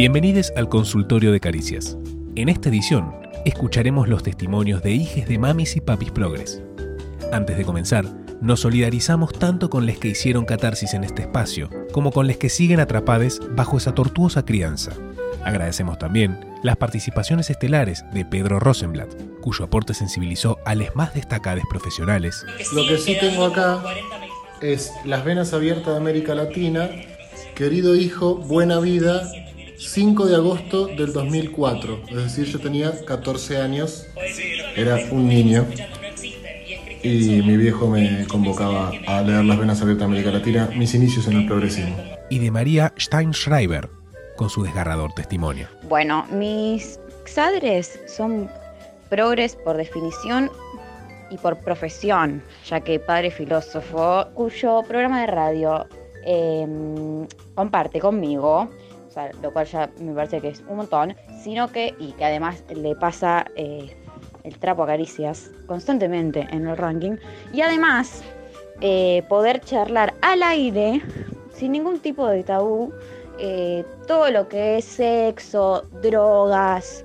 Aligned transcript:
Bienvenidos 0.00 0.50
al 0.56 0.70
consultorio 0.70 1.30
de 1.30 1.40
Caricias. 1.40 1.98
En 2.34 2.48
esta 2.48 2.70
edición 2.70 3.12
escucharemos 3.44 4.08
los 4.08 4.22
testimonios 4.22 4.82
de 4.82 4.92
hijes 4.92 5.28
de 5.28 5.36
mamis 5.36 5.76
y 5.76 5.82
papis 5.82 6.10
progres. 6.10 6.62
Antes 7.32 7.58
de 7.58 7.66
comenzar, 7.66 8.06
nos 8.40 8.60
solidarizamos 8.60 9.34
tanto 9.34 9.68
con 9.68 9.84
los 9.84 9.98
que 9.98 10.08
hicieron 10.08 10.46
catarsis 10.46 10.94
en 10.94 11.04
este 11.04 11.20
espacio, 11.20 11.68
como 11.92 12.12
con 12.12 12.26
los 12.26 12.38
que 12.38 12.48
siguen 12.48 12.80
atrapados 12.80 13.42
bajo 13.50 13.76
esa 13.76 13.94
tortuosa 13.94 14.42
crianza. 14.42 14.92
Agradecemos 15.44 15.98
también 15.98 16.46
las 16.62 16.78
participaciones 16.78 17.50
estelares 17.50 18.02
de 18.14 18.24
Pedro 18.24 18.58
Rosenblatt, 18.58 19.14
cuyo 19.42 19.66
aporte 19.66 19.92
sensibilizó 19.92 20.56
a 20.64 20.74
los 20.76 20.96
más 20.96 21.12
destacados 21.12 21.64
profesionales. 21.68 22.46
Lo 22.72 22.86
que 22.88 22.96
sí 22.96 23.18
tengo 23.20 23.44
acá 23.44 23.82
es 24.62 24.92
Las 25.04 25.26
Venas 25.26 25.52
Abiertas 25.52 25.92
de 25.92 25.96
América 25.98 26.34
Latina, 26.34 26.88
Querido 27.54 27.94
Hijo, 27.94 28.36
Buena 28.36 28.80
Vida, 28.80 29.30
5 29.80 30.26
de 30.26 30.36
agosto 30.36 30.88
del 30.88 31.14
2004. 31.14 32.02
Es 32.10 32.16
decir, 32.16 32.44
yo 32.44 32.60
tenía 32.60 32.92
14 33.02 33.56
años, 33.56 34.06
era 34.76 34.98
un 35.10 35.26
niño. 35.26 35.66
Y 37.02 37.40
mi 37.42 37.56
viejo 37.56 37.88
me 37.88 38.26
convocaba 38.26 38.92
a 39.06 39.22
leer 39.22 39.42
Las 39.42 39.58
Venas 39.58 39.80
Abiertas 39.80 40.06
de 40.06 40.12
América 40.12 40.30
Latina, 40.32 40.68
mis 40.76 40.94
inicios 40.94 41.26
en 41.28 41.38
el 41.38 41.46
progresismo. 41.46 41.96
Y 42.28 42.38
de 42.38 42.50
María 42.50 42.92
Steinschreiber, 42.98 43.88
con 44.36 44.50
su 44.50 44.62
desgarrador 44.62 45.14
testimonio. 45.14 45.66
Bueno, 45.88 46.26
mis 46.30 47.00
padres 47.34 47.98
son 48.06 48.50
progres 49.08 49.56
por 49.56 49.78
definición 49.78 50.50
y 51.30 51.38
por 51.38 51.56
profesión, 51.58 52.42
ya 52.68 52.80
que 52.80 53.00
padre 53.00 53.30
filósofo, 53.30 54.26
cuyo 54.34 54.82
programa 54.86 55.22
de 55.22 55.26
radio 55.26 55.86
eh, 56.26 56.66
comparte 57.54 57.98
conmigo, 57.98 58.68
lo 59.42 59.52
cual 59.52 59.66
ya 59.66 59.90
me 60.00 60.12
parece 60.14 60.40
que 60.40 60.48
es 60.48 60.62
un 60.68 60.76
montón, 60.76 61.16
sino 61.42 61.68
que, 61.68 61.94
y 61.98 62.12
que 62.12 62.24
además 62.24 62.62
le 62.74 62.94
pasa 62.94 63.46
eh, 63.56 63.96
el 64.44 64.58
trapo 64.58 64.82
a 64.84 64.86
caricias 64.86 65.50
constantemente 65.66 66.46
en 66.50 66.66
el 66.66 66.76
ranking, 66.76 67.16
y 67.52 67.60
además 67.60 68.22
eh, 68.80 69.22
poder 69.28 69.60
charlar 69.60 70.14
al 70.22 70.42
aire, 70.42 71.02
sin 71.52 71.72
ningún 71.72 72.00
tipo 72.00 72.26
de 72.26 72.42
tabú, 72.42 72.92
eh, 73.38 73.84
todo 74.06 74.30
lo 74.30 74.48
que 74.48 74.78
es 74.78 74.84
sexo, 74.84 75.84
drogas, 76.02 77.04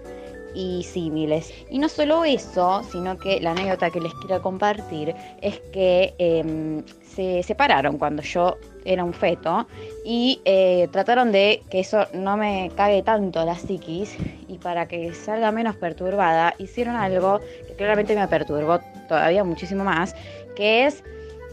y 0.55 0.83
símiles. 0.83 1.53
Y 1.69 1.77
no 1.77 1.89
solo 1.89 2.23
eso, 2.23 2.81
sino 2.91 3.17
que 3.17 3.39
la 3.39 3.51
anécdota 3.51 3.91
que 3.91 3.99
les 3.99 4.13
quiero 4.15 4.41
compartir 4.41 5.13
es 5.41 5.59
que 5.71 6.15
eh, 6.17 6.83
se 7.15 7.43
separaron 7.43 7.97
cuando 7.97 8.23
yo 8.23 8.57
era 8.85 9.03
un 9.03 9.13
feto 9.13 9.67
y 10.05 10.41
eh, 10.45 10.87
trataron 10.91 11.31
de 11.31 11.63
que 11.69 11.79
eso 11.79 12.05
no 12.13 12.37
me 12.37 12.71
cague 12.75 13.01
tanto 13.01 13.43
la 13.43 13.55
psiquis 13.55 14.15
y 14.47 14.57
para 14.59 14.87
que 14.87 15.13
salga 15.13 15.51
menos 15.51 15.75
perturbada 15.75 16.53
hicieron 16.59 16.95
algo 16.95 17.39
que 17.67 17.73
claramente 17.73 18.15
me 18.15 18.27
perturbó 18.27 18.79
todavía 19.07 19.43
muchísimo 19.43 19.83
más, 19.83 20.15
que 20.55 20.85
es 20.85 21.03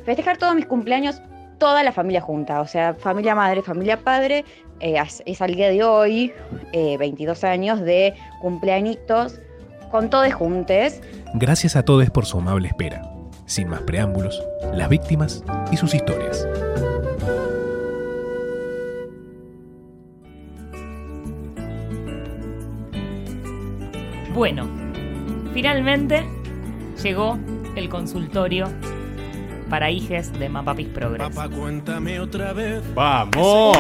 festejar 0.04 0.36
todos 0.36 0.54
mis 0.54 0.66
cumpleaños 0.66 1.20
toda 1.58 1.84
la 1.84 1.92
familia 1.92 2.20
junta, 2.20 2.60
o 2.60 2.66
sea, 2.66 2.92
familia 2.92 3.36
madre, 3.36 3.62
familia 3.62 3.96
padre, 3.96 4.44
eh, 4.82 5.00
es 5.26 5.40
al 5.40 5.54
día 5.54 5.70
de 5.70 5.84
hoy, 5.84 6.32
eh, 6.72 6.96
22 6.98 7.44
años 7.44 7.80
de 7.80 8.14
cumpleañitos 8.40 9.40
con 9.92 10.10
todos 10.10 10.34
juntes. 10.34 11.00
Gracias 11.34 11.76
a 11.76 11.84
todos 11.84 12.10
por 12.10 12.26
su 12.26 12.38
amable 12.38 12.66
espera. 12.66 13.08
Sin 13.46 13.68
más 13.68 13.82
preámbulos, 13.82 14.42
las 14.74 14.88
víctimas 14.88 15.44
y 15.70 15.76
sus 15.76 15.94
historias. 15.94 16.48
Bueno, 24.34 24.68
finalmente 25.52 26.24
llegó 27.02 27.38
el 27.76 27.88
consultorio 27.88 28.66
para 29.72 29.90
hijes 29.90 30.38
de 30.38 30.50
Mapapis 30.50 30.88
Progress. 30.88 31.34
Papá, 31.34 31.48
cuéntame 31.48 32.20
otra 32.20 32.52
vez. 32.52 32.82
¡Vamos! 32.94 33.74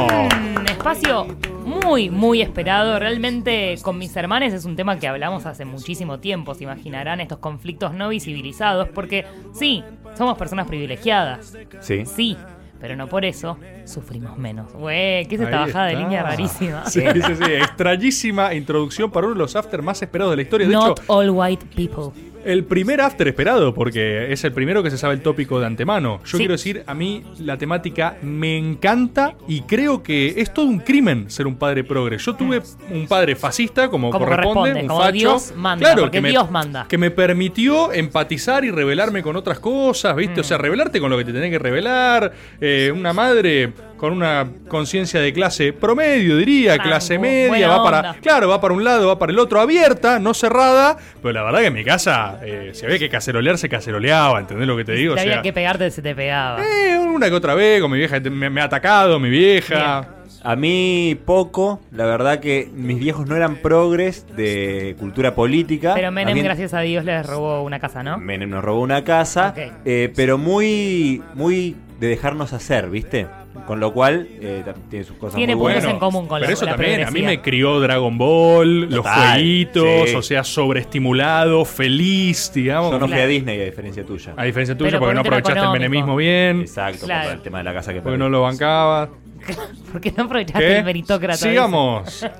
Un 0.58 0.66
espacio 0.66 1.26
muy, 1.66 2.08
muy 2.08 2.40
esperado. 2.40 2.98
Realmente 2.98 3.76
con 3.82 3.98
mis 3.98 4.16
hermanos 4.16 4.54
es 4.54 4.64
un 4.64 4.74
tema 4.74 4.98
que 4.98 5.06
hablamos 5.06 5.44
hace 5.44 5.66
muchísimo 5.66 6.18
tiempo. 6.18 6.54
Se 6.54 6.64
imaginarán 6.64 7.20
estos 7.20 7.40
conflictos 7.40 7.92
no 7.92 8.08
visibilizados. 8.08 8.88
Porque 8.88 9.26
sí, 9.52 9.84
somos 10.16 10.38
personas 10.38 10.66
privilegiadas. 10.66 11.52
Sí. 11.80 12.06
Sí, 12.06 12.38
pero 12.80 12.96
no 12.96 13.06
por 13.06 13.26
eso 13.26 13.58
sufrimos 13.84 14.38
menos. 14.38 14.72
Güey, 14.72 15.26
¿qué 15.26 15.34
es 15.34 15.42
esta 15.42 15.58
Ahí 15.60 15.66
bajada 15.66 15.86
de 15.88 15.92
está. 15.92 16.04
línea 16.04 16.22
rarísima? 16.22 16.86
Sí, 16.86 17.02
sí, 17.02 17.34
sí. 17.44 17.52
Extrañísima 17.52 18.54
introducción 18.54 19.10
para 19.10 19.26
uno 19.26 19.34
de 19.34 19.40
los 19.40 19.54
after 19.56 19.82
más 19.82 20.00
esperados 20.00 20.32
de 20.32 20.36
la 20.36 20.42
historia. 20.42 20.66
De 20.66 20.72
Not 20.72 21.00
hecho, 21.00 21.12
all 21.12 21.28
white 21.28 21.66
people. 21.76 22.31
El 22.44 22.64
primer 22.64 23.00
after 23.00 23.26
esperado, 23.28 23.74
porque 23.74 24.32
es 24.32 24.44
el 24.44 24.52
primero 24.52 24.82
que 24.82 24.90
se 24.90 24.98
sabe 24.98 25.14
el 25.14 25.20
tópico 25.20 25.60
de 25.60 25.66
antemano. 25.66 26.20
Yo 26.24 26.26
Sí. 26.32 26.36
quiero 26.38 26.52
decir, 26.52 26.82
a 26.86 26.94
mí 26.94 27.22
la 27.38 27.56
temática 27.58 28.16
me 28.22 28.56
encanta 28.56 29.34
y 29.48 29.62
creo 29.62 30.02
que 30.02 30.34
es 30.38 30.52
todo 30.52 30.66
un 30.66 30.78
crimen 30.80 31.30
ser 31.30 31.46
un 31.46 31.56
padre 31.56 31.84
progre. 31.84 32.18
Yo 32.18 32.34
tuve 32.34 32.62
un 32.90 33.06
padre 33.06 33.36
fascista, 33.36 33.88
como, 33.88 34.10
Como 34.10 34.26
corresponde, 34.26 34.80
un 34.82 34.88
como 34.88 35.00
facho. 35.00 35.12
Dios 35.12 35.52
manda, 35.56 35.84
claro, 35.92 36.10
que 36.10 36.20
me, 36.20 36.30
Dios 36.30 36.50
manda. 36.50 36.86
Que 36.88 36.98
me 36.98 37.10
permitió 37.10 37.92
empatizar 37.92 38.64
y 38.64 38.70
rebelarme 38.70 39.22
con 39.22 39.36
otras 39.36 39.58
cosas, 39.58 40.14
¿viste? 40.16 40.40
O 40.40 40.44
sea, 40.44 40.58
Mm. 40.58 40.62
rebelarte 40.62 41.00
con 41.00 41.10
lo 41.10 41.18
que 41.18 41.24
te 41.24 41.32
tenés 41.32 41.50
que 41.50 41.58
revelar. 41.58 42.32
Eh, 42.60 42.92
una 42.94 43.12
madre 43.12 43.72
con 44.02 44.14
una 44.14 44.48
conciencia 44.66 45.20
de 45.20 45.32
clase 45.32 45.72
promedio, 45.72 46.36
diría, 46.36 46.76
clase 46.76 47.20
media, 47.20 47.68
va 47.68 47.84
para, 47.84 48.14
claro, 48.14 48.48
va 48.48 48.60
para 48.60 48.74
un 48.74 48.82
lado, 48.82 49.06
va 49.06 49.16
para 49.16 49.30
el 49.30 49.38
otro, 49.38 49.60
abierta, 49.60 50.18
no 50.18 50.34
cerrada, 50.34 50.96
pero 51.22 51.34
la 51.34 51.44
verdad 51.44 51.60
que 51.60 51.66
en 51.66 51.72
mi 51.74 51.84
casa, 51.84 52.40
eh, 52.42 52.72
si 52.74 52.84
había 52.84 52.98
que 52.98 53.08
cacerolear, 53.08 53.58
se 53.58 53.68
caceroleaba, 53.68 54.40
¿entendés 54.40 54.66
lo 54.66 54.76
que 54.76 54.84
te 54.84 54.94
digo? 54.94 55.14
O 55.14 55.16
había 55.16 55.34
sea, 55.34 55.42
que 55.42 55.52
pegarte, 55.52 55.88
se 55.92 56.02
te 56.02 56.16
pegaba. 56.16 56.60
eh, 56.60 56.98
una 56.98 57.28
que 57.28 57.34
otra 57.36 57.54
vez, 57.54 57.80
con 57.80 57.92
mi 57.92 57.98
vieja, 57.98 58.18
me, 58.18 58.50
me 58.50 58.60
ha 58.60 58.64
atacado, 58.64 59.20
mi 59.20 59.30
vieja. 59.30 60.08
A 60.42 60.56
mí 60.56 61.16
poco, 61.24 61.80
la 61.92 62.04
verdad 62.04 62.40
que 62.40 62.68
mis 62.74 62.98
viejos 62.98 63.28
no 63.28 63.36
eran 63.36 63.54
progres 63.54 64.26
de 64.34 64.96
cultura 64.98 65.36
política. 65.36 65.94
Pero 65.94 66.10
Menem, 66.10 66.30
También 66.30 66.46
gracias 66.46 66.74
a 66.74 66.80
Dios, 66.80 67.04
les 67.04 67.24
robó 67.24 67.62
una 67.62 67.78
casa, 67.78 68.02
¿no? 68.02 68.18
Menem 68.18 68.50
nos 68.50 68.64
robó 68.64 68.80
una 68.80 69.04
casa, 69.04 69.54
eh, 69.84 70.12
pero 70.16 70.38
muy, 70.38 71.22
muy 71.34 71.76
de 72.00 72.08
dejarnos 72.08 72.52
hacer, 72.52 72.90
¿viste? 72.90 73.28
Con 73.66 73.80
lo 73.80 73.92
cual 73.92 74.26
eh, 74.40 74.64
tiene 74.88 75.04
sus 75.04 75.16
cosas 75.18 75.36
Tiene 75.36 75.54
muy 75.54 75.64
puntos 75.66 75.82
buenas. 75.82 75.94
en 75.94 76.00
común 76.00 76.26
con 76.26 76.38
pero 76.40 76.48
la- 76.48 76.52
eso 76.54 76.64
la 76.64 76.72
también, 76.72 77.04
a 77.04 77.10
mí 77.10 77.22
me 77.22 77.40
crió 77.42 77.78
Dragon 77.80 78.16
Ball, 78.18 78.88
los 78.90 79.06
jueguitos, 79.06 80.10
sí. 80.10 80.16
o 80.16 80.22
sea, 80.22 80.42
sobreestimulado, 80.42 81.64
feliz, 81.64 82.50
digamos. 82.54 82.90
Yo 82.90 82.98
no 82.98 83.08
fui 83.08 83.18
a. 83.20 83.26
Disney 83.26 83.60
a 83.60 83.64
diferencia 83.66 84.04
tuya. 84.04 84.32
A 84.36 84.44
diferencia 84.44 84.76
tuya, 84.76 84.90
Pero 84.90 85.00
porque 85.00 85.08
por 85.10 85.14
no 85.14 85.20
aprovechaste 85.20 85.60
el 85.66 85.72
menemismo 85.72 86.16
bien, 86.16 86.60
Exacto, 86.62 87.04
Claro. 87.06 87.28
por 87.28 87.36
el 87.36 87.42
tema 87.42 87.58
de 87.58 87.64
la 87.64 87.74
casa 87.74 87.92
que 87.92 88.00
porque 88.00 88.18
no 88.18 88.28
lo 88.28 88.42
bancaba. 88.42 89.10
Porque 89.92 90.12
no 90.16 90.24
aprovechaste 90.24 90.64
¿Qué? 90.66 90.78
el 90.78 90.84
meritócrata. 90.84 91.36
Sigamos. 91.36 92.24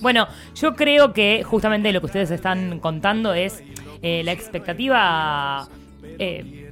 Bueno, 0.00 0.26
yo 0.54 0.74
creo 0.76 1.12
que 1.12 1.42
justamente 1.44 1.92
lo 1.92 2.00
que 2.00 2.06
ustedes 2.06 2.30
están 2.30 2.80
contando 2.80 3.34
es 3.34 3.62
eh, 4.00 4.22
la 4.24 4.32
expectativa 4.32 5.68
eh, 6.18 6.69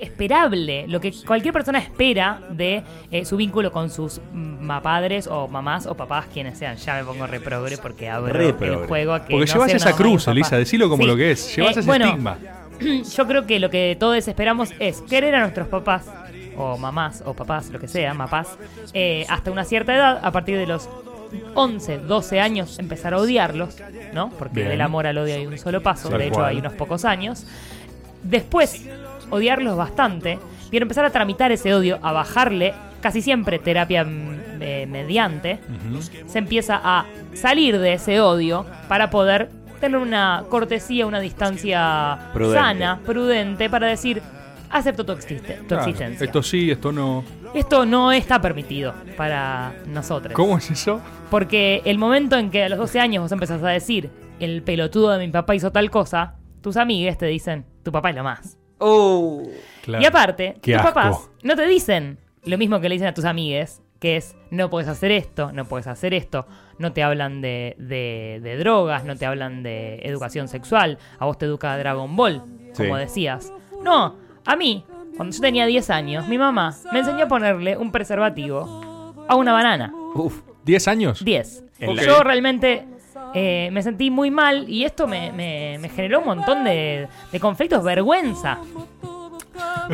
esperable, 0.00 0.86
lo 0.88 1.00
que 1.00 1.12
cualquier 1.26 1.52
persona 1.52 1.78
espera 1.78 2.40
de 2.50 2.82
eh, 3.10 3.24
su 3.24 3.36
vínculo 3.36 3.70
con 3.72 3.90
sus 3.90 4.20
padres 4.82 5.26
o 5.26 5.48
mamás 5.48 5.86
o 5.86 5.94
papás, 5.94 6.26
quienes 6.32 6.58
sean. 6.58 6.76
Ya 6.76 6.94
me 6.96 7.04
pongo 7.04 7.26
reprogre 7.26 7.76
porque 7.78 8.08
abro 8.08 8.32
Re 8.32 8.48
el 8.60 8.76
juego 8.86 9.12
a 9.14 9.24
que 9.24 9.32
Porque 9.32 9.46
no 9.46 9.52
llevas 9.52 9.72
esa 9.74 9.94
cruz. 9.94 10.26
Elisa, 10.28 10.56
decilo 10.56 10.88
como 10.88 11.02
Sí. 11.02 11.08
lo 11.08 11.16
que 11.16 11.30
es. 11.32 11.56
Llevas 11.56 11.76
Eh, 11.76 11.80
ese 11.80 11.86
bueno, 11.86 12.06
estigma. 12.06 12.38
Yo 13.16 13.26
creo 13.26 13.46
que 13.46 13.60
lo 13.60 13.70
que 13.70 13.96
todos 13.98 14.26
esperamos 14.28 14.70
es 14.78 15.00
querer 15.02 15.34
a 15.34 15.40
nuestros 15.40 15.68
papás, 15.68 16.06
o 16.56 16.76
mamás, 16.78 17.22
o 17.26 17.34
papás, 17.34 17.70
lo 17.70 17.78
que 17.78 17.88
sea, 17.88 18.14
papás, 18.14 18.56
eh, 18.92 19.24
hasta 19.28 19.50
una 19.50 19.64
cierta 19.64 19.94
edad, 19.94 20.20
a 20.22 20.30
partir 20.32 20.56
de 20.58 20.66
los 20.66 20.88
11, 21.54 21.98
12 21.98 22.40
años, 22.40 22.78
empezar 22.78 23.12
a 23.14 23.18
odiarlos, 23.18 23.76
¿no? 24.12 24.30
Porque 24.30 24.56
Bien. 24.60 24.68
del 24.68 24.80
amor 24.80 25.06
al 25.06 25.18
odio 25.18 25.34
hay 25.34 25.46
un 25.46 25.58
solo 25.58 25.82
paso, 25.82 26.08
Tal 26.08 26.18
de 26.18 26.26
hecho 26.26 26.34
cual. 26.36 26.46
hay 26.50 26.58
unos 26.58 26.72
pocos 26.74 27.04
años. 27.04 27.44
Después, 28.22 28.84
odiarlos 29.30 29.76
bastante, 29.76 30.38
y 30.70 30.76
empezar 30.76 31.04
a 31.04 31.10
tramitar 31.10 31.52
ese 31.52 31.72
odio, 31.74 31.98
a 32.02 32.12
bajarle, 32.12 32.74
casi 33.00 33.22
siempre 33.22 33.58
terapia 33.58 34.04
mm, 34.04 34.38
eh, 34.60 34.86
mediante, 34.90 35.60
se 36.26 36.38
empieza 36.38 36.80
a 36.82 37.04
salir 37.34 37.78
de 37.78 37.94
ese 37.94 38.20
odio 38.20 38.66
para 38.88 39.10
poder 39.10 39.50
tener 39.80 39.98
una 39.98 40.44
cortesía, 40.48 41.06
una 41.06 41.20
distancia 41.20 42.30
Prudente. 42.32 42.58
sana, 42.58 43.00
prudente, 43.04 43.68
para 43.70 43.86
decir, 43.86 44.22
acepto 44.70 45.04
tu, 45.04 45.12
existe- 45.12 45.58
tu 45.58 45.66
Claro, 45.66 45.82
existencia. 45.84 46.24
esto 46.24 46.42
sí, 46.42 46.70
esto 46.70 46.90
no. 46.92 47.22
Esto 47.54 47.86
no 47.86 48.10
está 48.10 48.40
permitido 48.40 48.94
para 49.16 49.74
nosotros. 49.86 50.32
¿Cómo 50.34 50.58
es 50.58 50.70
eso? 50.70 51.00
Porque 51.30 51.82
el 51.84 51.98
momento 51.98 52.36
en 52.36 52.50
que 52.50 52.64
a 52.64 52.68
los 52.68 52.78
12 52.78 52.98
años 52.98 53.22
vos 53.22 53.30
empezás 53.32 53.62
a 53.62 53.68
decir, 53.68 54.10
el 54.40 54.62
pelotudo 54.62 55.10
de 55.10 55.24
mi 55.24 55.30
papá 55.32 55.54
hizo 55.54 55.70
tal 55.70 55.90
cosa, 55.90 56.34
tus 56.62 56.76
amigues 56.76 57.16
te 57.18 57.26
dicen, 57.26 57.64
tu 57.84 57.92
papá 57.92 58.10
es 58.10 58.16
lo 58.16 58.24
más. 58.24 58.58
Oh. 58.78 59.42
Claro. 59.82 60.02
Y 60.02 60.06
aparte, 60.06 60.56
Qué 60.62 60.72
tus 60.72 60.80
asco. 60.82 60.94
papás 60.94 61.30
no 61.42 61.56
te 61.56 61.66
dicen 61.66 62.18
lo 62.44 62.58
mismo 62.58 62.80
que 62.80 62.88
le 62.88 62.94
dicen 62.96 63.08
a 63.08 63.14
tus 63.14 63.24
amigues, 63.24 63.82
que 64.00 64.16
es 64.16 64.36
no 64.50 64.68
puedes 64.70 64.88
hacer 64.88 65.10
esto, 65.12 65.52
no 65.52 65.64
puedes 65.66 65.86
hacer 65.86 66.12
esto, 66.14 66.46
no 66.78 66.92
te 66.92 67.02
hablan 67.02 67.40
de, 67.40 67.74
de- 67.78 68.40
de 68.42 68.56
drogas, 68.58 69.04
no 69.04 69.16
te 69.16 69.24
hablan 69.26 69.62
de 69.62 69.96
educación 70.04 70.48
sexual, 70.48 70.98
a 71.18 71.24
vos 71.26 71.38
te 71.38 71.46
educa 71.46 71.76
Dragon 71.78 72.14
Ball, 72.16 72.40
como 72.76 72.94
Sí. 72.96 73.00
decías. 73.00 73.52
No, 73.82 74.16
a 74.44 74.56
mí, 74.56 74.84
cuando 75.16 75.34
yo 75.34 75.40
tenía 75.40 75.64
10 75.66 75.88
años, 75.90 76.28
mi 76.28 76.36
mamá 76.38 76.74
me 76.92 76.98
enseñó 76.98 77.24
a 77.24 77.28
ponerle 77.28 77.76
un 77.78 77.92
preservativo 77.92 79.24
a 79.28 79.36
una 79.36 79.52
banana. 79.52 79.92
Uf. 80.14 80.42
¿10 80.66 80.88
años? 80.88 81.24
10. 81.24 81.64
Ok. 81.86 82.00
Yo 82.04 82.22
realmente 82.22 82.86
eh, 83.34 83.68
me 83.72 83.82
sentí 83.82 84.10
muy 84.10 84.30
mal 84.30 84.68
y 84.68 84.84
esto 84.84 85.06
me, 85.06 85.32
me- 85.32 85.88
generó 85.90 86.20
un 86.20 86.26
montón 86.26 86.64
de, 86.64 87.08
de 87.32 87.40
conflictos, 87.40 87.82
vergüenza. 87.84 88.58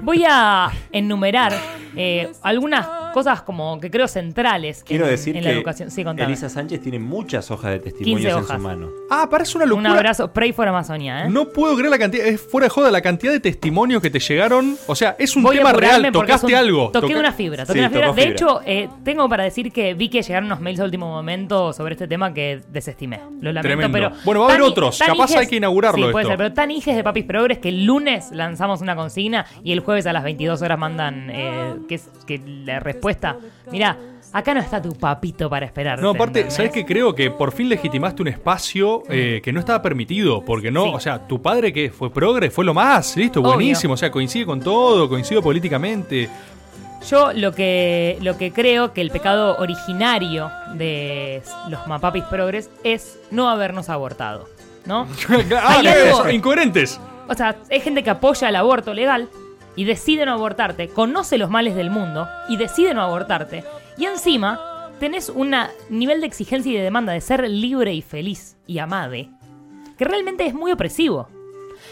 Voy 0.02 0.24
a 0.28 0.70
enumerar 0.92 1.52
eh, 1.96 2.30
algunas 2.42 2.86
cosas 3.10 3.42
como 3.42 3.78
que 3.80 3.90
creo 3.90 4.08
centrales 4.08 4.82
Quiero 4.84 5.04
en, 5.04 5.10
decir 5.10 5.36
en 5.36 5.42
que 5.42 5.48
la 5.48 5.54
educación. 5.54 5.90
Sí, 5.90 6.04
contame. 6.04 6.26
Elisa 6.28 6.48
Sánchez 6.48 6.80
tiene 6.80 6.98
muchas 6.98 7.50
hojas 7.50 7.72
de 7.72 7.78
15 7.80 7.90
testimonios 7.98 8.38
en 8.50 8.56
su 8.56 8.62
mano. 8.62 8.88
Ah, 9.10 9.28
parece 9.30 9.56
una 9.56 9.64
Un 9.64 9.70
locura. 9.70 9.92
abrazo, 9.92 10.32
pray 10.32 10.52
for 10.52 10.66
Amazonia, 10.68 11.24
¿eh? 11.26 11.28
No 11.30 11.48
puedo 11.48 11.74
creer 11.76 11.90
la 11.90 11.98
cantidad, 11.98 12.26
es 12.26 12.40
fuera 12.40 12.66
de 12.66 12.70
joda 12.70 12.90
la 12.90 13.00
cantidad 13.00 13.32
de 13.32 13.40
testimonios 13.40 14.00
que 14.02 14.10
te 14.10 14.20
llegaron. 14.20 14.76
O 14.86 14.94
sea, 14.94 15.16
es 15.18 15.34
un 15.36 15.42
Voy 15.42 15.56
tema 15.56 15.72
real, 15.72 16.10
tocaste 16.12 16.46
un- 16.48 16.54
algo. 16.54 16.90
Toqué 16.90 17.08
Toca- 17.08 17.18
una 17.20 17.32
fibra, 17.32 17.64
toqué 17.66 17.72
Sí, 17.74 17.78
una 17.80 17.90
fibra. 17.90 18.06
De 18.12 18.22
fibra. 18.22 18.30
hecho, 18.32 18.60
eh, 18.64 18.88
tengo 19.04 19.28
para 19.28 19.44
decir 19.44 19.72
que 19.72 19.94
vi 19.94 20.08
que 20.08 20.22
llegaron 20.22 20.46
unos 20.46 20.60
mails 20.60 20.80
a 20.80 20.84
último 20.84 21.08
momento 21.08 21.72
sobre 21.72 21.94
este 21.94 22.06
tema 22.08 22.32
que 22.32 22.60
desestimé. 22.70 23.18
Lo 23.40 23.52
lamento, 23.52 23.62
Tremendo. 23.62 23.92
pero. 23.92 24.10
Bueno, 24.24 24.40
va 24.40 24.46
a 24.46 24.48
haber 24.50 24.62
tan- 24.62 24.70
otros. 24.70 24.98
tan 24.98 25.08
Capaz 25.08 25.30
hijes- 25.30 25.36
hay 25.38 25.46
que 25.48 25.56
inaugurarlo 25.56 26.06
Sí, 26.06 26.12
puede 26.12 26.22
esto. 26.22 26.30
ser, 26.32 26.38
pero 26.38 26.52
tan 26.52 26.70
hijes 26.70 26.96
de 26.96 27.02
Papis 27.04 27.24
Progres 27.24 27.58
que 27.58 27.68
el 27.70 27.84
lunes 27.84 28.30
lanzamos 28.32 28.80
una 28.80 28.94
consigna 28.96 29.46
y 29.64 29.72
el 29.72 29.80
jueves 29.80 30.06
a 30.06 30.12
las 30.12 30.22
22 30.24 30.62
horas 30.62 30.78
mandan 30.78 31.28
eh, 31.30 31.74
que, 31.88 32.00
que 32.26 32.38
la 32.64 32.80
respuesta. 32.80 32.99
Mira, 33.70 33.96
acá 34.32 34.54
no 34.54 34.60
está 34.60 34.80
tu 34.80 34.92
papito 34.94 35.48
para 35.50 35.66
esperar. 35.66 36.00
No, 36.00 36.10
aparte, 36.10 36.50
¿sabes 36.50 36.70
qué? 36.72 36.84
Creo 36.84 37.14
que 37.14 37.30
por 37.30 37.52
fin 37.52 37.68
legitimaste 37.68 38.22
un 38.22 38.28
espacio 38.28 39.02
eh, 39.08 39.40
que 39.42 39.52
no 39.52 39.60
estaba 39.60 39.82
permitido. 39.82 40.44
Porque 40.44 40.70
no, 40.70 40.84
Sí. 40.84 40.90
o 40.94 41.00
sea, 41.00 41.26
tu 41.26 41.40
padre 41.42 41.72
que 41.72 41.90
fue 41.90 42.10
progre, 42.12 42.50
fue 42.50 42.64
lo 42.64 42.74
más, 42.74 43.16
listo, 43.16 43.40
Obvio. 43.40 43.54
buenísimo. 43.54 43.94
O 43.94 43.96
sea, 43.96 44.10
coincide 44.10 44.46
con 44.46 44.60
todo, 44.60 45.08
coincide 45.08 45.40
políticamente. 45.42 46.28
Yo 47.08 47.32
lo 47.32 47.52
que, 47.52 48.18
lo 48.20 48.36
que 48.36 48.52
creo 48.52 48.92
que 48.92 49.00
el 49.00 49.10
pecado 49.10 49.56
originario 49.58 50.50
de 50.74 51.42
los 51.70 51.86
Mapapis 51.86 52.24
Progres 52.24 52.68
es 52.84 53.18
no 53.30 53.48
habernos 53.48 53.88
abortado. 53.88 54.48
¿No? 54.86 55.06
ah, 55.56 55.76
Hay 55.78 55.82
¿qué 55.82 55.88
algo- 55.88 56.26
es? 56.26 56.34
Incoherentes. 56.34 57.00
O 57.28 57.34
sea, 57.34 57.56
hay 57.70 57.80
gente 57.80 58.02
que 58.02 58.10
apoya 58.10 58.48
el 58.48 58.56
aborto 58.56 58.92
legal 58.92 59.28
y 59.76 59.84
decide 59.84 60.26
no 60.26 60.32
abortarte, 60.32 60.88
conoce 60.88 61.38
los 61.38 61.50
males 61.50 61.74
del 61.76 61.90
mundo 61.90 62.28
y 62.48 62.56
decide 62.56 62.94
no 62.94 63.02
abortarte. 63.02 63.64
Y 63.96 64.06
encima 64.06 64.90
tenés 64.98 65.28
un 65.28 65.54
nivel 65.88 66.20
de 66.20 66.26
exigencia 66.26 66.72
y 66.72 66.76
de 66.76 66.82
demanda 66.82 67.12
de 67.12 67.20
ser 67.20 67.48
libre 67.48 67.94
y 67.94 68.02
feliz 68.02 68.56
y 68.66 68.78
amade 68.78 69.30
que 69.96 70.04
realmente 70.04 70.46
es 70.46 70.54
muy 70.54 70.72
opresivo. 70.72 71.28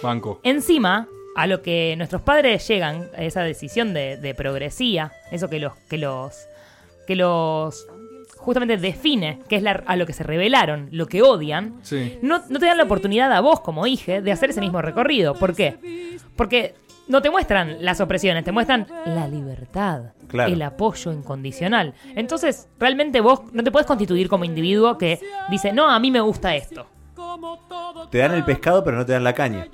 Banco. 0.02 0.40
Encima, 0.42 1.06
a 1.36 1.46
lo 1.46 1.60
que 1.62 1.94
nuestros 1.96 2.22
padres 2.22 2.66
llegan, 2.66 3.08
a 3.16 3.22
esa 3.22 3.42
decisión 3.42 3.92
de, 3.94 4.16
de 4.16 4.34
progresía, 4.34 5.12
eso 5.30 5.48
que 5.50 5.58
los, 5.58 5.74
que 5.90 5.98
los, 5.98 6.34
que 7.06 7.16
los 7.16 7.86
justamente 8.38 8.76
define, 8.78 9.40
que 9.48 9.56
es 9.56 9.62
la- 9.62 9.82
a 9.86 9.96
lo 9.96 10.06
que 10.06 10.12
se 10.14 10.22
rebelaron, 10.22 10.88
lo 10.90 11.06
que 11.06 11.20
odian, 11.22 11.78
Sí. 11.82 12.18
no, 12.22 12.42
no 12.48 12.58
te 12.58 12.66
dan 12.66 12.78
la 12.78 12.84
oportunidad 12.84 13.30
a 13.32 13.40
vos 13.40 13.60
como 13.60 13.86
hija 13.86 14.20
de 14.22 14.32
hacer 14.32 14.50
ese 14.50 14.60
mismo 14.60 14.80
recorrido. 14.80 15.34
¿Por 15.34 15.54
qué? 15.54 16.16
Porque 16.36 16.74
no 17.08 17.22
te 17.22 17.30
muestran 17.30 17.76
las 17.80 18.00
opresiones, 18.00 18.44
te 18.44 18.52
muestran 18.52 18.86
la 19.06 19.26
libertad, 19.28 20.12
Claro. 20.28 20.52
el 20.52 20.60
apoyo 20.62 21.12
incondicional. 21.12 21.94
Entonces, 22.14 22.68
realmente 22.78 23.20
vos 23.20 23.40
no 23.52 23.62
te 23.64 23.70
puedes 23.70 23.86
constituir 23.86 24.28
como 24.28 24.44
individuo 24.44 24.98
que 24.98 25.18
dice, 25.50 25.72
no, 25.72 25.88
a 25.88 25.98
mí 25.98 26.10
me 26.10 26.20
gusta 26.20 26.54
esto. 26.54 26.86
Te 28.10 28.18
dan 28.18 28.34
el 28.34 28.44
pescado, 28.44 28.84
pero 28.84 28.96
no 28.96 29.04
te 29.06 29.12
dan 29.12 29.24
la 29.24 29.32
caña. 29.34 29.66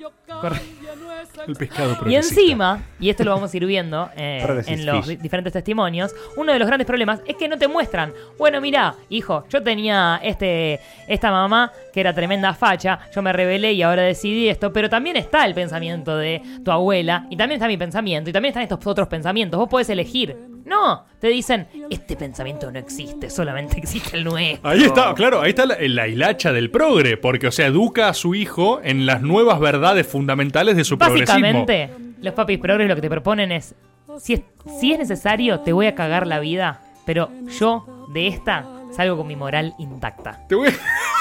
El 1.47 1.55
pescado 1.55 1.97
Y 2.07 2.15
encima, 2.15 2.83
y 2.99 3.09
esto 3.09 3.23
lo 3.23 3.31
vamos 3.31 3.53
a 3.53 3.57
ir 3.57 3.65
viendo 3.65 4.09
eh, 4.15 4.63
en 4.67 4.85
los 4.85 5.07
diferentes 5.07 5.53
testimonios, 5.53 6.13
uno 6.37 6.53
de 6.53 6.59
los 6.59 6.67
grandes 6.67 6.87
problemas 6.87 7.21
es 7.25 7.35
que 7.35 7.47
no 7.47 7.57
te 7.57 7.67
muestran, 7.67 8.13
bueno, 8.37 8.61
mira, 8.61 8.95
hijo, 9.09 9.45
yo 9.49 9.61
tenía 9.61 10.19
este 10.23 10.79
esta 11.07 11.31
mamá 11.31 11.71
que 11.93 11.99
era 11.99 12.13
tremenda 12.13 12.53
facha, 12.53 12.99
yo 13.13 13.21
me 13.21 13.33
rebelé 13.33 13.73
y 13.73 13.81
ahora 13.81 14.03
decidí 14.03 14.49
esto, 14.49 14.71
pero 14.73 14.89
también 14.89 15.17
está 15.17 15.45
el 15.45 15.53
pensamiento 15.53 16.17
de 16.17 16.41
tu 16.63 16.71
abuela, 16.71 17.27
y 17.29 17.37
también 17.37 17.57
está 17.57 17.67
mi 17.67 17.77
pensamiento, 17.77 18.29
y 18.29 18.33
también 18.33 18.51
están 18.51 18.63
estos 18.63 18.85
otros 18.85 19.07
pensamientos, 19.07 19.59
vos 19.59 19.69
podés 19.69 19.89
elegir. 19.89 20.54
No, 20.65 21.05
te 21.19 21.27
dicen, 21.27 21.67
este 21.89 22.15
pensamiento 22.15 22.71
no 22.71 22.79
existe, 22.79 23.29
solamente 23.29 23.77
existe 23.77 24.17
el 24.17 24.23
nuestro. 24.23 24.69
Ahí 24.69 24.83
está, 24.83 25.13
claro, 25.13 25.41
ahí 25.41 25.49
está 25.49 25.65
la, 25.65 25.77
la 25.79 26.07
hilacha 26.07 26.51
del 26.51 26.71
progre, 26.71 27.17
porque, 27.17 27.47
o 27.47 27.51
sea, 27.51 27.67
educa 27.67 28.09
a 28.09 28.13
su 28.13 28.33
hijo 28.33 28.81
en 28.83 29.05
las 29.05 29.21
nuevas 29.21 29.59
verdades 29.59 30.07
fundamentales 30.07 30.75
de 30.75 30.83
su 30.83 30.97
progresismo. 30.97 31.33
Básicamente, 31.35 31.89
los 32.21 32.33
papis 32.33 32.57
progres 32.57 32.89
lo 32.89 32.95
que 32.95 33.01
te 33.01 33.09
proponen 33.09 33.51
es, 33.51 33.75
si 34.19 34.33
es, 34.33 34.41
si 34.79 34.91
es 34.91 34.99
necesario, 34.99 35.59
te 35.59 35.71
voy 35.71 35.85
a 35.85 35.93
cagar 35.93 36.25
la 36.25 36.39
vida, 36.39 36.81
pero 37.05 37.29
yo 37.59 38.07
de 38.11 38.27
esta 38.27 38.65
salgo 38.95 39.17
con 39.17 39.27
mi 39.27 39.35
moral 39.35 39.75
intacta. 39.77 40.47
Te 40.47 40.55
voy, 40.55 40.69
a... 40.69 40.71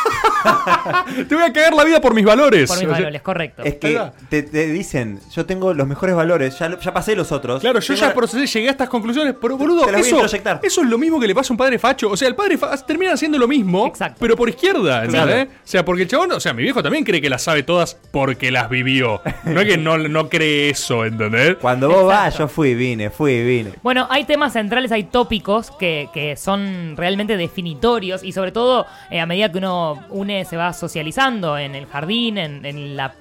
te 1.29 1.35
voy 1.35 1.45
a 1.45 1.53
cagar 1.53 1.75
la 1.75 1.85
vida 1.85 2.01
por 2.01 2.15
mis 2.15 2.25
valores. 2.25 2.69
Por 2.69 2.79
mis 2.79 2.87
O 2.87 2.91
sea, 2.91 2.99
valores, 2.99 3.23
correcto. 3.23 3.63
Es 3.63 3.77
que 3.77 4.01
te, 4.29 4.43
te 4.43 4.67
dicen, 4.67 5.21
yo 5.35 5.47
tengo 5.47 5.73
los 5.75 5.87
mejores 5.87 6.15
valores, 6.15 6.59
ya, 6.59 6.79
ya 6.79 6.93
pasé 6.93 7.17
los 7.17 7.33
otros. 7.33 7.61
Claro, 7.61 7.81
yo 7.81 7.95
ya 7.95 8.13
procesé, 8.15 8.47
llegué 8.47 8.69
a 8.69 8.71
estas 8.73 8.89
conclusiones, 8.89 9.35
pero 9.41 9.57
boludo, 9.57 9.87
Te 9.87 9.93
las 9.93 10.01
voy 10.03 10.21
a 10.21 10.25
eso, 10.27 10.37
eso 10.63 10.81
es 10.83 10.89
lo 10.89 10.99
mismo 10.99 11.21
que 11.21 11.27
le 11.27 11.35
pasa 11.35 11.53
a 11.53 11.55
un 11.55 11.59
padre 11.59 11.79
facho. 11.79 12.09
O 12.11 12.17
sea, 12.17 12.29
el 12.29 12.35
padre 12.35 12.59
fa- 12.59 12.77
termina 12.85 13.13
haciendo 13.13 13.39
lo 13.39 13.49
mismo, 13.49 13.87
Exacto. 13.87 14.19
pero 14.21 14.37
por 14.37 14.49
izquierda, 14.49 15.07
Claro. 15.07 15.31
¿entendés? 15.31 15.49
O 15.65 15.67
sea, 15.67 15.85
porque 15.85 16.03
el 16.03 16.09
chabón, 16.09 16.33
o 16.33 16.41
sea, 16.41 16.53
mi 16.53 16.63
viejo 16.63 16.83
también 16.83 17.05
cree 17.05 17.21
que 17.21 17.31
las 17.31 17.43
sabe 17.43 17.63
todas 17.63 17.97
porque 18.11 18.51
las 18.51 18.69
vivió. 18.69 19.21
No 19.45 19.61
es 19.61 19.67
que 19.69 19.79
no, 19.79 19.97
no 19.99 20.29
cree 20.29 20.71
eso, 20.71 21.05
¿entendés? 21.05 21.57
Cuando 21.61 21.89
vos 21.89 22.07
vas, 22.07 22.37
yo 22.39 22.49
fui 22.49 22.71
y 22.71 22.75
vine, 22.75 23.11
fui 23.11 23.43
vine. 23.43 23.73
Bueno, 23.83 24.07
hay 24.11 24.25
temas 24.25 24.53
centrales, 24.53 24.93
hay 24.93 25.05
tópicos 25.05 25.71
que, 25.79 26.09
que 26.13 26.37
son 26.37 26.95
realmente 26.97 27.37
definitorios 27.37 28.23
y 28.23 28.33
sobre 28.33 28.53
todo 28.53 28.87
eh, 29.11 29.21
a 29.21 29.27
medida 29.27 29.51
que 29.51 29.59
uno 29.59 29.94
une 30.11 30.45
se 30.45 30.57
va 30.57 30.73
socializando 30.73 31.59
en 31.59 31.75
el 31.75 31.87
jardín, 31.87 32.39
en, 32.39 32.65
en 32.65 32.97
la 32.97 33.15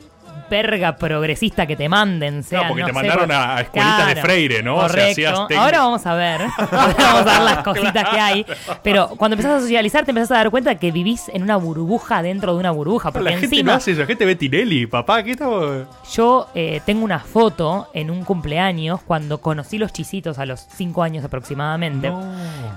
verga 0.53 0.95
progresista 0.97 1.65
que 1.65 1.75
te 1.75 1.89
manden. 1.89 2.44
Sea, 2.44 2.67
porque 2.67 2.81
no 2.81 2.88
te 2.88 2.94
sé, 2.94 3.00
mandaron 3.00 3.25
por- 3.25 3.35
a- 3.35 3.61
escuelitas 3.61 4.07
de 4.15 4.21
Freire, 4.21 4.61
¿no? 4.61 4.75
O 4.77 4.88
sea, 4.88 5.07
Correcto. 5.13 5.59
Ahora 5.59 5.79
vamos 5.79 6.05
a 6.05 6.13
ver. 6.13 6.41
Ahora 6.57 6.94
vamos 6.97 7.21
a 7.27 7.33
ver 7.33 7.41
las 7.41 7.57
cositas 7.63 8.09
que 8.09 8.19
hay. 8.19 8.45
Pero 8.83 9.07
cuando 9.17 9.33
empezás 9.33 9.57
a 9.57 9.61
socializar 9.61 10.05
te 10.05 10.11
empezás 10.11 10.31
a 10.31 10.35
dar 10.35 10.51
cuenta 10.51 10.75
que 10.75 10.91
vivís 10.91 11.27
en 11.29 11.41
una 11.41 11.55
burbuja 11.57 12.22
dentro 12.22 12.53
de 12.53 12.60
una 12.60 12.69
burbuja. 12.69 13.12
Porque 13.12 13.31
la 13.31 13.38
gente 13.39 13.63
no 13.63 13.74
hace 13.74 13.91
eso, 13.93 14.01
la 14.01 14.05
gente 14.07 14.25
ve 14.25 14.36
Tinelli, 14.36 14.86
papá, 14.86 15.24
¿qué 15.24 15.31
estamos...? 15.31 15.88
Yo 16.13 16.48
eh, 16.53 16.81
tengo 16.86 17.03
una 17.03 17.19
foto 17.19 17.88
en 17.95 18.12
un 18.12 18.24
cumpleaños 18.24 19.01
cuando 19.01 19.39
conocí 19.39 19.79
los 19.79 19.91
chisitos 19.91 20.38
a 20.38 20.45
los 20.45 20.60
5 20.75 21.01
años 21.01 21.25
aproximadamente. 21.25 22.12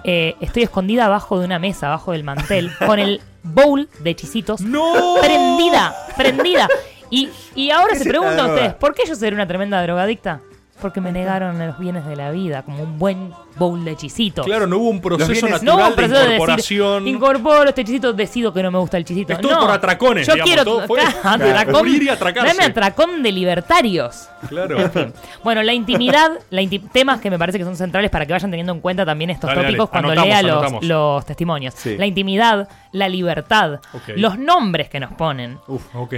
Eh, 0.05 0.35
estoy 0.41 0.63
escondida 0.63 1.05
abajo 1.07 1.39
de 1.39 1.45
una 1.45 1.59
mesa, 1.59 1.89
abajo 1.89 2.13
del 2.13 2.25
mantel, 2.25 2.71
con 2.87 2.99
el 2.99 3.21
bowl 3.43 3.89
de 4.01 4.17
chisitos 4.17 4.61
¡No! 4.63 5.17
prendida, 5.21 5.95
prendida. 6.17 6.69
Y, 7.11 7.29
y 7.55 7.71
ahora 7.71 7.93
¿Qué 7.95 7.99
se 8.01 8.09
preguntan 8.09 8.37
droga? 8.37 8.55
ustedes, 8.55 8.75
¿por 8.75 8.95
qué 8.95 9.03
yo 9.07 9.15
seré 9.15 9.35
una 9.35 9.47
tremenda 9.47 9.83
drogadicta? 9.83 10.41
Porque 10.81 11.01
me 11.01 11.11
negaron 11.11 11.59
los 11.59 11.79
bienes 11.79 12.05
de 12.07 12.17
la 12.17 12.31
vida, 12.31 12.63
como 12.63 12.83
un 12.83 12.99
buen 12.99 13.33
bowl 13.57 13.83
de 13.83 13.97
chisitos. 13.97 14.45
Claro, 14.45 14.67
no 14.67 14.77
hubo 14.77 14.91
un 14.91 15.01
proceso 15.01 15.33
bienes- 15.47 15.63
No, 15.63 15.73
natural 15.79 15.89
un 15.89 15.95
proceso 15.97 16.13
de 16.13 16.19
de 16.19 16.25
decir, 16.27 16.35
incorporación. 16.37 17.09
incorporo 17.09 17.69
este 17.71 17.85
chisito, 17.85 18.13
decido 18.13 18.53
que 18.53 18.63
no 18.63 18.71
me 18.71 18.79
gusta 18.79 18.99
el 18.99 19.05
chisito. 19.07 19.33
Es 19.33 19.41
todo 19.41 19.55
no, 19.55 19.61
por 19.63 19.71
atracones, 19.71 20.27
Yo 20.27 20.35
digamos, 20.35 20.51
quiero 20.51 20.65
todo 20.67 20.87
fue- 20.87 20.99
claro, 21.01 21.17
Claro, 21.23 21.45
atracón, 21.47 21.73
morir 21.73 22.03
y 22.03 22.09
atracarse. 22.11 22.53
dame 22.55 22.65
atracón 22.71 23.23
de 23.23 23.33
libertarios. 23.33 24.29
Claro. 24.51 24.77
Bueno, 25.43 25.63
la 25.63 25.73
intimidad, 25.73 26.31
la 26.51 26.61
inti- 26.61 26.87
temas 26.93 27.23
que 27.23 27.31
me 27.31 27.39
parece 27.39 27.57
que 27.57 27.65
son 27.65 27.75
centrales 27.77 28.11
para 28.11 28.27
que 28.27 28.35
vayan 28.35 28.51
teniendo 28.51 28.75
en 28.75 28.81
cuenta 28.81 29.07
también 29.07 29.31
estos 29.31 29.49
Dale, 29.49 29.63
dale, 29.63 29.69
tópicos 29.79 29.89
cuando 29.89 30.11
anotamos, 30.13 30.29
lea 30.29 30.43
los, 30.43 30.83
los 30.85 31.25
testimonios. 31.25 31.73
Sí. 31.75 31.97
La 31.97 32.05
intimidad, 32.05 32.69
la 32.97 33.09
libertad, 33.09 33.81
los 34.17 34.39
nombres 34.39 34.89
que 34.89 34.99
nos 35.01 35.13
ponen. 35.15 35.59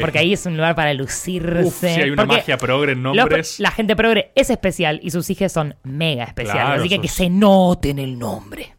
Porque 0.00 0.18
ahí 0.18 0.32
es 0.32 0.46
un 0.46 0.56
lugar 0.56 0.74
para 0.74 0.92
lucirse. 0.94 1.64
Uf, 1.64 1.74
sí, 1.80 1.86
hay 1.86 2.10
una 2.10 2.22
Porque 2.24 2.36
magia 2.38 2.56
progre 2.56 2.92
en 2.92 3.02
los- 3.02 3.16
nombres. 3.16 3.60
la 3.60 3.70
gente 3.70 3.96
progre 3.96 4.32
es 4.34 4.50
especial 4.50 5.00
y 5.02 5.10
sus 5.10 5.28
hijas 5.30 5.52
son 5.52 5.74
mega 5.84 6.24
especiales. 6.24 6.62
Claro, 6.64 6.80
así 6.80 6.88
que 6.88 6.96
sos- 6.96 7.02
que 7.02 7.08
se 7.08 7.30
noten 7.30 7.98
el 7.98 8.18
nombre. 8.18 8.74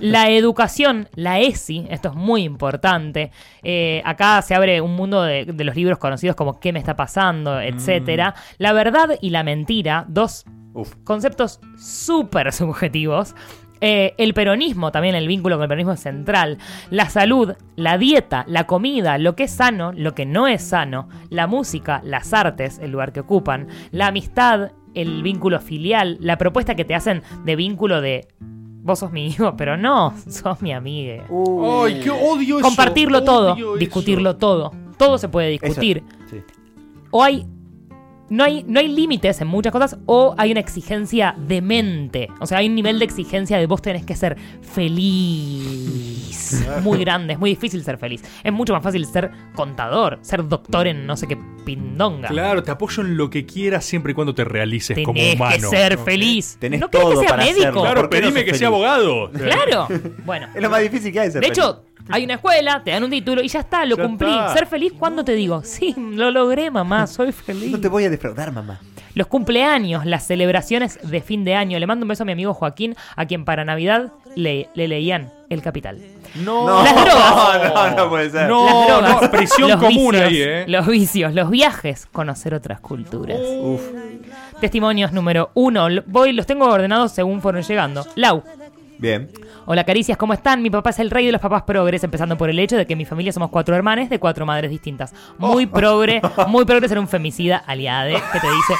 La 0.00 0.28
educación, 0.30 1.08
la 1.14 1.38
ESI, 1.40 1.86
esto 1.90 2.08
es 2.08 2.14
muy 2.14 2.42
importante. 2.42 3.30
Eh, 3.62 4.02
acá 4.04 4.42
se 4.42 4.54
abre 4.54 4.80
un 4.80 4.94
mundo 4.96 5.22
de, 5.22 5.44
de 5.44 5.64
los 5.64 5.76
libros 5.76 5.98
conocidos 5.98 6.34
como 6.34 6.58
¿Qué 6.58 6.72
me 6.72 6.78
está 6.80 6.96
pasando? 6.96 7.60
etcétera. 7.60 8.34
La 8.58 8.72
verdad 8.72 9.10
y 9.20 9.30
la 9.30 9.42
mentira, 9.44 10.04
dos 10.08 10.44
Uf. 10.72 10.94
conceptos 11.04 11.60
súper 11.78 12.52
subjetivos. 12.52 13.34
Eh, 13.86 14.14
el 14.16 14.32
peronismo, 14.32 14.90
también 14.90 15.14
el 15.14 15.28
vínculo 15.28 15.56
con 15.56 15.64
el 15.64 15.68
peronismo 15.68 15.92
es 15.92 16.00
central. 16.00 16.56
La 16.88 17.10
salud, 17.10 17.52
la 17.76 17.98
dieta, 17.98 18.46
la 18.48 18.66
comida, 18.66 19.18
lo 19.18 19.36
que 19.36 19.42
es 19.44 19.50
sano, 19.50 19.92
lo 19.92 20.14
que 20.14 20.24
no 20.24 20.48
es 20.48 20.62
sano. 20.62 21.10
La 21.28 21.46
música, 21.46 22.00
las 22.02 22.32
artes, 22.32 22.78
el 22.78 22.92
lugar 22.92 23.12
que 23.12 23.20
ocupan. 23.20 23.68
La 23.90 24.06
amistad, 24.06 24.70
el 24.94 25.22
vínculo 25.22 25.60
filial. 25.60 26.16
La 26.20 26.38
propuesta 26.38 26.74
que 26.74 26.86
te 26.86 26.94
hacen 26.94 27.22
de 27.44 27.56
vínculo 27.56 28.00
de 28.00 28.26
vos 28.40 29.00
sos 29.00 29.12
mi 29.12 29.26
hijo, 29.26 29.54
pero 29.54 29.76
no, 29.76 30.14
sos 30.30 30.62
mi 30.62 30.72
amiga. 30.72 31.26
Ay, 31.28 32.00
qué 32.02 32.10
odio 32.10 32.60
eso. 32.60 32.66
Compartirlo 32.66 33.18
odio 33.18 33.26
todo, 33.26 33.54
eso. 33.54 33.76
discutirlo 33.76 34.36
todo. 34.36 34.72
Todo 34.96 35.18
se 35.18 35.28
puede 35.28 35.50
discutir. 35.50 36.02
Sí. 36.30 36.42
O 37.10 37.22
hay. 37.22 37.46
No 38.30 38.44
hay, 38.44 38.64
no 38.66 38.80
hay 38.80 38.88
límites 38.88 39.40
en 39.40 39.48
muchas 39.48 39.72
cosas, 39.72 39.98
o 40.06 40.34
hay 40.38 40.52
una 40.52 40.60
exigencia 40.60 41.34
demente. 41.36 42.28
O 42.40 42.46
sea, 42.46 42.58
hay 42.58 42.68
un 42.68 42.74
nivel 42.74 42.98
de 42.98 43.04
exigencia 43.04 43.58
de 43.58 43.66
vos 43.66 43.82
tenés 43.82 44.04
que 44.04 44.16
ser 44.16 44.36
feliz. 44.62 46.64
Muy 46.82 46.98
grande, 46.98 47.34
es 47.34 47.38
muy 47.38 47.50
difícil 47.50 47.82
ser 47.82 47.98
feliz. 47.98 48.22
Es 48.42 48.52
mucho 48.52 48.72
más 48.72 48.82
fácil 48.82 49.04
ser 49.06 49.30
contador, 49.54 50.18
ser 50.22 50.46
doctor 50.46 50.86
en 50.86 51.06
no 51.06 51.16
sé 51.16 51.26
qué 51.26 51.38
pindonga. 51.64 52.28
Claro, 52.28 52.62
te 52.62 52.70
apoyo 52.70 53.02
en 53.02 53.16
lo 53.16 53.30
que 53.30 53.46
quieras 53.46 53.84
siempre 53.84 54.12
y 54.12 54.14
cuando 54.14 54.34
te 54.34 54.44
realices 54.44 54.98
como 55.04 55.14
Tenés 55.18 55.34
humano. 55.36 55.70
que 55.70 55.76
ser 55.76 55.98
feliz. 55.98 56.56
Tenés 56.60 56.80
no 56.80 56.90
querés 56.90 57.02
todo 57.06 57.14
que 57.20 57.26
sea 57.26 57.28
para 57.30 57.44
médico. 57.44 57.60
hacerlo. 57.62 57.80
Claro, 57.82 58.00
¿Por 58.02 58.10
qué 58.10 58.16
no 58.16 58.22
pedime 58.28 58.40
sos 58.40 58.52
que 58.52 58.58
sea 58.58 58.68
abogado. 58.68 59.30
Claro. 59.32 59.88
Bueno. 60.24 60.48
Es 60.54 60.62
lo 60.62 60.70
más 60.70 60.80
difícil 60.82 61.12
que 61.12 61.20
hay. 61.20 61.30
ser 61.30 61.40
De 61.40 61.48
feliz. 61.48 61.58
hecho, 61.58 61.82
hay 62.10 62.24
una 62.24 62.34
escuela, 62.34 62.82
te 62.84 62.90
dan 62.90 63.02
un 63.04 63.10
título 63.10 63.42
y 63.42 63.48
ya 63.48 63.60
está, 63.60 63.84
lo 63.86 63.96
Ya 63.96 64.02
cumplí. 64.04 64.28
está. 64.30 64.52
Ser 64.54 64.66
feliz 64.66 64.92
cuando 64.98 65.24
te 65.24 65.32
digo, 65.34 65.62
sí, 65.64 65.94
lo 65.96 66.30
logré, 66.30 66.70
mamá, 66.70 67.06
soy 67.06 67.32
feliz. 67.32 67.70
no 67.72 67.80
te 67.80 67.88
voy 67.88 68.04
a 68.04 68.10
defraudar, 68.10 68.52
mamá. 68.52 68.80
Los 69.14 69.28
cumpleaños, 69.28 70.04
las 70.06 70.26
celebraciones 70.26 70.98
de 71.08 71.20
fin 71.20 71.44
de 71.44 71.54
año. 71.54 71.78
Le 71.78 71.86
mando 71.86 72.04
un 72.04 72.08
beso 72.08 72.24
a 72.24 72.26
mi 72.26 72.32
amigo 72.32 72.52
Joaquín, 72.52 72.96
a 73.14 73.26
quien 73.26 73.44
para 73.44 73.64
Navidad 73.64 74.12
le, 74.36 74.68
le 74.74 74.88
leían 74.88 75.30
El 75.48 75.62
Capital. 75.62 75.98
No, 76.36 76.82
Las 76.82 76.94
drogas. 76.94 77.74
No, 77.74 77.74
no, 77.90 77.96
no 77.96 78.08
puede 78.08 78.30
ser. 78.30 78.48
No, 78.48 78.66
Las 78.66 78.86
drogas, 78.88 79.22
no, 79.22 79.30
prisión 79.30 79.70
los 79.70 79.80
común 79.80 80.12
vicios, 80.12 80.28
ahí, 80.28 80.42
¿eh? 80.42 80.64
Los 80.66 80.86
vicios, 80.86 81.34
los 81.34 81.50
viajes, 81.50 82.06
conocer 82.12 82.54
otras 82.54 82.80
culturas. 82.80 83.38
Testimonios 84.60 85.12
número 85.12 85.50
uno. 85.54 85.88
Voy, 86.06 86.32
los 86.32 86.46
tengo 86.46 86.66
ordenados 86.66 87.12
según 87.12 87.40
fueron 87.40 87.62
llegando. 87.62 88.06
Lau. 88.16 88.42
Bien. 89.04 89.28
Hola 89.66 89.84
caricias, 89.84 90.16
¿cómo 90.16 90.32
están? 90.32 90.62
Mi 90.62 90.70
papá 90.70 90.88
es 90.88 90.98
el 90.98 91.10
rey 91.10 91.26
de 91.26 91.32
los 91.32 91.40
papás 91.42 91.64
progres, 91.64 92.02
empezando 92.04 92.38
por 92.38 92.48
el 92.48 92.58
hecho 92.58 92.74
de 92.78 92.86
que 92.86 92.96
mi 92.96 93.04
familia 93.04 93.32
somos 93.34 93.50
cuatro 93.50 93.76
hermanes 93.76 94.08
de 94.08 94.18
cuatro 94.18 94.46
madres 94.46 94.70
distintas. 94.70 95.12
Muy 95.36 95.66
progre, 95.66 96.22
muy 96.48 96.64
progre 96.64 96.88
ser 96.88 96.98
un 96.98 97.06
femicida 97.06 97.58
aliade 97.58 98.14
que 98.32 98.40
te 98.40 98.46
dice, 98.46 98.74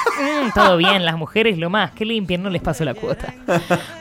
"Mm, 0.47 0.49
todo 0.55 0.77
bien, 0.77 1.05
las 1.05 1.15
mujeres 1.15 1.59
lo 1.59 1.69
más, 1.69 1.91
que 1.91 2.05
limpian, 2.05 2.41
no 2.41 2.49
les 2.49 2.63
paso 2.63 2.83
la 2.83 2.95
cuota. 2.95 3.35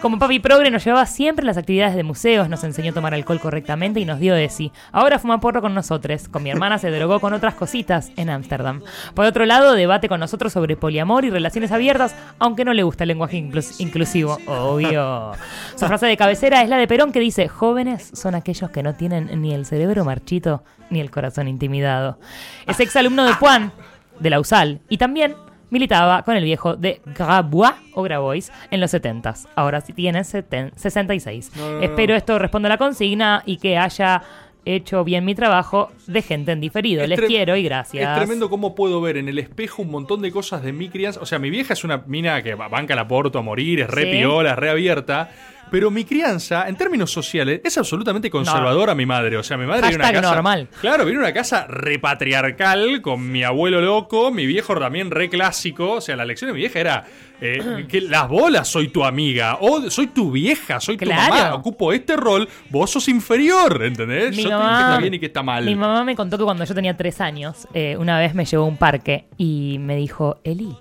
Como 0.00 0.18
papi 0.18 0.38
progre 0.38 0.70
nos 0.70 0.82
llevaba 0.82 1.04
siempre 1.04 1.42
a 1.42 1.46
las 1.46 1.58
actividades 1.58 1.94
de 1.94 2.04
museos, 2.04 2.48
nos 2.48 2.64
enseñó 2.64 2.92
a 2.92 2.94
tomar 2.94 3.12
alcohol 3.12 3.38
correctamente 3.38 4.00
y 4.00 4.06
nos 4.06 4.18
dio 4.18 4.34
de 4.34 4.48
sí. 4.48 4.72
Ahora 4.92 5.18
fuma 5.18 5.40
porro 5.40 5.60
con 5.60 5.74
nosotros, 5.74 6.28
con 6.28 6.42
mi 6.42 6.48
hermana 6.48 6.78
se 6.78 6.90
drogó 6.90 7.20
con 7.20 7.34
otras 7.34 7.52
cositas 7.54 8.12
en 8.16 8.30
Ámsterdam. 8.30 8.80
Por 9.12 9.26
otro 9.26 9.44
lado, 9.44 9.74
debate 9.74 10.08
con 10.08 10.20
nosotros 10.20 10.54
sobre 10.54 10.74
poliamor 10.76 11.26
y 11.26 11.30
relaciones 11.30 11.70
abiertas, 11.70 12.16
aunque 12.38 12.64
no 12.64 12.72
le 12.72 12.82
gusta 12.82 13.04
el 13.04 13.08
lenguaje 13.08 13.36
inclus- 13.36 13.78
inclusivo, 13.78 14.38
obvio. 14.46 15.32
Su 15.76 15.86
frase 15.86 16.06
de 16.06 16.13
cabecera 16.16 16.62
es 16.62 16.68
la 16.68 16.76
de 16.76 16.86
Perón 16.86 17.12
que 17.12 17.20
dice, 17.20 17.48
jóvenes 17.48 18.10
son 18.14 18.34
aquellos 18.34 18.70
que 18.70 18.82
no 18.82 18.94
tienen 18.94 19.30
ni 19.40 19.52
el 19.54 19.66
cerebro 19.66 20.04
marchito 20.04 20.62
ni 20.90 21.00
el 21.00 21.10
corazón 21.10 21.48
intimidado. 21.48 22.18
Es 22.66 22.80
exalumno 22.80 23.24
de 23.24 23.34
Puan, 23.34 23.72
de 24.20 24.30
la 24.30 24.40
USAL, 24.40 24.80
y 24.88 24.98
también 24.98 25.34
militaba 25.70 26.22
con 26.22 26.36
el 26.36 26.44
viejo 26.44 26.76
de 26.76 27.00
Grabois 27.16 27.72
o 27.94 28.02
Grabois 28.02 28.52
en 28.70 28.80
los 28.80 28.92
70s. 28.94 29.48
Ahora 29.56 29.80
sí 29.80 29.92
tiene 29.92 30.20
seten- 30.20 30.72
66. 30.76 31.50
Espero 31.82 32.14
esto 32.14 32.38
responda 32.38 32.68
a 32.68 32.70
la 32.70 32.78
consigna 32.78 33.42
y 33.44 33.56
que 33.56 33.76
haya 33.78 34.22
hecho 34.66 35.04
bien 35.04 35.24
mi 35.26 35.34
trabajo 35.34 35.90
de 36.06 36.22
gente 36.22 36.52
en 36.52 36.60
diferido. 36.60 37.02
Es 37.02 37.08
Les 37.10 37.20
quiero 37.20 37.54
y 37.56 37.62
gracias. 37.64 38.08
Es 38.08 38.16
tremendo 38.24 38.48
cómo 38.48 38.74
puedo 38.74 39.00
ver 39.02 39.16
en 39.18 39.28
el 39.28 39.38
espejo 39.38 39.82
un 39.82 39.90
montón 39.90 40.22
de 40.22 40.30
cosas 40.30 40.62
de 40.62 40.72
mi 40.72 40.88
crianza. 40.88 41.20
O 41.20 41.26
sea, 41.26 41.38
mi 41.38 41.50
vieja 41.50 41.72
es 41.74 41.84
una 41.84 41.98
mina 42.06 42.40
que 42.42 42.54
ba- 42.54 42.68
banca 42.68 42.94
la 42.94 43.06
porto 43.06 43.38
a 43.38 43.42
morir, 43.42 43.80
es 43.80 43.90
re 43.90 44.04
Sí. 44.04 44.10
piola, 44.18 44.52
es 44.52 44.56
re 44.56 44.70
abierta. 44.70 45.30
Pero 45.70 45.90
mi 45.90 46.04
crianza, 46.04 46.68
en 46.68 46.76
términos 46.76 47.10
sociales, 47.10 47.60
es 47.64 47.76
absolutamente 47.78 48.30
conservadora 48.30 48.94
mi 48.94 49.06
madre. 49.06 49.36
O 49.36 49.42
sea, 49.42 49.56
mi 49.56 49.66
madre 49.66 49.88
viene 49.88 49.92
de 49.92 49.96
una 49.96 50.04
Hashtag 50.06 50.22
casa. 50.22 50.34
normal. 50.34 50.68
Claro, 50.80 51.04
viene 51.04 51.18
una 51.18 51.32
casa 51.32 51.66
repatriarcal 51.68 53.02
con 53.02 53.30
mi 53.30 53.42
abuelo 53.42 53.80
loco, 53.80 54.30
mi 54.30 54.46
viejo 54.46 54.74
también 54.78 55.10
re 55.10 55.28
clásico. 55.28 55.92
O 55.94 56.00
sea, 56.00 56.16
la 56.16 56.24
lección 56.24 56.48
de 56.48 56.54
mi 56.54 56.60
vieja 56.60 56.78
era 56.78 57.04
eh, 57.40 57.86
que 57.88 58.00
las 58.00 58.28
bolas 58.28 58.68
soy 58.68 58.88
tu 58.88 59.04
amiga, 59.04 59.58
o 59.60 59.90
soy 59.90 60.06
tu 60.08 60.30
vieja, 60.30 60.80
soy 60.80 60.96
tu 60.96 61.06
mamá, 61.06 61.54
ocupo 61.54 61.92
este 61.92 62.16
rol, 62.16 62.48
vos 62.70 62.90
sos 62.90 63.08
inferior, 63.08 63.82
¿entendés? 63.84 64.36
Mi 64.36 64.44
Yo 64.44 64.48
te 64.50 64.54
digo 64.54 64.58
que 64.60 64.64
mamá- 64.64 64.88
está 64.90 65.00
bien 65.00 65.14
y 65.14 65.18
que 65.18 65.26
está 65.26 65.42
mal. 65.42 65.64
Mi 65.64 65.74
mamá 65.74 66.04
me 66.04 66.14
contó 66.14 66.38
que 66.38 66.44
cuando 66.44 66.64
yo 66.64 66.74
tenía 66.74 66.96
tres 66.96 67.20
años, 67.20 67.66
eh, 67.74 67.96
una 67.98 68.18
vez 68.18 68.34
me 68.34 68.44
llevó 68.44 68.64
a 68.64 68.68
un 68.68 68.76
parque 68.76 69.26
y 69.36 69.78
me 69.80 69.96
dijo, 69.96 70.40
Eli, 70.44 70.76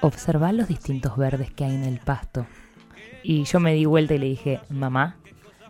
observa 0.00 0.52
los 0.52 0.68
distintos 0.68 1.16
verdes 1.16 1.50
que 1.52 1.64
hay 1.64 1.74
en 1.74 1.84
el 1.84 1.98
pasto. 2.00 2.46
Y 3.28 3.42
yo 3.44 3.58
me 3.58 3.74
di 3.74 3.84
vuelta 3.86 4.14
y 4.14 4.18
le 4.18 4.26
dije, 4.26 4.60
mamá, 4.70 5.16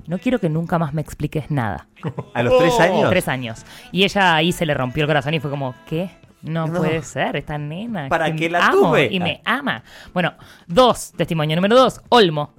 no 0.06 0.18
quiero 0.18 0.38
que 0.38 0.50
nunca 0.50 0.78
más 0.78 0.92
me 0.92 1.00
expliques 1.00 1.50
nada. 1.50 1.88
¿A 2.34 2.42
los 2.42 2.58
tres 2.58 2.78
años? 2.80 3.08
Tres 3.10 3.28
años. 3.28 3.64
Y 3.92 4.04
ella 4.04 4.34
ahí 4.36 4.52
se 4.52 4.66
le 4.66 4.74
rompió 4.74 5.02
el 5.04 5.06
corazón 5.08 5.32
y 5.32 5.40
fue 5.40 5.50
como, 5.50 5.74
¿qué? 5.88 6.10
No, 6.42 6.66
No. 6.66 6.78
puede 6.80 7.02
ser, 7.02 7.34
esta 7.36 7.56
nena. 7.56 8.08
¿Para 8.08 8.30
que 8.30 8.36
qué 8.36 8.50
la 8.50 8.66
amo 8.66 8.90
tuve? 8.90 9.08
Y 9.10 9.20
me 9.20 9.40
ama. 9.44 9.82
Bueno, 10.12 10.34
dos, 10.66 11.12
testimonio 11.16 11.56
número 11.56 11.76
dos, 11.76 12.00
Olmo. 12.10 12.52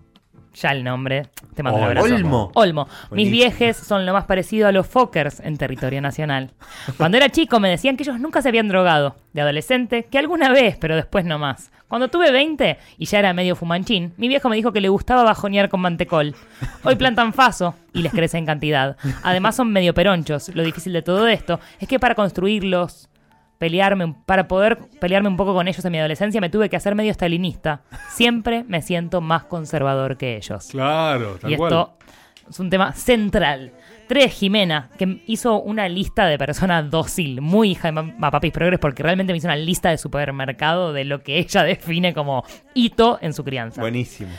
Ya 0.61 0.71
el 0.71 0.83
nombre, 0.83 1.27
te 1.53 1.61
mando 1.61 1.77
un 1.77 1.85
Olmo. 1.85 1.99
abrazo. 1.99 2.15
Olmo. 2.15 2.51
Olmo. 2.55 2.87
Mis 3.11 3.29
viejes 3.29 3.77
son 3.77 4.07
lo 4.07 4.13
más 4.13 4.25
parecido 4.25 4.67
a 4.67 4.71
los 4.71 4.87
Fokkers 4.87 5.39
en 5.41 5.55
territorio 5.57 6.01
nacional. 6.01 6.49
Cuando 6.97 7.17
era 7.17 7.29
chico 7.29 7.59
me 7.59 7.69
decían 7.69 7.95
que 7.95 8.01
ellos 8.03 8.19
nunca 8.19 8.41
se 8.41 8.49
habían 8.49 8.67
drogado. 8.67 9.15
De 9.33 9.41
adolescente, 9.41 10.05
que 10.05 10.17
alguna 10.17 10.49
vez, 10.49 10.75
pero 10.77 10.95
después 10.95 11.25
no 11.25 11.37
más. 11.37 11.71
Cuando 11.87 12.07
tuve 12.07 12.31
20 12.31 12.77
y 12.97 13.05
ya 13.05 13.19
era 13.19 13.33
medio 13.33 13.55
fumanchín, 13.55 14.13
mi 14.17 14.27
viejo 14.27 14.49
me 14.49 14.55
dijo 14.55 14.73
que 14.73 14.81
le 14.81 14.89
gustaba 14.89 15.21
bajonear 15.23 15.69
con 15.69 15.79
mantecol. 15.79 16.33
Hoy 16.83 16.95
plantan 16.95 17.33
faso 17.33 17.75
y 17.93 18.01
les 18.01 18.11
crece 18.11 18.39
en 18.39 18.47
cantidad. 18.47 18.97
Además 19.21 19.55
son 19.55 19.71
medio 19.71 19.93
peronchos. 19.93 20.49
Lo 20.55 20.63
difícil 20.63 20.91
de 20.91 21.03
todo 21.03 21.27
esto 21.27 21.59
es 21.79 21.87
que 21.87 21.99
para 21.99 22.15
construirlos, 22.15 23.09
pelearme, 23.57 24.15
para 24.25 24.47
poder 24.47 24.77
pelearme 24.99 25.29
un 25.29 25.37
poco 25.37 25.53
con 25.53 25.67
ellos 25.67 25.83
en 25.83 25.91
mi 25.91 25.99
adolescencia, 25.99 26.39
me 26.41 26.49
tuve 26.49 26.69
que 26.69 26.75
hacer 26.75 26.95
medio 26.95 27.13
stalinista. 27.13 27.81
Siempre 28.09 28.63
me 28.67 28.81
siento 28.81 29.21
más 29.21 29.43
conservador 29.45 30.17
que 30.17 30.37
ellos. 30.37 30.67
Claro, 30.71 31.37
tal 31.39 31.51
Y 31.51 31.57
cual. 31.57 31.71
esto 31.71 31.97
es 32.49 32.59
un 32.59 32.69
tema 32.69 32.93
central. 32.93 33.71
Tres, 34.07 34.33
Jimena, 34.35 34.89
que 34.97 35.21
hizo 35.27 35.59
una 35.61 35.89
lista 35.89 36.25
de 36.27 36.37
personas 36.37 36.89
dócil, 36.89 37.41
muy 37.41 37.71
hija 37.71 37.91
de 37.91 38.13
Papis 38.21 38.53
Progres, 38.53 38.79
porque 38.79 39.03
realmente 39.03 39.33
me 39.33 39.37
hizo 39.37 39.47
una 39.47 39.57
lista 39.57 39.89
de 39.89 39.97
supermercado 39.97 40.93
de 40.93 41.03
lo 41.03 41.21
que 41.23 41.37
ella 41.39 41.63
define 41.63 42.13
como 42.13 42.45
hito 42.73 43.19
en 43.21 43.33
su 43.33 43.43
crianza. 43.43 43.81
Buenísimo. 43.81 44.31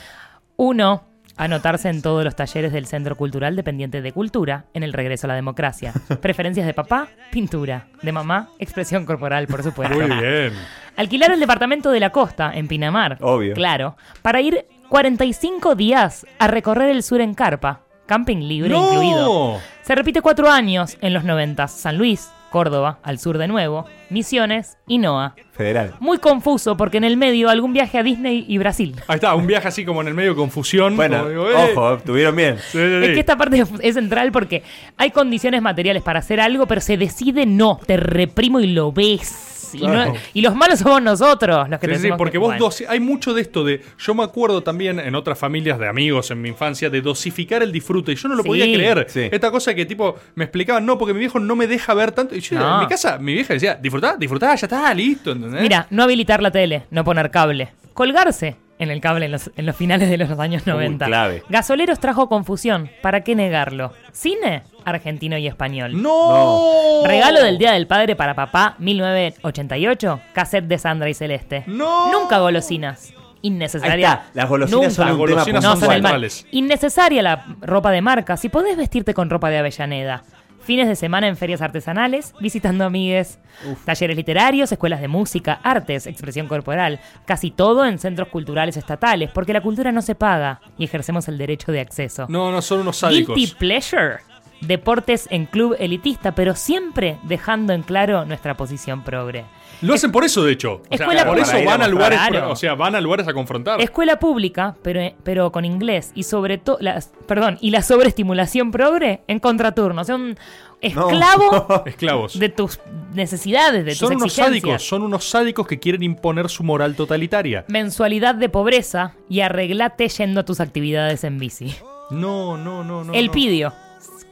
Uno, 0.56 1.07
anotarse 1.38 1.88
en 1.88 2.02
todos 2.02 2.24
los 2.24 2.36
talleres 2.36 2.72
del 2.72 2.86
Centro 2.86 3.16
Cultural 3.16 3.56
Dependiente 3.56 4.02
de 4.02 4.12
Cultura 4.12 4.66
en 4.74 4.82
el 4.82 4.92
regreso 4.92 5.26
a 5.26 5.28
la 5.28 5.34
democracia. 5.34 5.92
Preferencias 6.20 6.66
de 6.66 6.74
papá, 6.74 7.08
pintura. 7.30 7.86
De 8.02 8.12
mamá, 8.12 8.50
expresión 8.58 9.06
corporal, 9.06 9.46
por 9.46 9.62
supuesto. 9.62 9.96
Muy 9.96 10.06
bien. 10.06 10.52
Alquilar 10.96 11.30
el 11.30 11.40
departamento 11.40 11.90
de 11.90 12.00
la 12.00 12.10
costa, 12.10 12.52
en 12.54 12.68
Pinamar. 12.68 13.18
Obvio. 13.20 13.54
Claro. 13.54 13.96
Para 14.20 14.40
ir 14.40 14.66
45 14.88 15.74
días 15.74 16.26
a 16.38 16.48
recorrer 16.48 16.90
el 16.90 17.02
sur 17.02 17.20
en 17.20 17.34
carpa. 17.34 17.82
Camping 18.06 18.38
libre 18.48 18.70
¡No! 18.70 18.86
incluido. 18.86 19.60
Se 19.82 19.94
repite 19.94 20.22
cuatro 20.22 20.50
años 20.50 20.96
en 21.00 21.12
los 21.12 21.24
90. 21.24 21.68
San 21.68 21.98
Luis, 21.98 22.30
Córdoba, 22.50 22.98
al 23.02 23.18
sur 23.18 23.38
de 23.38 23.48
nuevo, 23.48 23.84
Misiones 24.10 24.78
y 24.86 24.98
Noa. 24.98 25.34
Federal. 25.58 25.94
Muy 26.00 26.18
confuso 26.18 26.76
porque 26.76 26.96
en 26.98 27.04
el 27.04 27.16
medio 27.16 27.50
algún 27.50 27.72
viaje 27.72 27.98
a 27.98 28.02
Disney 28.04 28.44
y 28.48 28.58
Brasil. 28.58 28.94
Ahí 29.08 29.16
está, 29.16 29.34
un 29.34 29.46
viaje 29.46 29.66
así 29.68 29.84
como 29.84 30.00
en 30.00 30.08
el 30.08 30.14
medio 30.14 30.30
de 30.30 30.36
confusión. 30.36 30.96
Bueno, 30.96 31.18
como 31.18 31.28
digo, 31.30 31.50
eh. 31.50 31.54
ojo, 31.74 31.94
estuvieron 31.94 32.36
bien. 32.36 32.56
Sí, 32.58 32.78
sí, 32.78 32.78
sí. 32.78 33.04
Es 33.06 33.08
que 33.14 33.20
esta 33.20 33.36
parte 33.36 33.64
es 33.82 33.94
central 33.94 34.30
porque 34.32 34.62
hay 34.96 35.10
condiciones 35.10 35.60
materiales 35.60 36.02
para 36.02 36.20
hacer 36.20 36.40
algo, 36.40 36.66
pero 36.66 36.80
se 36.80 36.96
decide 36.96 37.44
no. 37.44 37.80
Te 37.84 37.96
reprimo 37.96 38.60
y 38.60 38.68
lo 38.68 38.92
ves. 38.92 39.56
Y, 39.74 39.82
no- 39.82 39.88
Claro. 39.92 40.14
y 40.32 40.40
los 40.40 40.54
malos 40.54 40.78
somos 40.78 41.02
nosotros 41.02 41.68
los 41.68 41.78
que 41.78 41.88
Sí, 41.88 41.92
te 41.92 41.98
sí, 41.98 42.08
porque 42.16 42.32
que- 42.32 42.38
vos 42.38 42.48
bueno. 42.56 42.64
dosi- 42.70 42.86
hay 42.88 43.00
mucho 43.00 43.34
de 43.34 43.42
esto 43.42 43.64
de. 43.64 43.82
Yo 43.98 44.14
me 44.14 44.22
acuerdo 44.22 44.62
también 44.62 44.98
en 44.98 45.14
otras 45.14 45.38
familias 45.38 45.78
de 45.78 45.86
amigos 45.86 46.30
en 46.30 46.40
mi 46.40 46.48
infancia 46.48 46.88
de 46.88 47.02
dosificar 47.02 47.62
el 47.62 47.70
disfrute. 47.70 48.12
Y 48.12 48.14
yo 48.14 48.28
no 48.30 48.34
lo 48.34 48.44
Sí. 48.44 48.48
podía 48.48 48.64
creer. 48.64 49.04
Sí. 49.10 49.28
Esta 49.30 49.50
cosa 49.50 49.74
que 49.74 49.84
tipo 49.84 50.14
me 50.36 50.44
explicaban, 50.44 50.86
no, 50.86 50.96
porque 50.96 51.12
mi 51.12 51.20
viejo 51.20 51.38
no 51.38 51.54
me 51.54 51.66
deja 51.66 51.92
ver 51.92 52.12
tanto. 52.12 52.34
Y 52.34 52.40
yo 52.40 52.58
No. 52.58 52.76
en 52.76 52.80
mi 52.80 52.86
casa, 52.86 53.18
mi 53.18 53.34
vieja 53.34 53.52
decía, 53.52 53.74
disfrutá, 53.74 54.16
disfrutá, 54.16 54.54
ya 54.54 54.66
está, 54.66 54.94
listo, 54.94 55.34
¿entendés? 55.48 55.62
Mira, 55.62 55.86
no 55.90 56.02
habilitar 56.02 56.42
la 56.42 56.50
tele, 56.50 56.84
no 56.90 57.04
poner 57.04 57.30
cable. 57.30 57.68
Colgarse 57.94 58.56
en 58.78 58.90
el 58.90 59.00
cable 59.00 59.26
en 59.26 59.32
los, 59.32 59.50
en 59.56 59.66
los 59.66 59.74
finales 59.74 60.08
de 60.08 60.16
los 60.16 60.30
años 60.38 60.66
90. 60.66 61.04
clave. 61.06 61.42
Gasoleros 61.48 61.98
trajo 61.98 62.28
confusión. 62.28 62.90
¿Para 63.02 63.22
qué 63.24 63.34
negarlo? 63.34 63.92
Cine, 64.12 64.62
argentino 64.84 65.36
y 65.36 65.48
español. 65.48 66.00
¡No! 66.00 67.02
Regalo 67.04 67.42
del 67.42 67.58
Día 67.58 67.72
del 67.72 67.86
Padre 67.88 68.14
para 68.14 68.34
papá, 68.34 68.76
1988. 68.78 70.20
Cassette 70.32 70.66
de 70.66 70.78
Sandra 70.78 71.08
y 71.10 71.14
Celeste. 71.14 71.64
¡No! 71.66 72.12
Nunca 72.12 72.38
golosinas. 72.38 73.10
Ahí 73.10 73.14
Innecesaria. 73.42 74.08
está. 74.12 74.24
Las 74.34 74.48
golosinas 74.48 74.80
Nunca. 74.80 74.90
son 74.90 75.26
tema 75.26 75.60
No, 75.60 75.76
son 75.76 75.92
el 75.92 76.02
mal. 76.02 76.28
Innecesaria 76.50 77.22
la 77.22 77.44
ropa 77.60 77.90
de 77.92 78.00
marca. 78.02 78.36
Si 78.36 78.48
podés 78.48 78.76
vestirte 78.76 79.14
con 79.14 79.30
ropa 79.30 79.48
de 79.48 79.58
Avellaneda. 79.58 80.22
Fines 80.68 80.86
de 80.86 80.96
semana 80.96 81.28
en 81.28 81.38
ferias 81.38 81.62
artesanales, 81.62 82.34
visitando 82.40 82.84
amigues, 82.84 83.38
talleres 83.86 84.14
literarios, 84.14 84.70
escuelas 84.70 85.00
de 85.00 85.08
música, 85.08 85.58
artes, 85.62 86.06
expresión 86.06 86.46
corporal, 86.46 87.00
casi 87.24 87.50
todo 87.50 87.86
en 87.86 87.98
centros 87.98 88.28
culturales 88.28 88.76
estatales, 88.76 89.30
porque 89.32 89.54
la 89.54 89.62
cultura 89.62 89.92
no 89.92 90.02
se 90.02 90.14
paga 90.14 90.60
y 90.76 90.84
ejercemos 90.84 91.26
el 91.28 91.38
derecho 91.38 91.72
de 91.72 91.80
acceso. 91.80 92.26
No, 92.28 92.52
no, 92.52 92.60
son 92.60 92.80
unos 92.80 92.98
sádicos. 92.98 93.34
Guilty 93.34 93.54
pleasure. 93.54 94.18
Deportes 94.60 95.26
en 95.30 95.46
club 95.46 95.74
elitista, 95.78 96.34
pero 96.34 96.54
siempre 96.54 97.16
dejando 97.22 97.72
en 97.72 97.80
claro 97.82 98.26
nuestra 98.26 98.54
posición 98.54 99.04
progre. 99.04 99.46
Lo 99.82 99.94
hacen 99.94 100.10
por 100.12 100.24
eso, 100.24 100.42
de 100.42 100.52
hecho. 100.52 100.82
O 100.90 100.96
sea, 100.96 101.06
Escuela 101.06 101.24
por 101.26 101.38
eso 101.38 101.52
van 101.64 101.82
a 101.82 101.88
lugares, 101.88 102.18
Claro. 102.28 102.50
o 102.50 102.56
sea, 102.56 102.74
van 102.74 102.94
a 102.94 103.00
lugares 103.00 103.28
a 103.28 103.32
confrontar. 103.34 103.80
Escuela 103.80 104.18
pública, 104.18 104.76
pero, 104.82 105.00
pero 105.22 105.52
con 105.52 105.64
inglés 105.64 106.10
y 106.14 106.24
sobre 106.24 106.58
todo, 106.58 106.78
perdón, 107.26 107.58
y 107.60 107.70
la 107.70 107.82
sobreestimulación 107.82 108.70
progre 108.70 109.22
en 109.28 109.38
contraturno. 109.38 110.00
O 110.02 110.04
sea, 110.04 110.16
un 110.16 110.36
esclavo 110.80 111.82
Esclavos. 111.86 112.38
de 112.38 112.48
tus 112.48 112.80
necesidades, 113.14 113.84
de 113.84 113.94
son 113.94 114.08
tus 114.08 114.16
unos 114.16 114.26
exigencias. 114.38 114.62
sádicos, 114.62 114.82
son 114.88 115.02
unos 115.02 115.24
sádicos 115.24 115.66
que 115.66 115.78
quieren 115.78 116.02
imponer 116.02 116.48
su 116.48 116.62
moral 116.64 116.94
totalitaria. 116.94 117.64
Mensualidad 117.68 118.34
de 118.34 118.48
pobreza 118.48 119.14
y 119.28 119.40
arreglate 119.40 120.08
yendo 120.08 120.40
a 120.40 120.44
tus 120.44 120.60
actividades 120.60 121.24
en 121.24 121.38
bici. 121.38 121.74
No, 122.10 122.56
no, 122.56 122.84
no, 122.84 123.04
no. 123.04 123.12
el 123.12 123.26
no. 123.26 123.32
pidio. 123.32 123.72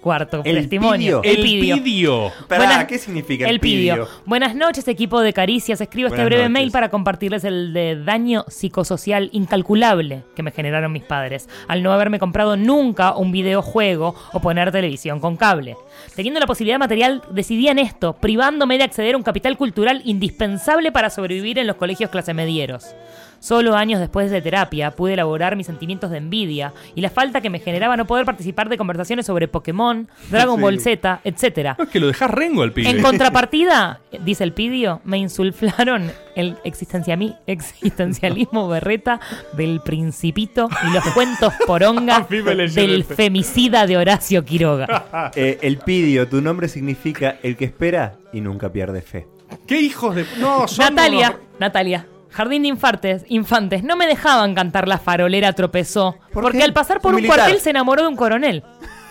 Cuarto 0.00 0.42
El 0.44 0.56
testimonio. 0.56 1.20
pidio. 1.20 1.34
El 1.34 1.42
pidio. 1.82 2.32
Pará, 2.48 2.64
Buenas- 2.66 2.84
¿qué 2.84 2.98
significa 2.98 3.44
el, 3.46 3.54
El 3.54 3.60
pidio. 3.60 4.06
Buenas 4.24 4.54
noches, 4.54 4.86
equipo 4.86 5.20
de 5.20 5.32
Caricias. 5.32 5.80
Escribo 5.80 6.08
este 6.08 6.24
breve 6.24 6.42
noches. 6.42 6.52
mail 6.52 6.70
para 6.70 6.90
compartirles 6.90 7.42
el 7.44 7.72
de 7.72 8.00
daño 8.04 8.44
psicosocial 8.46 9.30
incalculable 9.32 10.22
que 10.36 10.42
me 10.44 10.52
generaron 10.52 10.92
mis 10.92 11.02
padres 11.02 11.48
al 11.66 11.82
no 11.82 11.92
haberme 11.92 12.18
comprado 12.20 12.56
nunca 12.56 13.16
un 13.16 13.32
videojuego 13.32 14.14
o 14.32 14.40
poner 14.40 14.70
televisión 14.70 15.18
con 15.18 15.36
cable. 15.36 15.76
Teniendo 16.14 16.38
la 16.38 16.46
posibilidad 16.46 16.78
material, 16.78 17.22
decidí 17.30 17.66
en 17.68 17.78
esto, 17.80 18.12
privándome 18.14 18.78
de 18.78 18.84
acceder 18.84 19.14
a 19.14 19.18
un 19.18 19.24
capital 19.24 19.56
cultural 19.56 20.02
indispensable 20.04 20.92
para 20.92 21.10
sobrevivir 21.10 21.58
en 21.58 21.66
los 21.66 21.76
colegios 21.76 22.10
clase 22.10 22.32
medieros. 22.34 22.94
Solo 23.38 23.76
años 23.76 24.00
después 24.00 24.30
de 24.30 24.40
terapia 24.42 24.90
pude 24.92 25.14
elaborar 25.14 25.56
mis 25.56 25.66
sentimientos 25.66 26.10
de 26.10 26.18
envidia 26.18 26.72
y 26.94 27.00
la 27.00 27.10
falta 27.10 27.40
que 27.40 27.50
me 27.50 27.58
generaba 27.60 27.96
no 27.96 28.06
poder 28.06 28.24
participar 28.24 28.68
de 28.68 28.76
conversaciones 28.76 29.26
sobre 29.26 29.48
Pokémon, 29.48 30.08
Dragon 30.30 30.56
Sí. 30.56 30.62
Ball 30.62 30.80
Z, 30.80 31.20
etcétera. 31.24 31.74
No, 31.78 31.84
es 31.84 31.90
que 31.90 32.00
lo 32.00 32.06
dejas 32.08 32.30
rengo 32.30 32.62
al 32.62 32.72
pibe. 32.72 32.90
En 32.90 33.02
contrapartida, 33.02 34.00
dice 34.24 34.44
el 34.44 34.52
pidio, 34.52 35.00
me 35.04 35.18
insulflaron 35.18 36.10
el 36.34 36.56
existencialismo 36.64 38.68
berreta 38.68 39.20
del 39.56 39.80
principito 39.80 40.68
y 40.88 40.92
los 40.92 41.04
cuentos 41.14 41.52
poronga 41.66 42.26
del 42.30 42.60
el- 42.70 43.04
femicida 43.04 43.86
de 43.86 43.96
Horacio 43.96 44.44
Quiroga. 44.44 45.04
Eh, 45.34 45.58
el 45.62 45.78
pidio, 45.78 46.28
tu 46.28 46.40
nombre 46.40 46.68
significa 46.68 47.36
el 47.42 47.56
que 47.56 47.64
espera 47.66 48.14
y 48.32 48.40
nunca 48.40 48.70
pierde 48.72 49.02
fe. 49.02 49.26
¿Qué 49.66 49.80
hijos 49.80 50.14
de.? 50.14 50.24
No, 50.38 50.66
son. 50.68 50.94
Natalia, 50.94 51.30
unos- 51.30 51.40
Natalia. 51.60 52.06
Jardín 52.36 52.62
de 52.62 52.68
infantes, 52.68 53.24
infantes, 53.28 53.82
no 53.82 53.96
me 53.96 54.06
dejaban 54.06 54.54
cantar 54.54 54.86
La 54.88 54.98
farolera 54.98 55.54
tropezó, 55.54 56.16
¿Por 56.32 56.42
porque 56.42 56.58
qué? 56.58 56.64
al 56.64 56.74
pasar 56.74 57.00
por 57.00 57.14
Un 57.14 57.24
cuartel 57.24 57.60
se 57.60 57.70
enamoró 57.70 58.02
de 58.02 58.08
un 58.08 58.16
coronel. 58.16 58.62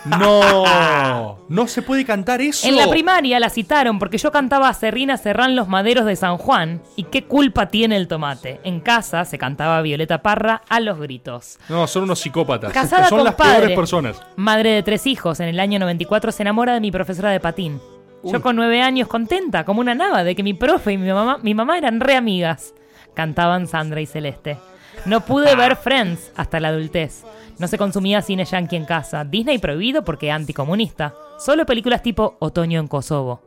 No, 0.06 1.40
no 1.50 1.68
se 1.68 1.82
puede 1.82 2.06
cantar 2.06 2.40
eso. 2.42 2.68
En 2.68 2.76
la 2.76 2.88
primaria 2.88 3.40
la 3.40 3.50
citaron 3.50 3.98
porque 3.98 4.20
yo 4.20 4.32
cantaba 4.32 4.72
Serrina 4.74 5.18
Serrán 5.18 5.56
los 5.56 5.68
maderos 5.68 6.06
de 6.06 6.16
San 6.16 6.38
Juan. 6.38 6.82
¿Y 6.96 7.06
qué 7.06 7.24
culpa 7.24 7.70
tiene 7.70 7.98
el 7.98 8.08
tomate? 8.08 8.60
En 8.64 8.80
casa 8.80 9.26
se 9.26 9.40
cantaba 9.40 9.82
Violeta 9.82 10.22
Parra 10.22 10.62
a 10.70 10.80
los 10.80 11.00
gritos. 11.00 11.58
No, 11.70 11.88
son 11.88 12.04
unos 12.04 12.20
psicópatas. 12.20 12.72
Casada 12.72 13.10
son 13.10 13.18
con 13.20 13.26
las 13.26 13.34
padre. 13.36 13.58
peores 13.60 13.76
personas. 13.76 14.22
Madre 14.36 14.70
de 14.72 14.84
tres 14.84 15.08
hijos, 15.08 15.40
en 15.40 15.48
el 15.48 15.60
año 15.60 15.80
94 15.80 16.32
se 16.32 16.44
enamora 16.44 16.74
de 16.76 16.82
mi 16.82 16.92
profesora 16.92 17.32
de 17.32 17.40
patín. 17.40 17.82
Yo 18.24 18.42
con 18.42 18.56
nueve 18.56 18.82
años 18.82 19.08
contenta, 19.08 19.66
como 19.66 19.82
una 19.82 19.94
nava, 19.94 20.24
de 20.24 20.36
que 20.36 20.42
mi 20.42 20.56
profe 20.56 20.94
y 20.94 20.98
mi 20.98 21.12
mamá, 21.12 21.38
mi 21.44 21.54
mamá 21.54 21.78
eran 21.78 22.00
re 22.00 22.16
amigas. 22.16 22.74
Cantaban 23.16 23.68
Sandra 23.68 24.02
y 24.02 24.06
Celeste. 24.06 24.58
No 25.06 25.22
pude 25.22 25.56
ver 25.56 25.76
Friends 25.76 26.32
hasta 26.36 26.60
la 26.60 26.70
adultez. 26.70 27.24
No 27.58 27.68
se 27.68 27.78
consumía 27.78 28.22
cine 28.22 28.46
yankee 28.46 28.76
en 28.76 28.86
casa. 28.86 29.24
Disney 29.24 29.58
prohibido 29.58 30.04
porque 30.04 30.32
anticomunista. 30.32 31.14
Solo 31.40 31.66
películas 31.66 32.02
tipo 32.02 32.38
Otoño 32.40 32.80
en 32.80 32.88
Kosovo. 32.88 33.42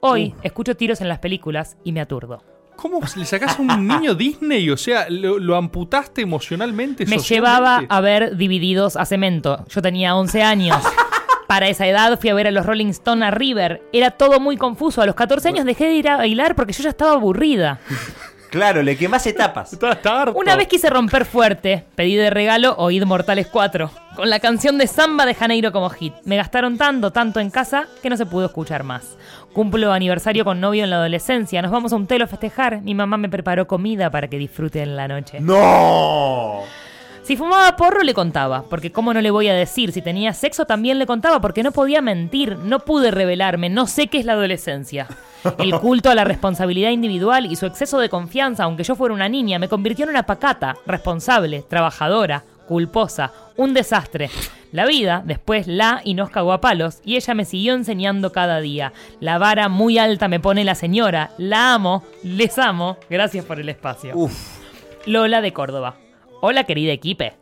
Hoy 0.00 0.34
escucho 0.42 0.76
tiros 0.76 1.00
en 1.00 1.08
las 1.08 1.18
películas 1.18 1.76
y 1.84 1.92
me 1.92 2.00
aturdo. 2.00 2.42
¿Cómo 2.76 3.00
le 3.16 3.24
sacás 3.24 3.58
a 3.58 3.62
un 3.62 3.88
niño 3.88 4.14
Disney? 4.14 4.68
O 4.68 4.76
sea, 4.76 5.08
lo, 5.08 5.38
lo 5.38 5.56
amputaste 5.56 6.20
emocionalmente. 6.20 7.06
Me 7.06 7.18
llevaba 7.18 7.82
a 7.88 8.00
ver 8.02 8.36
Divididos 8.36 8.96
a 8.96 9.06
Cemento. 9.06 9.64
Yo 9.68 9.80
tenía 9.80 10.14
11 10.14 10.42
años. 10.42 10.82
Para 11.46 11.68
esa 11.68 11.86
edad 11.86 12.20
fui 12.20 12.28
a 12.28 12.34
ver 12.34 12.48
a 12.48 12.50
los 12.50 12.66
Rolling 12.66 12.88
Stone 12.88 13.24
a 13.24 13.30
River. 13.30 13.82
Era 13.92 14.10
todo 14.10 14.40
muy 14.40 14.56
confuso. 14.56 15.00
A 15.00 15.06
los 15.06 15.14
14 15.14 15.48
años 15.48 15.64
dejé 15.64 15.86
de 15.86 15.94
ir 15.94 16.08
a 16.08 16.16
bailar 16.18 16.54
porque 16.54 16.72
yo 16.72 16.82
ya 16.82 16.90
estaba 16.90 17.12
aburrida. 17.12 17.80
Claro, 18.56 18.82
le 18.82 18.96
quemás 18.96 19.26
etapas. 19.26 19.70
Está, 19.74 19.92
está 19.92 20.22
harto. 20.22 20.38
Una 20.38 20.56
vez 20.56 20.66
quise 20.66 20.88
romper 20.88 21.26
fuerte. 21.26 21.84
Pedí 21.94 22.16
de 22.16 22.30
regalo 22.30 22.74
Oíd 22.78 23.04
Mortales 23.04 23.48
4. 23.48 23.90
Con 24.16 24.30
la 24.30 24.40
canción 24.40 24.78
de 24.78 24.86
Samba 24.86 25.26
de 25.26 25.34
Janeiro 25.34 25.72
como 25.72 25.90
hit. 25.90 26.14
Me 26.24 26.38
gastaron 26.38 26.78
tanto, 26.78 27.10
tanto 27.10 27.38
en 27.38 27.50
casa 27.50 27.86
que 28.02 28.08
no 28.08 28.16
se 28.16 28.24
pudo 28.24 28.46
escuchar 28.46 28.82
más. 28.82 29.18
Cumplo 29.52 29.92
aniversario 29.92 30.46
con 30.46 30.58
novio 30.58 30.84
en 30.84 30.90
la 30.90 30.96
adolescencia. 30.96 31.60
Nos 31.60 31.70
vamos 31.70 31.92
a 31.92 31.96
un 31.96 32.06
telo 32.06 32.24
a 32.24 32.28
festejar. 32.28 32.80
Mi 32.80 32.94
mamá 32.94 33.18
me 33.18 33.28
preparó 33.28 33.66
comida 33.66 34.10
para 34.10 34.28
que 34.28 34.38
disfruten 34.38 34.96
la 34.96 35.06
noche. 35.06 35.38
¡No! 35.38 36.62
Si 37.26 37.36
fumaba 37.36 37.74
porro 37.74 38.04
le 38.04 38.14
contaba, 38.14 38.62
porque 38.70 38.92
cómo 38.92 39.12
no 39.12 39.20
le 39.20 39.32
voy 39.32 39.48
a 39.48 39.54
decir, 39.54 39.90
si 39.90 40.00
tenía 40.00 40.32
sexo 40.32 40.64
también 40.64 41.00
le 41.00 41.06
contaba, 41.06 41.40
porque 41.40 41.64
no 41.64 41.72
podía 41.72 42.00
mentir, 42.00 42.56
no 42.56 42.78
pude 42.78 43.10
revelarme, 43.10 43.68
no 43.68 43.88
sé 43.88 44.06
qué 44.06 44.18
es 44.18 44.26
la 44.26 44.34
adolescencia. 44.34 45.08
El 45.58 45.72
culto 45.80 46.08
a 46.08 46.14
la 46.14 46.22
responsabilidad 46.22 46.90
individual 46.90 47.46
y 47.46 47.56
su 47.56 47.66
exceso 47.66 47.98
de 47.98 48.08
confianza, 48.08 48.62
aunque 48.62 48.84
yo 48.84 48.94
fuera 48.94 49.12
una 49.12 49.28
niña, 49.28 49.58
me 49.58 49.68
convirtió 49.68 50.04
en 50.04 50.10
una 50.10 50.24
pacata, 50.24 50.76
responsable, 50.86 51.64
trabajadora, 51.68 52.44
culposa, 52.68 53.32
un 53.56 53.74
desastre. 53.74 54.30
La 54.70 54.86
vida 54.86 55.20
después 55.24 55.66
la 55.66 56.02
y 56.04 56.14
nos 56.14 56.30
cagó 56.30 56.52
a 56.52 56.60
palos 56.60 57.00
y 57.04 57.16
ella 57.16 57.34
me 57.34 57.44
siguió 57.44 57.74
enseñando 57.74 58.30
cada 58.30 58.60
día. 58.60 58.92
La 59.18 59.38
vara 59.38 59.68
muy 59.68 59.98
alta 59.98 60.28
me 60.28 60.38
pone 60.38 60.62
la 60.62 60.76
señora, 60.76 61.32
la 61.38 61.74
amo, 61.74 62.04
les 62.22 62.56
amo, 62.56 62.98
gracias 63.10 63.44
por 63.44 63.58
el 63.58 63.68
espacio. 63.68 64.12
Uf. 64.14 64.60
Lola 65.06 65.40
de 65.40 65.52
Córdoba. 65.52 65.96
Hola 66.40 66.64
querida 66.64 66.92
equipe. 66.92 67.34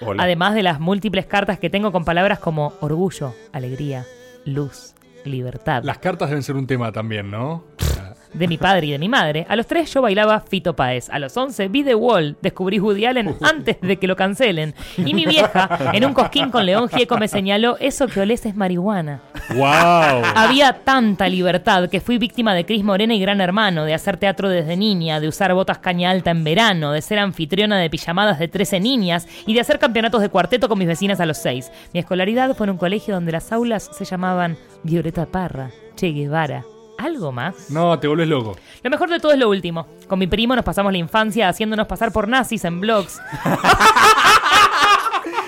Hola. 0.00 0.22
Además 0.22 0.54
de 0.54 0.62
las 0.62 0.78
múltiples 0.78 1.26
cartas 1.26 1.58
que 1.58 1.70
tengo 1.70 1.90
con 1.90 2.04
palabras 2.04 2.38
como 2.38 2.74
orgullo, 2.80 3.34
alegría, 3.52 4.04
luz, 4.44 4.94
libertad. 5.24 5.82
Las 5.84 5.98
cartas 5.98 6.28
deben 6.28 6.42
ser 6.42 6.56
un 6.56 6.66
tema 6.66 6.92
también, 6.92 7.30
¿no? 7.30 7.64
De 8.36 8.48
mi 8.48 8.58
padre 8.58 8.86
y 8.86 8.90
de 8.92 8.98
mi 8.98 9.08
madre. 9.08 9.46
A 9.48 9.56
los 9.56 9.66
tres 9.66 9.92
yo 9.92 10.02
bailaba 10.02 10.40
Fito 10.40 10.76
Páez. 10.76 11.08
A 11.10 11.18
los 11.18 11.36
11 11.36 11.68
vi 11.68 11.84
The 11.84 11.94
Wall. 11.94 12.36
Descubrí 12.42 12.78
Woody 12.78 13.06
Allen 13.06 13.34
antes 13.42 13.80
de 13.80 13.96
que 13.96 14.06
lo 14.06 14.16
cancelen. 14.16 14.74
Y 14.98 15.14
mi 15.14 15.24
vieja, 15.24 15.90
en 15.92 16.04
un 16.04 16.12
cosquín 16.12 16.50
con 16.50 16.66
León 16.66 16.88
Gieco, 16.88 17.16
me 17.16 17.28
señaló, 17.28 17.76
eso 17.80 18.06
que 18.06 18.20
olés 18.20 18.44
es 18.46 18.54
marihuana. 18.54 19.22
¡Wow! 19.54 20.22
Había 20.34 20.72
tanta 20.84 21.28
libertad 21.28 21.88
que 21.88 22.00
fui 22.00 22.18
víctima 22.18 22.54
de 22.54 22.66
Cris 22.66 22.84
Morena 22.84 23.14
y 23.14 23.20
Gran 23.20 23.40
Hermano, 23.40 23.84
de 23.84 23.94
hacer 23.94 24.16
teatro 24.16 24.48
desde 24.48 24.76
niña, 24.76 25.20
de 25.20 25.28
usar 25.28 25.54
botas 25.54 25.78
caña 25.78 26.10
alta 26.10 26.30
en 26.30 26.44
verano, 26.44 26.92
de 26.92 27.02
ser 27.02 27.18
anfitriona 27.18 27.78
de 27.78 27.90
pijamadas 27.90 28.38
de 28.38 28.48
13 28.48 28.80
niñas 28.80 29.26
y 29.46 29.54
de 29.54 29.60
hacer 29.60 29.78
campeonatos 29.78 30.20
de 30.20 30.28
cuarteto 30.28 30.68
con 30.68 30.78
mis 30.78 30.88
vecinas 30.88 31.20
a 31.20 31.26
los 31.26 31.38
6. 31.38 31.70
Mi 31.92 32.00
escolaridad 32.00 32.54
fue 32.54 32.66
en 32.66 32.72
un 32.72 32.78
colegio 32.78 33.14
donde 33.14 33.32
las 33.32 33.52
aulas 33.52 33.88
se 33.92 34.04
llamaban 34.04 34.56
Violeta 34.82 35.26
Parra, 35.26 35.70
Che 35.96 36.12
Guevara. 36.12 36.64
¿Algo 36.98 37.30
más? 37.32 37.70
No, 37.70 37.98
te 37.98 38.08
volvés 38.08 38.28
loco. 38.28 38.56
Lo 38.82 38.90
mejor 38.90 39.10
de 39.10 39.20
todo 39.20 39.32
es 39.32 39.38
lo 39.38 39.48
último. 39.50 39.86
Con 40.08 40.18
mi 40.18 40.26
primo 40.26 40.54
nos 40.56 40.64
pasamos 40.64 40.92
la 40.92 40.98
infancia 40.98 41.48
haciéndonos 41.48 41.86
pasar 41.86 42.12
por 42.12 42.28
nazis 42.28 42.64
en 42.64 42.80
blogs 42.80 43.20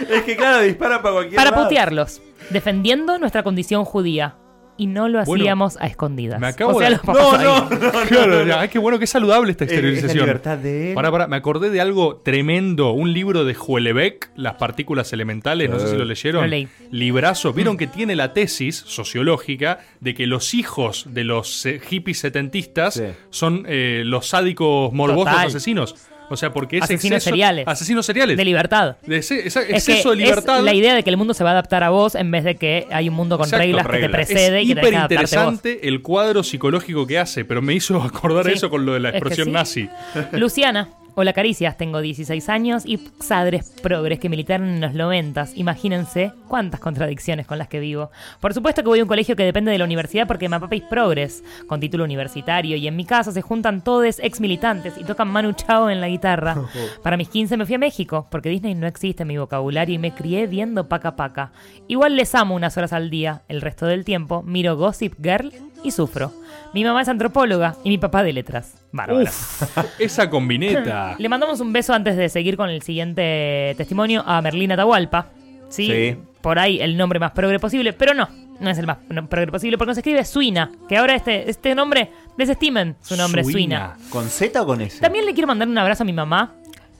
Es 0.08 0.22
que 0.22 0.36
claro, 0.36 0.60
disparan 0.60 1.02
para 1.02 1.14
cualquier 1.14 1.36
para 1.36 1.50
lado. 1.50 1.64
putearlos, 1.64 2.22
defendiendo 2.50 3.18
nuestra 3.18 3.42
condición 3.42 3.84
judía. 3.84 4.36
Y 4.80 4.86
no 4.86 5.08
lo 5.08 5.24
Bueno, 5.24 5.42
hacíamos 5.42 5.76
a 5.80 5.86
escondidas. 5.88 6.40
Me 6.40 6.46
acabo 6.46 6.76
O 6.76 6.78
sea, 6.78 6.88
de. 6.88 6.96
los 6.96 7.04
papás 7.04 7.34
ahí. 7.34 7.78
Claro, 8.08 8.46
ya, 8.46 8.60
ay, 8.60 8.68
qué 8.68 8.78
bueno, 8.78 8.98
qué 8.98 9.06
saludable 9.08 9.50
esta 9.50 9.64
Es- 9.64 9.72
es 9.72 9.82
la 9.82 9.88
exteriorización. 9.88 10.24
libertad 10.26 10.56
de 10.56 10.88
él. 10.90 10.94
Pará, 10.94 11.10
pará, 11.10 11.26
me 11.26 11.36
acordé 11.36 11.68
de 11.70 11.80
algo 11.80 12.16
tremendo. 12.24 12.92
Un 12.92 13.12
libro 13.12 13.44
de 13.44 13.54
Huelebeck, 13.54 14.30
Las 14.36 14.54
partículas 14.54 15.12
elementales. 15.12 15.68
No 15.68 15.80
sé 15.80 15.88
si 15.88 15.96
lo 15.96 16.04
leyeron. 16.04 16.42
Lo 16.42 16.48
leí. 16.48 16.68
Librazo. 16.92 17.52
Vieron 17.52 17.76
que 17.76 17.88
tiene 17.88 18.14
la 18.16 18.32
tesis 18.32 18.76
sociológica 18.86 19.80
de 20.00 20.14
que 20.14 20.26
los 20.28 20.54
hijos 20.54 21.06
de 21.10 21.24
los 21.24 21.66
eh, 21.66 21.80
hippies 21.80 22.20
setentistas 22.20 22.94
Sí. 22.94 23.02
son 23.30 23.64
eh, 23.68 24.02
los 24.04 24.28
sádicos 24.28 24.92
morbosos 24.92 25.32
Total. 25.32 25.46
asesinos. 25.48 25.96
O 26.30 26.36
sea, 26.36 26.52
porque 26.52 26.76
es 26.78 26.82
Asesinos 26.82 27.16
exceso- 27.18 27.30
seriales. 27.30 27.66
Asesinos 27.66 28.04
seriales. 28.06 28.36
De 28.36 28.44
libertad. 28.44 28.96
De 29.06 29.16
ese- 29.18 29.46
esa- 29.46 29.62
Es 29.62 29.88
exceso 29.88 30.10
que 30.10 30.16
de 30.16 30.22
libertad. 30.24 30.58
es 30.58 30.64
la 30.64 30.74
idea 30.74 30.94
de 30.94 31.02
que 31.02 31.10
el 31.10 31.16
mundo 31.16 31.32
se 31.34 31.42
va 31.44 31.50
a 31.50 31.52
adaptar 31.54 31.82
a 31.84 31.90
vos 31.90 32.14
en 32.14 32.30
vez 32.30 32.44
de 32.44 32.56
que 32.56 32.86
hay 32.90 33.08
un 33.08 33.14
mundo 33.14 33.38
con 33.38 33.46
Exacto, 33.46 33.62
reglas 33.64 33.86
que 33.86 33.92
te 33.92 33.98
reglas. 33.98 34.10
precede 34.26 34.58
es 34.60 34.64
y 34.64 34.74
que 34.74 34.80
que 34.80 34.80
adaptarte 34.96 35.14
vos. 35.14 35.22
interesante 35.22 35.88
el 35.88 36.02
cuadro 36.02 36.42
psicológico 36.42 37.06
que 37.06 37.18
hace, 37.18 37.44
pero 37.44 37.62
me 37.62 37.74
hizo 37.74 38.02
acordar 38.02 38.44
Sí, 38.46 38.52
eso 38.52 38.68
con 38.70 38.84
lo 38.84 38.94
de 38.94 39.00
la 39.00 39.08
es 39.08 39.12
que 39.12 39.18
expresión 39.18 39.46
sí. 39.46 39.52
nazi. 39.52 39.88
Luciana, 40.32 40.88
Hola 41.20 41.32
Caricias, 41.32 41.76
tengo 41.76 42.00
16 42.00 42.48
años 42.48 42.84
y 42.86 42.96
padres 42.96 43.74
progres 43.82 44.20
que 44.20 44.28
militaron 44.28 44.68
en 44.68 44.80
los 44.80 44.94
90. 44.94 45.48
Imagínense 45.56 46.30
cuántas 46.46 46.78
contradicciones 46.78 47.44
con 47.44 47.58
las 47.58 47.66
que 47.66 47.80
vivo. 47.80 48.12
Por 48.38 48.54
supuesto 48.54 48.84
que 48.84 48.88
voy 48.88 49.00
a 49.00 49.02
un 49.02 49.08
colegio 49.08 49.34
que 49.34 49.42
depende 49.42 49.72
de 49.72 49.78
la 49.78 49.84
universidad 49.84 50.28
porque 50.28 50.48
mi 50.48 50.56
papá 50.56 50.76
es 50.76 50.82
progres, 50.82 51.42
con 51.66 51.80
título 51.80 52.04
universitario, 52.04 52.76
y 52.76 52.86
en 52.86 52.94
mi 52.94 53.04
casa 53.04 53.32
se 53.32 53.42
juntan 53.42 53.82
todos 53.82 54.20
ex 54.20 54.40
militantes 54.40 54.94
y 54.96 55.02
tocan 55.02 55.26
Manu 55.26 55.54
Chao 55.54 55.90
en 55.90 56.00
la 56.00 56.06
guitarra. 56.06 56.56
Para 57.02 57.16
mis 57.16 57.28
15 57.30 57.56
me 57.56 57.66
fui 57.66 57.74
a 57.74 57.78
México, 57.78 58.28
porque 58.30 58.50
Disney 58.50 58.76
no 58.76 58.86
existe 58.86 59.24
en 59.24 59.26
mi 59.26 59.38
vocabulario 59.38 59.96
y 59.96 59.98
me 59.98 60.14
crié 60.14 60.46
viendo 60.46 60.88
Paca 60.88 61.16
Paca. 61.16 61.50
Igual 61.88 62.14
les 62.14 62.32
amo 62.36 62.54
unas 62.54 62.76
horas 62.76 62.92
al 62.92 63.10
día, 63.10 63.42
el 63.48 63.60
resto 63.60 63.86
del 63.86 64.04
tiempo 64.04 64.44
miro 64.44 64.76
Gossip 64.76 65.14
Girl 65.20 65.52
y 65.82 65.90
sufro. 65.90 66.32
Mi 66.74 66.84
mamá 66.84 67.02
es 67.02 67.08
antropóloga 67.08 67.76
y 67.82 67.88
mi 67.88 67.98
papá 67.98 68.22
de 68.22 68.32
letras. 68.32 68.74
Bárbara. 68.92 69.30
Esa 69.98 70.28
combineta. 70.28 71.16
Le 71.18 71.28
mandamos 71.28 71.60
un 71.60 71.72
beso 71.72 71.94
antes 71.94 72.16
de 72.16 72.28
seguir 72.28 72.56
con 72.56 72.68
el 72.68 72.82
siguiente 72.82 73.74
testimonio 73.76 74.22
a 74.26 74.40
Merlina 74.42 74.76
Tahualpa. 74.76 75.28
¿sí? 75.68 75.86
Sí. 75.86 76.16
Por 76.40 76.58
ahí 76.58 76.80
el 76.80 76.96
nombre 76.96 77.18
más 77.18 77.32
progre 77.32 77.58
posible, 77.58 77.92
pero 77.92 78.14
no, 78.14 78.28
no 78.60 78.70
es 78.70 78.78
el 78.78 78.86
más 78.86 78.98
progre 79.28 79.50
posible 79.50 79.76
porque 79.76 79.94
se 79.94 80.00
escribe 80.00 80.24
Suina, 80.24 80.70
que 80.88 80.96
ahora 80.96 81.14
este, 81.14 81.50
este 81.50 81.74
nombre, 81.74 82.10
desestimen 82.36 82.96
su 83.00 83.16
nombre, 83.16 83.44
Suina. 83.44 83.96
¿Con 84.10 84.28
Z 84.28 84.62
o 84.62 84.66
con 84.66 84.80
S? 84.80 85.00
También 85.00 85.26
le 85.26 85.32
quiero 85.32 85.48
mandar 85.48 85.68
un 85.68 85.76
abrazo 85.78 86.04
a 86.04 86.06
mi 86.06 86.12
mamá, 86.12 86.54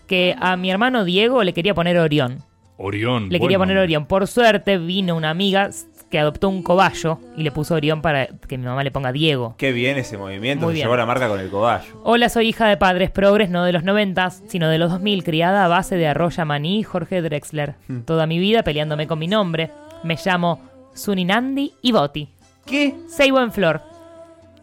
que 0.07 0.35
a 0.38 0.57
mi 0.57 0.71
hermano 0.71 1.05
Diego 1.05 1.45
le 1.45 1.53
quería 1.53 1.75
poner 1.75 1.99
Orión. 1.99 2.43
Orión. 2.79 3.29
Le 3.29 3.41
quería 3.41 3.59
poner. 3.59 3.77
Orión. 3.77 4.07
Por 4.07 4.27
suerte 4.27 4.79
vino 4.79 5.17
una 5.17 5.31
amiga 5.31 5.71
que 6.11 6.18
adoptó 6.18 6.49
un 6.49 6.62
cobayo 6.62 7.18
y 7.37 7.42
le 7.42 7.51
puso 7.53 7.75
Orión 7.75 8.01
para 8.03 8.27
que 8.27 8.57
mi 8.57 8.64
mamá 8.64 8.83
le 8.83 8.90
ponga 8.90 9.12
Diego. 9.12 9.55
Qué 9.59 9.73
bien 9.73 9.99
ese 9.99 10.16
movimiento. 10.16 10.64
Muy 10.64 10.73
Se 10.73 10.77
bien. 10.77 10.87
llevó 10.87 10.97
la 10.97 11.05
marca 11.07 11.29
con 11.29 11.38
el 11.40 11.51
cobayo. 11.51 12.01
Hola, 12.05 12.29
soy 12.29 12.49
hija 12.49 12.66
de 12.66 12.77
padres 12.77 13.11
progres, 13.11 13.51
no 13.51 13.64
de 13.64 13.73
los 13.73 13.85
noventas, 13.85 14.42
sino 14.49 14.68
de 14.68 14.79
los 14.79 14.90
2000, 14.90 15.23
criada 15.25 15.64
a 15.64 15.68
base 15.68 15.97
de 15.97 16.07
Arroya 16.07 16.44
Maní 16.44 16.79
y 16.81 16.83
Jorge 16.83 17.21
Drexler. 17.21 17.75
Toda 18.07 18.27
mi 18.27 18.38
vida 18.38 18.62
peleándome 18.62 19.07
con 19.07 19.18
mi 19.18 19.27
nombre. 19.29 19.71
Me 20.03 20.16
llamo 20.25 20.61
Suninandi 20.94 21.75
y 21.83 21.92
Boti. 21.92 22.29
¿Qué? 22.66 22.94
Seibo 23.09 23.40
en 23.40 23.53
flor, 23.53 23.83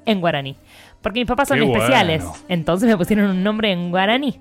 en 0.05 0.21
guaraní. 0.21 0.55
Porque 1.01 1.19
mis 1.19 1.27
papás 1.27 1.47
son 1.47 1.59
Qué 1.59 1.65
especiales, 1.65 2.23
bueno. 2.23 2.39
entonces 2.49 2.89
me 2.89 2.97
pusieron 2.97 3.29
un 3.29 3.43
nombre 3.43 3.71
en 3.71 3.91
guaraní. 3.91 4.39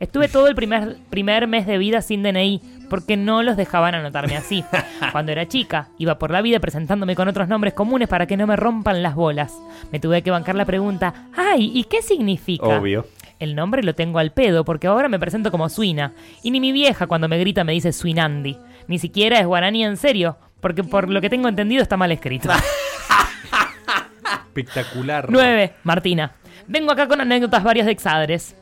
Estuve 0.00 0.28
todo 0.28 0.48
el 0.48 0.54
primer, 0.54 0.96
primer 1.10 1.46
mes 1.46 1.66
de 1.66 1.76
vida 1.76 2.00
sin 2.00 2.22
DNI, 2.22 2.62
porque 2.88 3.18
no 3.18 3.42
los 3.42 3.58
dejaban 3.58 3.94
anotarme 3.94 4.34
así. 4.34 4.64
Cuando 5.12 5.30
era 5.30 5.46
chica, 5.46 5.88
iba 5.98 6.18
por 6.18 6.30
la 6.30 6.40
vida 6.40 6.58
presentándome 6.58 7.14
con 7.14 7.28
otros 7.28 7.48
nombres 7.48 7.74
comunes 7.74 8.08
para 8.08 8.26
que 8.26 8.38
no 8.38 8.46
me 8.46 8.56
rompan 8.56 9.02
las 9.02 9.14
bolas. 9.14 9.52
Me 9.92 10.00
tuve 10.00 10.22
que 10.22 10.30
bancar 10.30 10.54
la 10.54 10.64
pregunta, 10.64 11.28
ay, 11.36 11.70
¿y 11.74 11.84
qué 11.84 12.00
significa? 12.00 12.66
Obvio. 12.66 13.06
El 13.38 13.54
nombre 13.54 13.82
lo 13.82 13.94
tengo 13.94 14.18
al 14.18 14.32
pedo, 14.32 14.64
porque 14.64 14.86
ahora 14.86 15.08
me 15.08 15.18
presento 15.18 15.50
como 15.50 15.68
Suina. 15.68 16.12
Y 16.42 16.50
ni 16.50 16.60
mi 16.60 16.72
vieja 16.72 17.06
cuando 17.06 17.28
me 17.28 17.38
grita 17.38 17.62
me 17.62 17.72
dice 17.72 17.92
Suinandi. 17.92 18.56
Ni 18.86 18.98
siquiera 18.98 19.38
es 19.38 19.46
guaraní 19.46 19.84
en 19.84 19.98
serio, 19.98 20.38
porque 20.60 20.82
por 20.82 21.10
lo 21.10 21.20
que 21.20 21.28
tengo 21.30 21.48
entendido 21.48 21.82
está 21.82 21.98
mal 21.98 22.10
escrito. 22.10 22.48
Espectacular. 24.46 25.26
9. 25.28 25.74
Martina. 25.84 26.32
Vengo 26.66 26.90
acá 26.90 27.06
con 27.06 27.20
anécdotas 27.20 27.62
varias 27.62 27.86
de 27.86 27.92
exadres. 27.92 28.56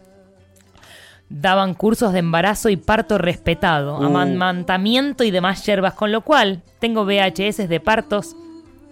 Daban 1.31 1.75
cursos 1.75 2.13
de 2.15 2.21
embarazo 2.21 2.71
y 2.71 2.77
parto 2.77 3.19
respetado, 3.19 3.99
Uh. 3.99 4.05
amamantamiento 4.05 5.25
y 5.25 5.31
demás 5.31 5.65
yerbas, 5.67 5.95
con 5.95 6.11
lo 6.11 6.23
cual 6.23 6.63
tengo 6.79 7.05
VHS 7.05 7.69
de 7.69 7.81
partos 7.81 8.35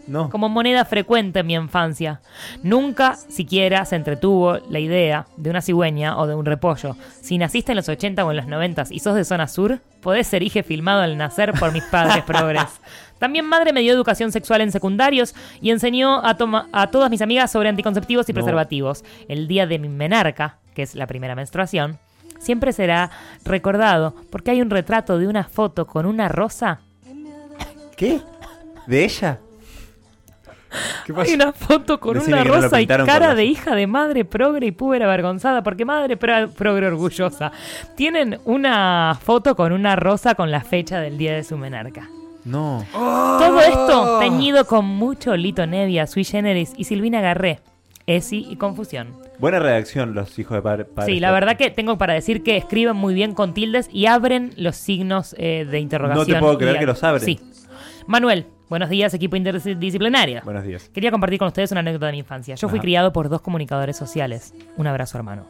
No. 0.06 0.28
como 0.30 0.48
moneda 0.50 0.84
frecuente 0.84 1.40
en 1.40 1.46
mi 1.46 1.54
infancia. 1.54 2.20
Nunca 2.62 3.16
siquiera 3.16 3.84
se 3.86 3.96
entretuvo 3.96 4.58
la 4.68 4.78
idea 4.78 5.26
de 5.36 5.50
una 5.50 5.62
cigüeña 5.62 6.16
o 6.18 6.26
de 6.26 6.34
un 6.34 6.44
repollo. 6.44 6.94
Si 7.22 7.38
naciste 7.38 7.72
en 7.72 7.76
los 7.76 7.88
80 7.88 8.24
o 8.24 8.30
en 8.30 8.36
los 8.36 8.46
90 8.46 8.84
y 8.90 9.00
sos 9.00 9.14
de 9.16 9.24
zona 9.24 9.48
sur, 9.48 9.80
podés 10.02 10.26
ser 10.26 10.42
hije 10.42 10.62
filmado 10.62 11.00
al 11.00 11.16
nacer 11.16 11.52
por 11.58 11.72
mis 11.72 11.84
padres 11.84 12.22
progres. 12.26 12.66
También 13.18 13.46
madre 13.46 13.72
me 13.72 13.80
dio 13.80 13.94
educación 13.94 14.30
sexual 14.30 14.60
en 14.60 14.70
secundarios 14.70 15.34
y 15.62 15.70
enseñó 15.70 16.24
a, 16.24 16.36
toma- 16.36 16.68
a 16.70 16.88
todas 16.88 17.10
mis 17.10 17.22
amigas 17.22 17.50
sobre 17.50 17.70
anticonceptivos 17.70 18.28
y 18.28 18.32
No. 18.32 18.34
preservativos. 18.34 19.04
El 19.26 19.48
día 19.48 19.66
de 19.66 19.78
mi 19.78 19.88
menarca, 19.88 20.58
que 20.74 20.82
es 20.82 20.94
la 20.94 21.06
primera 21.06 21.34
menstruación, 21.34 21.98
siempre 22.38 22.72
será 22.72 23.10
recordado 23.44 24.14
porque 24.30 24.50
hay 24.52 24.62
un 24.62 24.70
retrato 24.70 25.18
de 25.18 25.28
una 25.28 25.44
foto 25.44 25.86
con 25.86 26.06
una 26.06 26.28
rosa 26.28 26.80
¿Qué? 27.96 28.20
¿De 28.86 29.04
ella? 29.04 29.38
¿Qué 31.06 31.12
Hay 31.12 31.16
pasa? 31.16 31.34
una 31.34 31.52
foto 31.52 31.98
con 32.00 32.14
Decime 32.18 32.34
una 32.34 32.44
no 32.44 32.54
rosa 32.60 32.80
y 32.80 32.86
cara 32.86 33.34
de 33.34 33.44
hija 33.46 33.74
de 33.74 33.86
madre 33.86 34.24
progre 34.26 34.66
y 34.66 34.72
puber 34.72 35.02
avergonzada, 35.02 35.62
porque 35.62 35.84
madre 35.86 36.16
pro- 36.18 36.50
progre 36.50 36.86
orgullosa. 36.88 37.52
Tienen 37.94 38.38
una 38.44 39.18
foto 39.22 39.56
con 39.56 39.72
una 39.72 39.96
rosa 39.96 40.34
con 40.34 40.50
la 40.50 40.60
fecha 40.60 41.00
del 41.00 41.16
día 41.16 41.34
de 41.34 41.44
su 41.44 41.56
menarca. 41.56 42.08
No. 42.44 42.84
Todo 42.92 43.60
esto 43.60 44.18
teñido 44.20 44.66
con 44.66 44.84
mucho 44.84 45.34
Lito 45.36 45.66
Nevia, 45.66 46.06
Sui 46.06 46.24
Generis 46.24 46.72
y 46.76 46.84
Silvina 46.84 47.20
Garré. 47.22 47.60
Esi 48.06 48.46
y 48.50 48.56
confusión. 48.56 49.14
Buena 49.38 49.58
redacción 49.58 50.14
los 50.14 50.38
hijos 50.38 50.56
de 50.56 50.62
padre. 50.62 50.84
padres 50.84 51.14
Sí, 51.14 51.20
la 51.20 51.30
verdad 51.30 51.56
que 51.56 51.70
tengo 51.70 51.98
para 51.98 52.14
decir 52.14 52.42
que 52.42 52.56
escriben 52.56 52.96
muy 52.96 53.14
bien 53.14 53.34
con 53.34 53.54
tildes 53.54 53.88
y 53.92 54.06
abren 54.06 54.52
los 54.56 54.76
signos 54.76 55.34
eh, 55.38 55.66
de 55.70 55.78
interrogación. 55.78 56.26
No 56.28 56.34
te 56.34 56.40
puedo 56.40 56.58
creer 56.58 56.76
y- 56.76 56.78
que 56.80 56.86
los 56.86 57.02
abren. 57.04 57.24
Sí. 57.24 57.40
Manuel, 58.06 58.46
buenos 58.68 58.88
días, 58.88 59.12
equipo 59.14 59.36
interdisciplinario. 59.36 60.40
Buenos 60.44 60.64
días. 60.64 60.88
Quería 60.92 61.10
compartir 61.10 61.38
con 61.38 61.48
ustedes 61.48 61.70
una 61.72 61.80
anécdota 61.80 62.06
de 62.06 62.12
mi 62.12 62.18
infancia. 62.18 62.54
Yo 62.54 62.68
fui 62.68 62.78
Ajá. 62.78 62.82
criado 62.82 63.12
por 63.12 63.28
dos 63.28 63.40
comunicadores 63.40 63.96
sociales. 63.96 64.54
Un 64.76 64.86
abrazo, 64.86 65.16
hermano. 65.18 65.46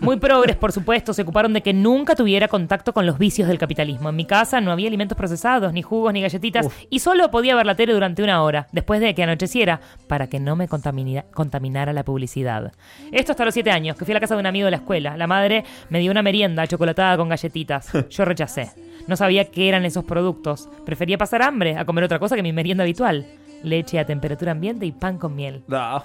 Muy 0.00 0.18
progres, 0.18 0.56
por 0.56 0.72
supuesto, 0.72 1.12
se 1.14 1.22
ocuparon 1.22 1.52
de 1.52 1.62
que 1.62 1.72
nunca 1.72 2.14
tuviera 2.14 2.48
contacto 2.48 2.92
con 2.92 3.06
los 3.06 3.18
vicios 3.18 3.48
del 3.48 3.58
capitalismo. 3.58 4.08
En 4.10 4.16
mi 4.16 4.24
casa 4.24 4.60
no 4.60 4.72
había 4.72 4.88
alimentos 4.88 5.16
procesados, 5.16 5.72
ni 5.72 5.82
jugos, 5.82 6.12
ni 6.12 6.20
galletitas, 6.22 6.66
y 6.90 6.98
solo 7.00 7.30
podía 7.30 7.54
ver 7.54 7.66
la 7.66 7.74
tele 7.74 7.92
durante 7.92 8.22
una 8.22 8.42
hora, 8.42 8.66
después 8.72 9.00
de 9.00 9.14
que 9.14 9.22
anocheciera, 9.22 9.80
para 10.06 10.28
que 10.28 10.38
no 10.40 10.56
me 10.56 10.68
contamina- 10.68 11.24
contaminara 11.32 11.92
la 11.92 12.04
publicidad. 12.04 12.72
Esto 13.12 13.32
hasta 13.32 13.44
los 13.44 13.54
siete 13.54 13.70
años, 13.70 13.96
que 13.96 14.04
fui 14.04 14.12
a 14.12 14.14
la 14.16 14.20
casa 14.20 14.34
de 14.34 14.40
un 14.40 14.46
amigo 14.46 14.66
de 14.66 14.72
la 14.72 14.76
escuela. 14.78 15.16
La 15.16 15.26
madre 15.26 15.64
me 15.88 15.98
dio 16.00 16.10
una 16.10 16.22
merienda 16.22 16.66
chocolatada 16.66 17.16
con 17.16 17.28
galletitas. 17.28 17.90
Yo 18.10 18.24
rechacé. 18.24 18.70
No 19.06 19.16
sabía 19.16 19.46
qué 19.46 19.68
eran 19.68 19.84
esos 19.84 20.04
productos. 20.04 20.68
Prefería 20.84 21.18
pasar 21.18 21.42
hambre 21.42 21.76
a 21.76 21.84
comer 21.84 22.04
otra 22.04 22.18
cosa 22.18 22.36
que 22.36 22.42
mi 22.42 22.52
merienda 22.52 22.84
habitual. 22.84 23.26
Leche 23.62 23.98
a 23.98 24.06
temperatura 24.06 24.52
ambiente 24.52 24.86
y 24.86 24.92
pan 24.92 25.18
con 25.18 25.34
miel. 25.36 25.62
No. 25.68 26.02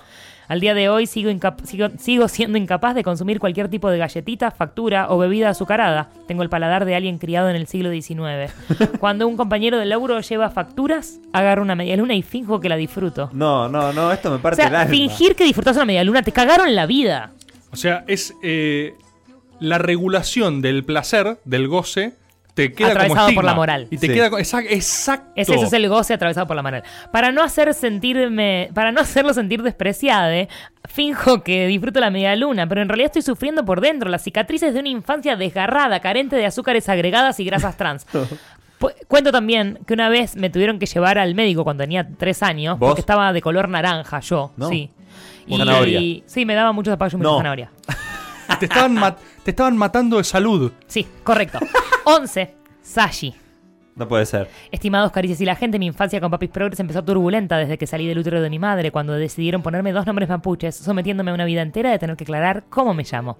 Al 0.48 0.60
día 0.60 0.76
de 0.76 0.90
hoy 0.90 1.08
sigo, 1.08 1.32
sigo, 1.64 1.88
sigo 1.98 2.28
siendo 2.28 2.58
incapaz 2.60 2.94
de 2.94 3.04
consumir 3.04 3.40
cualquier 3.40 3.68
tipo 3.68 3.90
de 3.90 3.98
galletita, 3.98 4.52
factura 4.52 5.08
o 5.10 5.18
bebida 5.18 5.50
azucarada. 5.50 6.10
Tengo 6.28 6.44
el 6.44 6.50
paladar 6.50 6.86
de 6.86 6.96
alguien 6.96 7.18
criado 7.18 7.50
en 7.50 7.56
el 7.56 7.66
siglo 7.66 7.90
XIX. 7.90 8.54
Cuando 9.00 9.28
un 9.28 9.38
compañero 9.38 9.80
del 9.80 9.90
laburo 9.90 10.20
lleva 10.20 10.52
facturas, 10.52 11.20
agarro 11.34 11.64
una 11.64 11.74
media 11.76 11.98
luna 11.98 12.14
y 12.14 12.22
finjo 12.22 12.60
que 12.60 12.70
la 12.70 12.76
disfruto. 12.76 13.30
No, 13.34 13.68
no, 13.70 13.92
no, 13.92 14.12
esto 14.12 14.30
me 14.30 14.36
O 14.36 14.40
parte 14.42 14.62
el 14.62 14.70
sea, 14.70 14.82
alma. 14.82 14.92
fingir 14.92 15.36
que 15.36 15.46
disfrutas 15.46 15.76
una 15.78 15.86
media 15.86 16.04
luna, 16.04 16.22
te 16.22 16.32
cagaron 16.32 16.76
la 16.76 16.86
vida. 16.86 17.32
O 17.72 17.76
sea, 17.76 18.04
es 18.08 18.36
eh, 18.44 18.94
la 19.60 19.80
regulación 19.80 20.62
del 20.62 20.84
placer, 20.84 21.40
del 21.46 21.68
goce, 21.68 22.14
te 22.56 22.72
queda 22.72 22.88
como 22.90 23.00
Atravesado 23.02 23.36
por 23.36 23.44
la 23.44 23.54
moral. 23.54 23.88
Y 23.92 23.98
te 23.98 24.08
Sí. 24.08 24.14
queda 24.14 24.30
exact- 24.32 24.68
exacto. 24.70 25.32
Es, 25.36 25.48
ese 25.50 25.66
es 25.66 25.74
el 25.74 25.88
goce 25.90 26.14
atravesado 26.14 26.48
por 26.48 26.56
la 26.56 26.64
moral. 26.64 26.84
Para 27.12 27.32
no 27.32 27.44
hacer 27.44 27.74
sentirme, 27.74 28.70
para 28.74 28.92
no 28.92 29.02
hacerlo 29.02 29.34
sentir 29.34 29.62
despreciade, 29.62 30.48
finjo 30.90 31.44
que 31.44 31.68
disfruto 31.68 32.00
la 32.00 32.10
media 32.10 32.36
luna, 32.36 32.66
pero 32.68 32.82
en 32.82 32.88
realidad 32.88 33.08
estoy 33.08 33.22
sufriendo 33.22 33.64
por 33.66 33.82
dentro 33.82 34.10
las 34.10 34.24
cicatrices 34.24 34.74
de 34.74 34.80
una 34.80 34.90
infancia 34.90 35.36
desgarrada, 35.36 36.00
carente 36.00 36.36
de 36.38 36.46
azúcares 36.46 36.88
agregadas 36.90 37.40
y 37.40 37.46
grasas 37.46 37.78
trans. 37.78 38.08
Cuento 39.08 39.32
también 39.32 39.80
que 39.88 39.94
una 39.94 40.10
vez 40.10 40.36
me 40.36 40.50
tuvieron 40.50 40.80
que 40.80 40.86
llevar 40.86 41.18
al 41.18 41.34
médico 41.36 41.64
cuando 41.64 41.84
tenía 41.84 42.08
tres 42.18 42.44
años, 42.44 42.78
¿Vos? 42.80 42.90
porque 42.90 43.02
estaba 43.02 43.34
de 43.34 43.42
color 43.42 43.68
naranja 43.70 44.20
yo, 44.20 44.52
No. 44.58 44.70
sí. 44.70 44.92
Una 45.48 45.66
zanahoria. 45.66 46.22
sí, 46.26 46.46
me 46.46 46.56
daba 46.56 46.72
mucho 46.72 46.90
zapallo 46.92 47.16
y 47.16 47.18
mucha 47.18 47.30
No. 47.30 47.38
zanahoria. 47.38 47.72
Te 48.60 48.66
estaban, 48.66 49.16
te 49.44 49.52
estaban 49.52 49.78
matando 49.78 50.18
de 50.18 50.24
salud. 50.24 50.72
Sí, 50.88 51.06
correcto. 51.24 51.60
11. 52.06 52.54
Sashi. 52.82 53.34
No 53.96 54.08
puede 54.08 54.26
ser. 54.26 54.50
Estimados 54.72 55.12
caricias 55.12 55.40
y 55.40 55.46
la 55.46 55.56
gente, 55.56 55.80
mi 55.80 55.86
infancia 55.86 56.20
con 56.20 56.30
Papis 56.30 56.50
Progress 56.50 56.80
empezó 56.82 57.04
turbulenta 57.04 57.58
desde 57.58 57.78
que 57.78 57.88
salí 57.88 58.06
del 58.08 58.20
útero 58.20 58.42
de 58.42 58.50
mi 58.50 58.60
madre 58.60 58.92
cuando 58.92 59.14
decidieron 59.14 59.62
ponerme 59.62 59.94
dos 59.94 60.06
nombres 60.06 60.28
mapuches, 60.28 60.76
sometiéndome 60.76 61.32
a 61.32 61.34
una 61.34 61.46
vida 61.46 61.62
entera 61.62 61.92
de 61.92 62.00
tener 62.00 62.18
que 62.18 62.26
aclarar 62.26 62.66
cómo 62.70 62.94
me 62.94 63.04
llamo. 63.10 63.38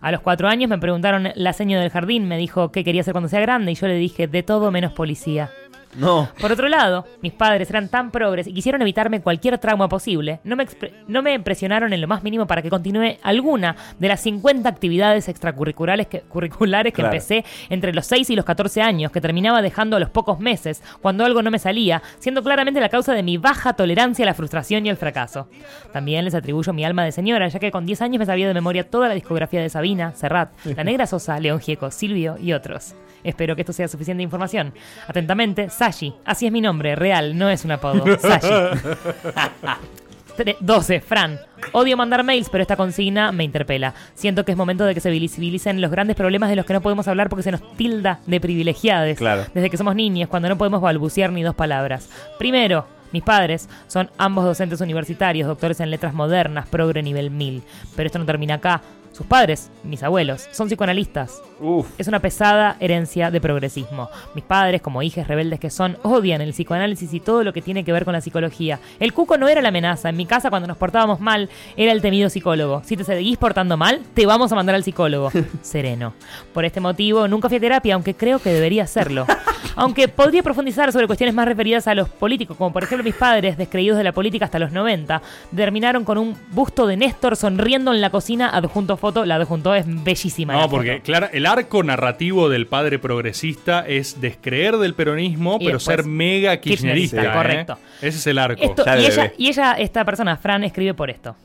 A 0.00 0.12
los 0.12 0.20
cuatro 0.20 0.48
años 0.48 0.70
me 0.70 0.78
preguntaron 0.78 1.28
la 1.34 1.52
seño 1.52 1.80
del 1.80 1.90
jardín, 1.90 2.26
me 2.26 2.38
dijo 2.38 2.70
qué 2.70 2.84
quería 2.84 3.02
ser 3.02 3.12
cuando 3.12 3.28
sea 3.28 3.40
grande 3.40 3.72
y 3.72 3.74
yo 3.74 3.88
le 3.88 3.94
dije 3.94 4.28
de 4.28 4.42
todo 4.42 4.70
menos 4.70 4.92
policía. 4.92 5.50
No. 5.96 6.28
Por 6.40 6.50
otro 6.52 6.68
lado, 6.68 7.06
mis 7.20 7.32
padres 7.32 7.68
eran 7.70 7.88
tan 7.88 8.10
progres 8.10 8.46
y 8.46 8.54
quisieron 8.54 8.80
evitarme 8.82 9.20
cualquier 9.20 9.58
trauma 9.58 9.88
posible. 9.88 10.40
No 10.44 10.56
me, 10.56 10.66
no 11.08 11.22
me 11.22 11.38
presionaron 11.40 11.92
en 11.92 12.00
lo 12.00 12.08
más 12.08 12.22
mínimo 12.22 12.46
para 12.46 12.62
que 12.62 12.70
continúe 12.70 13.16
alguna 13.22 13.76
de 13.98 14.08
las 14.08 14.20
50 14.20 14.68
actividades 14.68 15.28
extracurriculares 15.28 16.06
que, 16.06 16.20
curriculares 16.20 16.92
que 16.92 17.02
Claro. 17.02 17.14
empecé 17.14 17.44
entre 17.68 17.92
los 17.92 18.06
6 18.06 18.30
y 18.30 18.36
los 18.36 18.44
14 18.44 18.80
años, 18.82 19.12
que 19.12 19.20
terminaba 19.20 19.60
dejando 19.62 19.96
a 19.96 20.00
los 20.00 20.10
pocos 20.10 20.38
meses, 20.40 20.82
cuando 21.00 21.24
algo 21.24 21.42
no 21.42 21.50
me 21.50 21.58
salía, 21.58 22.02
siendo 22.18 22.42
claramente 22.42 22.80
la 22.80 22.88
causa 22.88 23.12
de 23.12 23.22
mi 23.22 23.36
baja 23.38 23.72
tolerancia 23.74 24.24
a 24.24 24.26
la 24.26 24.34
frustración 24.34 24.86
y 24.86 24.88
el 24.88 24.96
fracaso. 24.96 25.48
También 25.92 26.24
les 26.24 26.34
atribuyo 26.34 26.72
mi 26.72 26.84
alma 26.84 27.04
de 27.04 27.12
señora, 27.12 27.48
ya 27.48 27.58
que 27.58 27.70
con 27.70 27.84
10 27.86 28.02
años 28.02 28.18
me 28.18 28.26
sabía 28.26 28.48
de 28.48 28.54
memoria 28.54 28.88
toda 28.88 29.08
la 29.08 29.14
discografía 29.14 29.60
de 29.60 29.68
Sabina, 29.68 30.12
Serrat, 30.14 30.50
La 30.76 30.84
Negra 30.84 31.06
Sosa, 31.06 31.38
León 31.40 31.60
Gieco, 31.60 31.90
Silvio 31.90 32.36
y 32.40 32.52
otros. 32.52 32.94
Espero 33.24 33.54
que 33.54 33.62
esto 33.62 33.72
sea 33.72 33.86
suficiente 33.88 34.22
información. 34.22 34.72
Atentamente, 35.06 35.70
Sashi. 35.82 36.14
Así 36.24 36.46
es 36.46 36.52
mi 36.52 36.60
nombre, 36.60 36.94
real, 36.94 37.36
no 37.36 37.50
es 37.50 37.64
un 37.64 37.72
apodo. 37.72 38.04
Sashi. 38.18 38.48
Tre- 40.36 40.56
12. 40.60 41.00
Fran. 41.00 41.40
Odio 41.72 41.96
mandar 41.96 42.22
mails, 42.22 42.48
pero 42.50 42.62
esta 42.62 42.76
consigna 42.76 43.32
me 43.32 43.42
interpela. 43.42 43.92
Siento 44.14 44.44
que 44.44 44.52
es 44.52 44.56
momento 44.58 44.84
de 44.84 44.94
que 44.94 45.00
se 45.00 45.10
visibilicen 45.10 45.80
los 45.80 45.90
grandes 45.90 46.14
problemas 46.16 46.50
de 46.50 46.56
los 46.56 46.64
que 46.66 46.72
no 46.72 46.80
podemos 46.82 47.08
hablar 47.08 47.28
porque 47.28 47.42
se 47.42 47.50
nos 47.50 47.76
tilda 47.76 48.20
de 48.26 48.40
privilegiadas. 48.40 49.18
Claro. 49.18 49.44
Desde 49.52 49.70
que 49.70 49.76
somos 49.76 49.96
niñas, 49.96 50.28
cuando 50.28 50.48
no 50.48 50.56
podemos 50.56 50.80
balbucear 50.80 51.32
ni 51.32 51.42
dos 51.42 51.54
palabras. 51.56 52.08
Primero, 52.38 52.86
mis 53.12 53.22
padres 53.24 53.68
son 53.88 54.08
ambos 54.18 54.44
docentes 54.44 54.80
universitarios, 54.80 55.48
doctores 55.48 55.80
en 55.80 55.90
letras 55.90 56.14
modernas, 56.14 56.68
progre 56.68 57.02
nivel 57.02 57.30
1000. 57.32 57.60
Pero 57.96 58.06
esto 58.06 58.18
no 58.20 58.24
termina 58.24 58.54
acá. 58.54 58.80
Sus 59.12 59.26
padres, 59.26 59.70
mis 59.84 60.02
abuelos, 60.02 60.48
son 60.52 60.68
psicoanalistas. 60.68 61.42
Uf. 61.60 61.86
Es 61.98 62.08
una 62.08 62.20
pesada 62.20 62.76
herencia 62.80 63.30
de 63.30 63.40
progresismo. 63.42 64.08
Mis 64.34 64.42
padres, 64.42 64.80
como 64.80 65.02
hijas 65.02 65.28
rebeldes 65.28 65.60
que 65.60 65.68
son, 65.68 65.98
odian 66.02 66.40
el 66.40 66.52
psicoanálisis 66.52 67.12
y 67.12 67.20
todo 67.20 67.44
lo 67.44 67.52
que 67.52 67.60
tiene 67.60 67.84
que 67.84 67.92
ver 67.92 68.04
con 68.04 68.14
la 68.14 68.22
psicología. 68.22 68.80
El 68.98 69.12
cuco 69.12 69.36
no 69.36 69.48
era 69.48 69.60
la 69.60 69.68
amenaza. 69.68 70.08
En 70.08 70.16
mi 70.16 70.24
casa, 70.24 70.48
cuando 70.48 70.66
nos 70.66 70.78
portábamos 70.78 71.20
mal, 71.20 71.50
era 71.76 71.92
el 71.92 72.00
temido 72.00 72.30
psicólogo. 72.30 72.82
Si 72.84 72.96
te 72.96 73.04
seguís 73.04 73.36
portando 73.36 73.76
mal, 73.76 74.00
te 74.14 74.24
vamos 74.24 74.50
a 74.50 74.54
mandar 74.54 74.74
al 74.74 74.84
psicólogo. 74.84 75.30
Sereno. 75.62 76.14
Por 76.54 76.64
este 76.64 76.80
motivo, 76.80 77.28
nunca 77.28 77.48
fui 77.48 77.58
a 77.58 77.60
terapia, 77.60 77.94
aunque 77.94 78.14
creo 78.14 78.38
que 78.38 78.50
debería 78.50 78.84
hacerlo. 78.84 79.26
Aunque 79.74 80.08
podría 80.08 80.42
profundizar 80.42 80.92
sobre 80.92 81.06
cuestiones 81.06 81.34
más 81.34 81.46
referidas 81.46 81.86
a 81.86 81.94
los 81.94 82.08
políticos, 82.08 82.56
como 82.56 82.72
por 82.72 82.82
ejemplo 82.82 83.04
mis 83.04 83.14
padres, 83.14 83.56
descreídos 83.56 83.96
de 83.96 84.04
la 84.04 84.12
política 84.12 84.44
hasta 84.44 84.58
los 84.58 84.72
90, 84.72 85.22
terminaron 85.54 86.04
con 86.04 86.18
un 86.18 86.36
busto 86.50 86.86
de 86.86 86.96
Néstor 86.96 87.36
sonriendo 87.36 87.92
en 87.92 88.00
la 88.00 88.10
cocina, 88.10 88.50
adjunto 88.50 88.96
foto, 89.02 89.24
la 89.26 89.34
adjuntó, 89.34 89.74
es 89.74 89.84
bellísima. 89.86 90.54
No, 90.54 90.60
foto. 90.60 90.70
porque 90.76 91.02
claro, 91.02 91.28
el 91.32 91.44
arco 91.44 91.82
narrativo 91.82 92.48
del 92.48 92.66
padre 92.66 92.98
progresista 92.98 93.84
es 93.86 94.20
descreer 94.20 94.76
del 94.78 94.94
peronismo, 94.94 95.56
Y 95.60 95.66
pero 95.66 95.78
después 95.78 95.96
ser 95.96 96.06
mega 96.06 96.56
kirchnerista. 96.58 97.16
kirchnerista, 97.18 97.22
¿eh? 97.22 97.42
correcto. 97.42 97.78
Ese 98.00 98.18
es 98.18 98.26
el 98.28 98.38
arco. 98.38 98.62
Esto- 98.62 98.84
y, 98.86 99.04
ella, 99.04 99.22
bebé. 99.22 99.34
y 99.36 99.48
ella, 99.48 99.72
esta 99.72 100.04
persona, 100.04 100.36
Fran, 100.36 100.64
escribe 100.64 100.94
por 100.94 101.10
esto. 101.10 101.36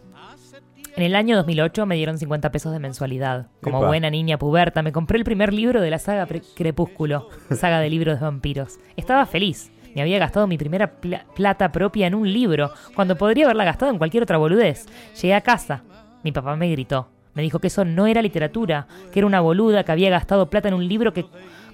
En 0.96 1.04
el 1.04 1.16
año 1.16 1.36
2008 1.36 1.86
me 1.86 1.96
dieron 1.96 2.18
50 2.18 2.52
pesos 2.52 2.72
de 2.74 2.80
mensualidad. 2.80 3.48
Como 3.62 3.80
Epa. 3.80 3.88
buena 3.88 4.10
niña 4.10 4.38
puberta, 4.40 4.82
me 4.82 4.92
compré 4.92 5.18
el 5.18 5.24
primer 5.24 5.54
libro 5.54 5.82
de 5.82 5.90
la 5.92 6.00
saga 6.00 6.26
Pre- 6.26 6.42
Crepúsculo, 6.56 7.30
saga 7.56 7.80
de 7.80 7.90
libros 7.90 8.20
de 8.20 8.26
vampiros. 8.26 8.80
Estaba 8.96 9.26
feliz. 9.26 9.72
Me 9.96 10.02
había 10.04 10.20
gastado 10.20 10.46
mi 10.48 10.58
primera 10.60 10.92
pla- 11.00 11.26
plata 11.36 11.72
propia 11.72 12.06
en 12.08 12.14
un 12.16 12.32
libro, 12.32 12.72
cuando 12.96 13.16
podría 13.16 13.46
haberla 13.46 13.64
gastado 13.66 13.92
en 13.92 13.98
cualquier 13.98 14.24
otra 14.24 14.38
boludez. 14.38 14.86
Llegué 15.22 15.34
a 15.34 15.42
casa. 15.42 15.84
Mi 16.24 16.32
papá 16.32 16.56
me 16.56 16.70
gritó. 16.72 17.10
Me 17.38 17.44
dijo 17.44 17.60
que 17.60 17.68
eso 17.68 17.86
no 17.86 18.08
era 18.08 18.24
literatura, 18.24 18.88
que 19.14 19.20
era 19.20 19.28
una 19.28 19.42
boluda 19.42 19.84
que 19.84 19.92
había 19.92 20.10
gastado 20.10 20.50
plata 20.50 20.70
en 20.70 20.74
un 20.74 20.88
libro 20.88 21.14
que, 21.14 21.28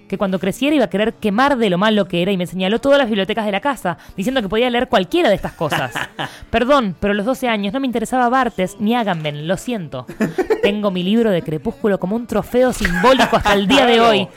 que 0.10 0.17
cuando 0.17 0.38
creciera 0.38 0.76
iba 0.76 0.84
a 0.84 0.89
querer 0.89 1.13
quemar 1.13 1.56
de 1.56 1.69
lo 1.69 1.78
malo 1.78 2.06
que 2.06 2.21
era 2.21 2.34
y 2.34 2.38
me 2.38 2.47
señaló 2.47 2.80
todas 2.80 2.97
las 2.97 3.08
bibliotecas 3.08 3.45
de 3.45 3.54
la 3.54 3.62
casa, 3.62 3.97
diciendo 4.17 4.41
que 4.41 4.49
podía 4.49 4.69
leer 4.69 4.89
cualquiera 4.89 5.30
de 5.30 5.36
estas 5.36 5.54
cosas. 5.54 5.93
Perdón, 6.49 6.97
pero 6.99 7.13
a 7.13 7.15
los 7.15 7.26
12 7.26 7.47
años 7.47 7.71
no 7.71 7.80
me 7.80 7.88
interesaba 7.88 8.28
Bartes 8.28 8.76
ni 8.78 8.93
Agamben, 8.93 9.47
lo 9.47 9.56
siento. 9.56 10.06
Tengo 10.62 10.91
mi 10.91 11.02
libro 11.02 11.32
de 11.32 11.41
Crepúsculo 11.41 11.97
como 11.97 12.17
un 12.17 12.28
trofeo 12.28 12.73
simbólico 12.73 13.38
hasta 13.38 13.54
el 13.54 13.65
día 13.65 13.86
de 13.86 14.02
hoy, 14.02 14.28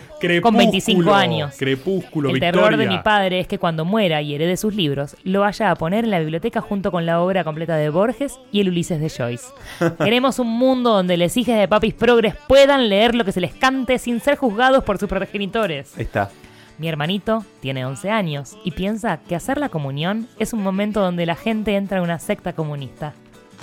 con 0.43 0.57
25 0.57 0.99
Crepúsculo, 1.01 1.15
años. 1.15 1.55
Crepúsculo, 1.59 2.31
El 2.31 2.41
terror 2.41 2.71
de 2.71 2.77
Victoria. 2.79 2.97
mi 2.99 3.03
padre 3.03 3.41
es 3.41 3.47
que 3.49 3.59
cuando 3.59 3.85
muera 3.85 4.23
y 4.23 4.35
herede 4.35 4.57
sus 4.57 4.75
libros, 4.75 5.17
lo 5.25 5.41
vaya 5.41 5.71
a 5.71 5.77
poner 5.77 6.05
en 6.05 6.11
la 6.11 6.19
biblioteca 6.21 6.61
junto 6.61 6.91
con 6.91 7.07
la 7.07 7.21
obra 7.21 7.45
completa 7.45 7.77
de 7.77 7.91
Borges 7.91 8.39
y 8.53 8.61
el 8.61 8.69
Ulises 8.71 9.01
de 9.01 9.11
Joyce. 9.11 9.47
Queremos 9.99 10.39
un 10.39 10.49
mundo 10.49 10.93
donde 10.93 11.17
les 11.17 11.37
hijas 11.37 11.59
de 11.59 11.69
papis 11.69 11.95
progres 11.95 12.35
puedan 12.49 12.89
leer 12.89 13.15
lo 13.15 13.25
que 13.25 13.33
se 13.33 13.41
les 13.41 13.55
cante 13.55 13.99
sin 13.99 14.21
ser 14.21 14.37
juzgados 14.37 14.85
por 14.85 14.99
sus 14.99 15.09
progenitores. 15.09 15.97
Ahí 15.97 16.05
está. 16.05 16.31
Mi 16.79 16.89
hermanito 16.89 17.45
tiene 17.61 17.87
11 17.87 18.11
años 18.11 18.57
y 18.65 18.73
piensa 18.73 19.19
que 19.27 19.35
hacer 19.35 19.57
la 19.59 19.71
comunión 19.71 20.29
es 20.39 20.53
un 20.53 20.63
momento 20.63 21.01
donde 21.01 21.25
la 21.25 21.35
gente 21.35 21.75
entra 21.77 21.99
en 21.99 22.05
una 22.05 22.19
secta 22.19 22.53
comunista. 22.53 23.15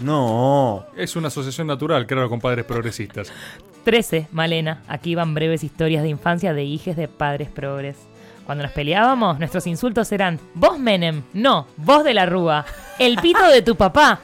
No. 0.02 0.86
Es 0.98 1.16
una 1.16 1.28
asociación 1.28 1.68
natural, 1.68 2.08
claro, 2.08 2.30
con 2.30 2.40
padres 2.40 2.66
progresistas. 2.66 3.32
13, 3.84 4.28
Malena. 4.32 4.82
Aquí 4.88 5.16
van 5.16 5.34
breves 5.34 5.64
historias 5.64 6.04
de 6.04 6.10
infancia 6.10 6.54
de 6.54 6.64
hijes 6.64 6.96
de 6.96 7.08
padres 7.08 7.50
progres. 7.50 7.98
Cuando 8.46 8.64
nos 8.64 8.74
peleábamos, 8.74 9.40
nuestros 9.40 9.68
insultos 9.68 10.12
eran 10.12 10.40
vos 10.54 10.78
Menem, 10.78 11.24
no, 11.34 11.68
vos 11.78 12.04
de 12.04 12.14
la 12.14 12.26
Rúa, 12.26 12.66
el 13.00 13.18
pito 13.18 13.48
de 13.48 13.62
tu 13.62 13.76
papá. 13.76 14.20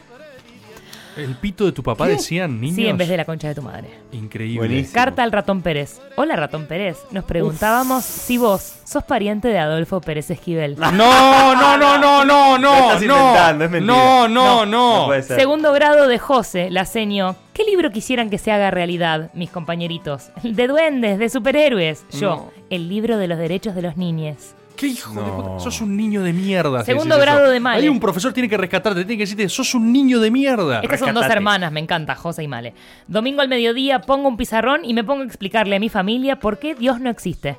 El 1.19 1.35
pito 1.35 1.65
de 1.65 1.71
tu 1.71 1.83
papá 1.83 2.07
decían 2.07 2.59
niños. 2.61 2.75
Sí, 2.75 2.87
en 2.87 2.97
vez 2.97 3.09
de 3.09 3.17
la 3.17 3.25
concha 3.25 3.47
de 3.49 3.55
tu 3.55 3.61
madre. 3.61 3.89
Increíble. 4.11 4.59
Buenísimo. 4.59 4.93
Carta 4.93 5.23
al 5.23 5.31
ratón 5.31 5.61
Pérez. 5.61 6.01
Hola 6.15 6.35
ratón 6.35 6.65
Pérez. 6.65 6.97
Nos 7.11 7.23
preguntábamos 7.25 8.03
si 8.05 8.37
vos 8.37 8.75
sos 8.85 9.03
pariente 9.03 9.47
de 9.49 9.59
Adolfo 9.59 10.01
Pérez 10.01 10.29
Esquivel. 10.31 10.75
No, 10.99 11.55
no, 11.55 11.77
no, 11.77 11.97
no, 11.97 12.25
no, 12.25 12.57
no, 12.57 12.73
estás 12.91 13.01
no. 13.03 13.17
inventando, 13.17 13.65
es 13.65 13.71
mentira. 13.71 13.93
No, 13.93 14.27
no, 14.27 14.65
no. 14.65 14.99
No 14.99 15.05
puede 15.07 15.23
ser. 15.23 15.39
Segundo 15.39 15.71
grado 15.73 16.07
de 16.07 16.17
José, 16.19 16.69
la 16.71 16.85
seño. 16.85 17.35
¿Qué 17.53 17.63
libro 17.65 17.91
quisieran 17.91 18.29
que 18.29 18.37
se 18.37 18.51
haga 18.51 18.71
realidad, 18.71 19.31
mis 19.33 19.49
compañeritos? 19.49 20.29
De 20.43 20.67
duendes, 20.67 21.19
de 21.19 21.29
superhéroes. 21.29 22.05
Yo, 22.11 22.29
No. 22.29 22.51
el 22.69 22.87
libro 22.87 23.17
de 23.17 23.27
los 23.27 23.37
derechos 23.37 23.75
de 23.75 23.81
los 23.81 23.97
niños. 23.97 24.55
¿Qué 24.79 24.87
hijo 24.87 25.21
de 25.21 25.29
puta? 25.29 25.59
Sos 25.59 25.81
un 25.81 25.97
niño 25.97 26.23
de 26.23 26.31
mierda. 26.31 26.85
Segundo 26.85 27.15
eso. 27.15 27.21
grado 27.21 27.49
de 27.49 27.59
Male. 27.59 27.81
Ahí 27.81 27.89
un 27.89 27.99
profesor 27.99 28.31
tiene 28.31 28.47
que 28.47 28.55
rescatarte, 28.55 29.03
tiene 29.03 29.17
que 29.17 29.23
decirte, 29.23 29.49
sos 29.49 29.75
un 29.75 29.91
niño 29.91 30.21
de 30.21 30.31
mierda. 30.31 30.79
Estas 30.79 31.01
son 31.01 31.13
dos 31.13 31.25
hermanas, 31.25 31.69
me 31.73 31.81
encanta, 31.81 32.15
José 32.15 32.43
y 32.43 32.47
Male. 32.47 32.73
Domingo 33.05 33.41
al 33.41 33.49
mediodía 33.49 33.99
pongo 33.99 34.29
un 34.29 34.37
pizarrón 34.37 34.85
y 34.85 34.93
me 34.93 35.03
pongo 35.03 35.23
a 35.23 35.25
explicarle 35.25 35.75
a 35.75 35.79
mi 35.81 35.89
familia 35.89 36.39
por 36.39 36.59
qué 36.59 36.75
Dios 36.75 37.01
no 37.01 37.09
existe. 37.09 37.57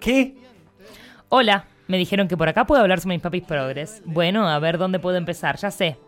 ¿Qué? 0.00 0.34
Hola, 1.28 1.66
me 1.88 1.98
dijeron 1.98 2.26
que 2.26 2.38
por 2.38 2.48
acá 2.48 2.64
puedo 2.64 2.80
hablar 2.80 3.00
sobre 3.00 3.16
mis 3.16 3.22
papis 3.22 3.44
progres. 3.44 4.00
Bueno, 4.06 4.48
a 4.48 4.58
ver 4.58 4.78
dónde 4.78 4.98
puedo 4.98 5.18
empezar, 5.18 5.58
ya 5.58 5.70
sé. 5.70 5.98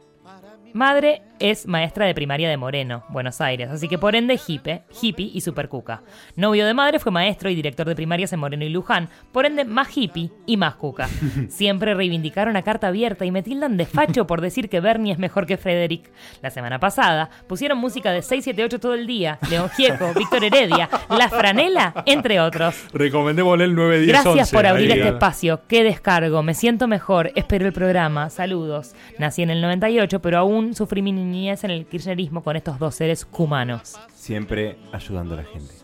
Madre 0.75 1.23
es 1.41 1.67
maestra 1.67 2.07
de 2.07 2.15
primaria 2.15 2.49
de 2.49 2.57
Moreno, 2.57 3.05
Buenos 3.09 3.41
Aires, 3.41 3.71
así 3.71 3.89
que 3.89 3.99
por 3.99 4.17
ende 4.17 4.39
hippie, 4.45 4.83
hippie 5.01 5.31
y 5.33 5.41
super 5.41 5.69
cuca. 5.69 6.03
Novio 6.37 6.67
de 6.67 6.75
madre 6.75 6.99
fue 6.99 7.13
maestro 7.13 7.49
y 7.49 7.55
director 7.55 7.87
de 7.87 7.95
primarias 7.95 8.33
en 8.33 8.41
Moreno 8.41 8.65
y 8.65 8.69
Luján, 8.69 9.09
por 9.33 9.47
ende 9.47 9.65
más 9.65 9.97
hippie 9.97 10.31
y 10.47 10.57
más 10.57 10.75
cuca. 10.75 11.09
Siempre 11.49 11.95
reivindicaron 11.95 12.57
a 12.57 12.63
carta 12.63 12.89
abierta 12.89 13.25
y 13.25 13.31
me 13.31 13.43
tildan 13.43 13.77
de 13.77 13.87
facho 13.87 14.27
por 14.27 14.41
decir 14.41 14.69
que 14.69 14.81
Bernie 14.81 15.13
es 15.13 15.19
mejor 15.19 15.47
que 15.47 15.57
Frederick. 15.57 16.11
La 16.43 16.51
semana 16.51 16.79
pasada 16.81 17.31
pusieron 17.47 17.79
música 17.79 18.11
de 18.11 18.23
678 18.23 18.81
todo 18.81 18.95
el 18.95 19.07
día, 19.07 19.39
León 19.49 19.71
Gieco, 19.71 20.13
Víctor 20.17 20.45
Heredia, 20.45 20.89
La 21.09 21.29
Franela, 21.29 22.03
entre 22.07 22.41
otros. 22.41 22.75
Recomendémosle 22.93 23.65
el 23.65 23.75
910 23.75 24.09
Gracias 24.09 24.51
por 24.51 24.67
abrir 24.67 24.91
este 24.91 25.09
espacio. 25.09 25.61
Qué 25.69 25.85
descargo. 25.85 26.43
Me 26.43 26.55
siento 26.55 26.89
mejor. 26.89 27.31
Espero 27.35 27.67
el 27.67 27.73
programa. 27.73 28.31
Saludos. 28.31 28.95
Nací 29.19 29.43
en 29.43 29.51
el 29.51 29.61
98, 29.61 30.21
pero 30.21 30.39
aún 30.39 30.58
sufrí 30.75 31.03
mi 31.03 31.13
niñez 31.13 31.65
en 31.65 31.71
el 31.71 31.87
kirchnerismo 31.87 32.43
con 32.43 32.57
estos 32.57 32.79
dos 32.79 32.95
seres 32.95 33.27
humanos. 33.33 33.97
Siempre 34.15 34.77
ayudando 34.93 35.35
a 35.35 35.39
la 35.39 35.45
gente. 35.45 35.75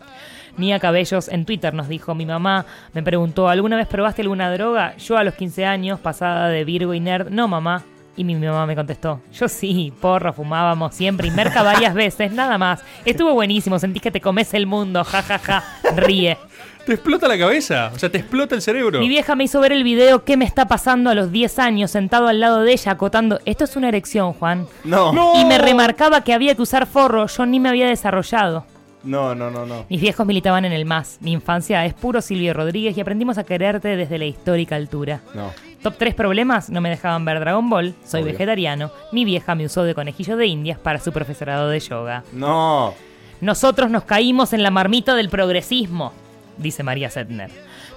Nia 0.57 0.79
Cabellos 0.79 1.27
en 1.27 1.45
Twitter 1.45 1.73
nos 1.73 1.87
dijo, 1.87 2.15
mi 2.15 2.25
mamá 2.25 2.65
me 2.93 3.03
preguntó, 3.03 3.49
¿alguna 3.49 3.75
vez 3.75 3.87
probaste 3.87 4.21
alguna 4.21 4.51
droga? 4.51 4.95
Yo 4.97 5.17
a 5.17 5.23
los 5.23 5.33
15 5.33 5.65
años, 5.65 5.99
pasada 5.99 6.47
de 6.47 6.63
Virgo 6.63 6.93
y 6.93 6.99
nerd, 6.99 7.29
no 7.29 7.47
mamá. 7.47 7.83
Y 8.17 8.23
mi 8.23 8.35
mamá 8.35 8.65
me 8.65 8.77
contestó, 8.77 9.19
yo 9.33 9.49
sí, 9.49 9.91
porro, 9.99 10.31
fumábamos 10.31 10.95
siempre 10.95 11.27
y 11.27 11.31
merca 11.31 11.63
varias 11.63 11.93
veces, 11.93 12.31
nada 12.31 12.57
más. 12.57 12.81
Estuvo 13.03 13.33
buenísimo, 13.33 13.77
sentís 13.77 14.01
que 14.01 14.11
te 14.11 14.21
comes 14.21 14.53
el 14.53 14.67
mundo, 14.67 15.03
ja, 15.03 15.21
ja, 15.21 15.37
ja. 15.37 15.63
Ríe. 15.97 16.37
Te 16.85 16.93
explota 16.93 17.27
la 17.27 17.37
cabeza, 17.37 17.91
o 17.95 17.97
sea, 17.97 18.11
te 18.11 18.19
explota 18.19 18.53
el 18.53 18.61
cerebro. 18.61 18.99
Mi 18.99 19.09
vieja 19.09 19.35
me 19.35 19.45
hizo 19.45 19.59
ver 19.59 19.71
el 19.71 19.83
video 19.83 20.23
¿Qué 20.23 20.37
me 20.37 20.45
está 20.45 20.67
pasando 20.67 21.09
a 21.09 21.15
los 21.15 21.31
10 21.31 21.57
años 21.57 21.89
sentado 21.89 22.27
al 22.27 22.39
lado 22.39 22.61
de 22.61 22.73
ella 22.73 22.91
acotando? 22.91 23.39
Esto 23.45 23.63
es 23.63 23.75
una 23.75 23.87
erección, 23.87 24.33
Juan. 24.33 24.67
No. 24.83 25.11
¡No! 25.11 25.41
Y 25.41 25.45
me 25.45 25.57
remarcaba 25.57 26.21
que 26.23 26.33
había 26.33 26.53
que 26.53 26.61
usar 26.61 26.85
forro, 26.85 27.25
yo 27.25 27.45
ni 27.47 27.59
me 27.59 27.69
había 27.69 27.87
desarrollado. 27.87 28.67
No, 29.03 29.33
no, 29.33 29.49
no, 29.49 29.65
no. 29.65 29.85
Mis 29.89 29.99
viejos 29.99 30.25
militaban 30.27 30.65
en 30.65 30.73
el 30.73 30.85
MAS. 30.85 31.17
Mi 31.21 31.31
infancia 31.31 31.83
es 31.85 31.93
puro 31.95 32.21
Silvio 32.21 32.53
Rodríguez 32.53 32.95
y 32.97 33.01
aprendimos 33.01 33.37
a 33.39 33.43
quererte 33.43 33.95
desde 33.95 34.19
la 34.19 34.25
histórica 34.25 34.75
altura. 34.75 35.21
No. 35.33 35.51
Top 35.81 35.95
3 35.97 36.13
problemas, 36.13 36.69
no 36.69 36.81
me 36.81 36.89
dejaban 36.89 37.25
ver 37.25 37.39
Dragon 37.39 37.67
Ball, 37.69 37.95
soy 38.03 38.21
Obvio. 38.21 38.33
vegetariano, 38.33 38.91
mi 39.11 39.25
vieja 39.25 39.53
me 39.53 39.65
usó 39.65 39.83
de 39.83 39.93
conejillo 39.93 40.37
de 40.37 40.47
indias 40.47 40.79
para 40.79 40.99
su 40.99 41.11
profesorado 41.11 41.69
de 41.69 41.79
yoga. 41.79 42.23
No. 42.31 42.93
Nosotros 43.41 43.91
nos 43.91 44.03
caímos 44.03 44.53
en 44.53 44.63
la 44.63 44.71
marmita 44.71 45.13
del 45.13 45.29
progresismo, 45.29 46.13
dice 46.57 46.83
María 46.83 47.09
Setner. 47.09 47.49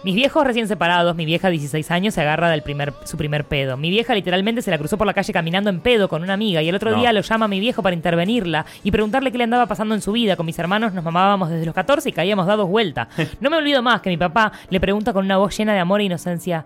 Mis 0.04 0.14
viejos 0.14 0.44
recién 0.46 0.68
separados, 0.68 1.16
mi 1.16 1.24
vieja 1.24 1.50
16 1.50 1.90
años 1.90 2.14
se 2.14 2.20
agarra 2.20 2.50
del 2.50 2.62
primer, 2.62 2.92
su 3.04 3.16
primer 3.16 3.44
pedo. 3.44 3.76
Mi 3.76 3.90
vieja 3.90 4.14
literalmente 4.14 4.62
se 4.62 4.70
la 4.70 4.78
cruzó 4.78 4.96
por 4.96 5.06
la 5.06 5.14
calle 5.14 5.32
caminando 5.32 5.70
en 5.70 5.80
pedo 5.80 6.08
con 6.08 6.22
una 6.22 6.34
amiga 6.34 6.62
y 6.62 6.68
el 6.68 6.74
otro 6.74 6.90
No. 6.92 6.98
día 6.98 7.12
lo 7.12 7.20
llama 7.20 7.46
a 7.46 7.48
mi 7.48 7.58
viejo 7.60 7.82
para 7.82 7.94
intervenirla 7.96 8.64
y 8.84 8.90
preguntarle 8.90 9.32
qué 9.32 9.38
le 9.38 9.44
andaba 9.44 9.66
pasando 9.66 9.94
en 9.94 10.00
su 10.00 10.12
vida. 10.12 10.36
Con 10.36 10.46
mis 10.46 10.58
hermanos 10.58 10.92
nos 10.94 11.04
mamábamos 11.04 11.50
desde 11.50 11.66
los 11.66 11.74
14 11.74 12.08
y 12.08 12.12
caíamos 12.12 12.46
dados 12.46 12.68
vuelta. 12.68 13.08
No 13.40 13.50
me 13.50 13.56
olvido 13.56 13.82
más 13.82 14.00
que 14.00 14.10
mi 14.10 14.16
papá 14.16 14.52
le 14.70 14.80
pregunta 14.80 15.12
con 15.12 15.24
una 15.24 15.36
voz 15.36 15.56
llena 15.56 15.72
de 15.74 15.80
amor 15.80 16.00
e 16.00 16.04
inocencia, 16.04 16.64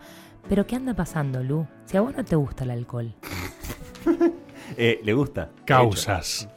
¿pero 0.48 0.66
qué 0.66 0.76
anda 0.76 0.94
pasando, 0.94 1.42
Lu? 1.42 1.66
Si 1.86 1.96
a 1.96 2.00
vos 2.00 2.14
no 2.16 2.24
te 2.24 2.36
gusta 2.36 2.64
el 2.64 2.70
alcohol. 2.70 3.12
Eh, 4.76 5.00
¿Le 5.04 5.12
gusta? 5.12 5.50
Causas. 5.66 6.48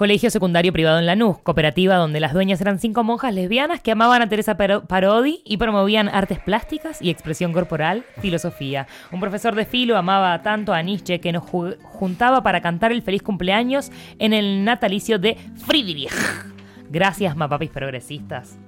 Colegio 0.00 0.30
secundario 0.30 0.72
privado 0.72 0.98
en 0.98 1.04
Lanús, 1.04 1.40
cooperativa 1.40 1.96
donde 1.96 2.20
las 2.20 2.32
dueñas 2.32 2.58
eran 2.62 2.78
cinco 2.78 3.04
monjas 3.04 3.34
lesbianas 3.34 3.82
que 3.82 3.92
amaban 3.92 4.22
a 4.22 4.30
Teresa 4.30 4.56
Paro- 4.56 4.86
Parodi 4.86 5.42
y 5.44 5.58
promovían 5.58 6.08
artes 6.08 6.38
plásticas 6.38 7.02
y 7.02 7.10
expresión 7.10 7.52
corporal, 7.52 8.06
filosofía. 8.18 8.86
Un 9.12 9.20
profesor 9.20 9.54
de 9.54 9.66
filo 9.66 9.98
amaba 9.98 10.40
tanto 10.40 10.72
a 10.72 10.80
Nietzsche 10.80 11.20
que 11.20 11.32
nos 11.32 11.42
ju- 11.42 11.76
juntaba 11.82 12.42
para 12.42 12.62
cantar 12.62 12.92
el 12.92 13.02
feliz 13.02 13.22
cumpleaños 13.22 13.92
en 14.18 14.32
el 14.32 14.64
natalicio 14.64 15.18
de 15.18 15.36
Friedrich. 15.66 16.08
Gracias, 16.88 17.36
mapapis 17.36 17.68
progresistas. 17.68 18.58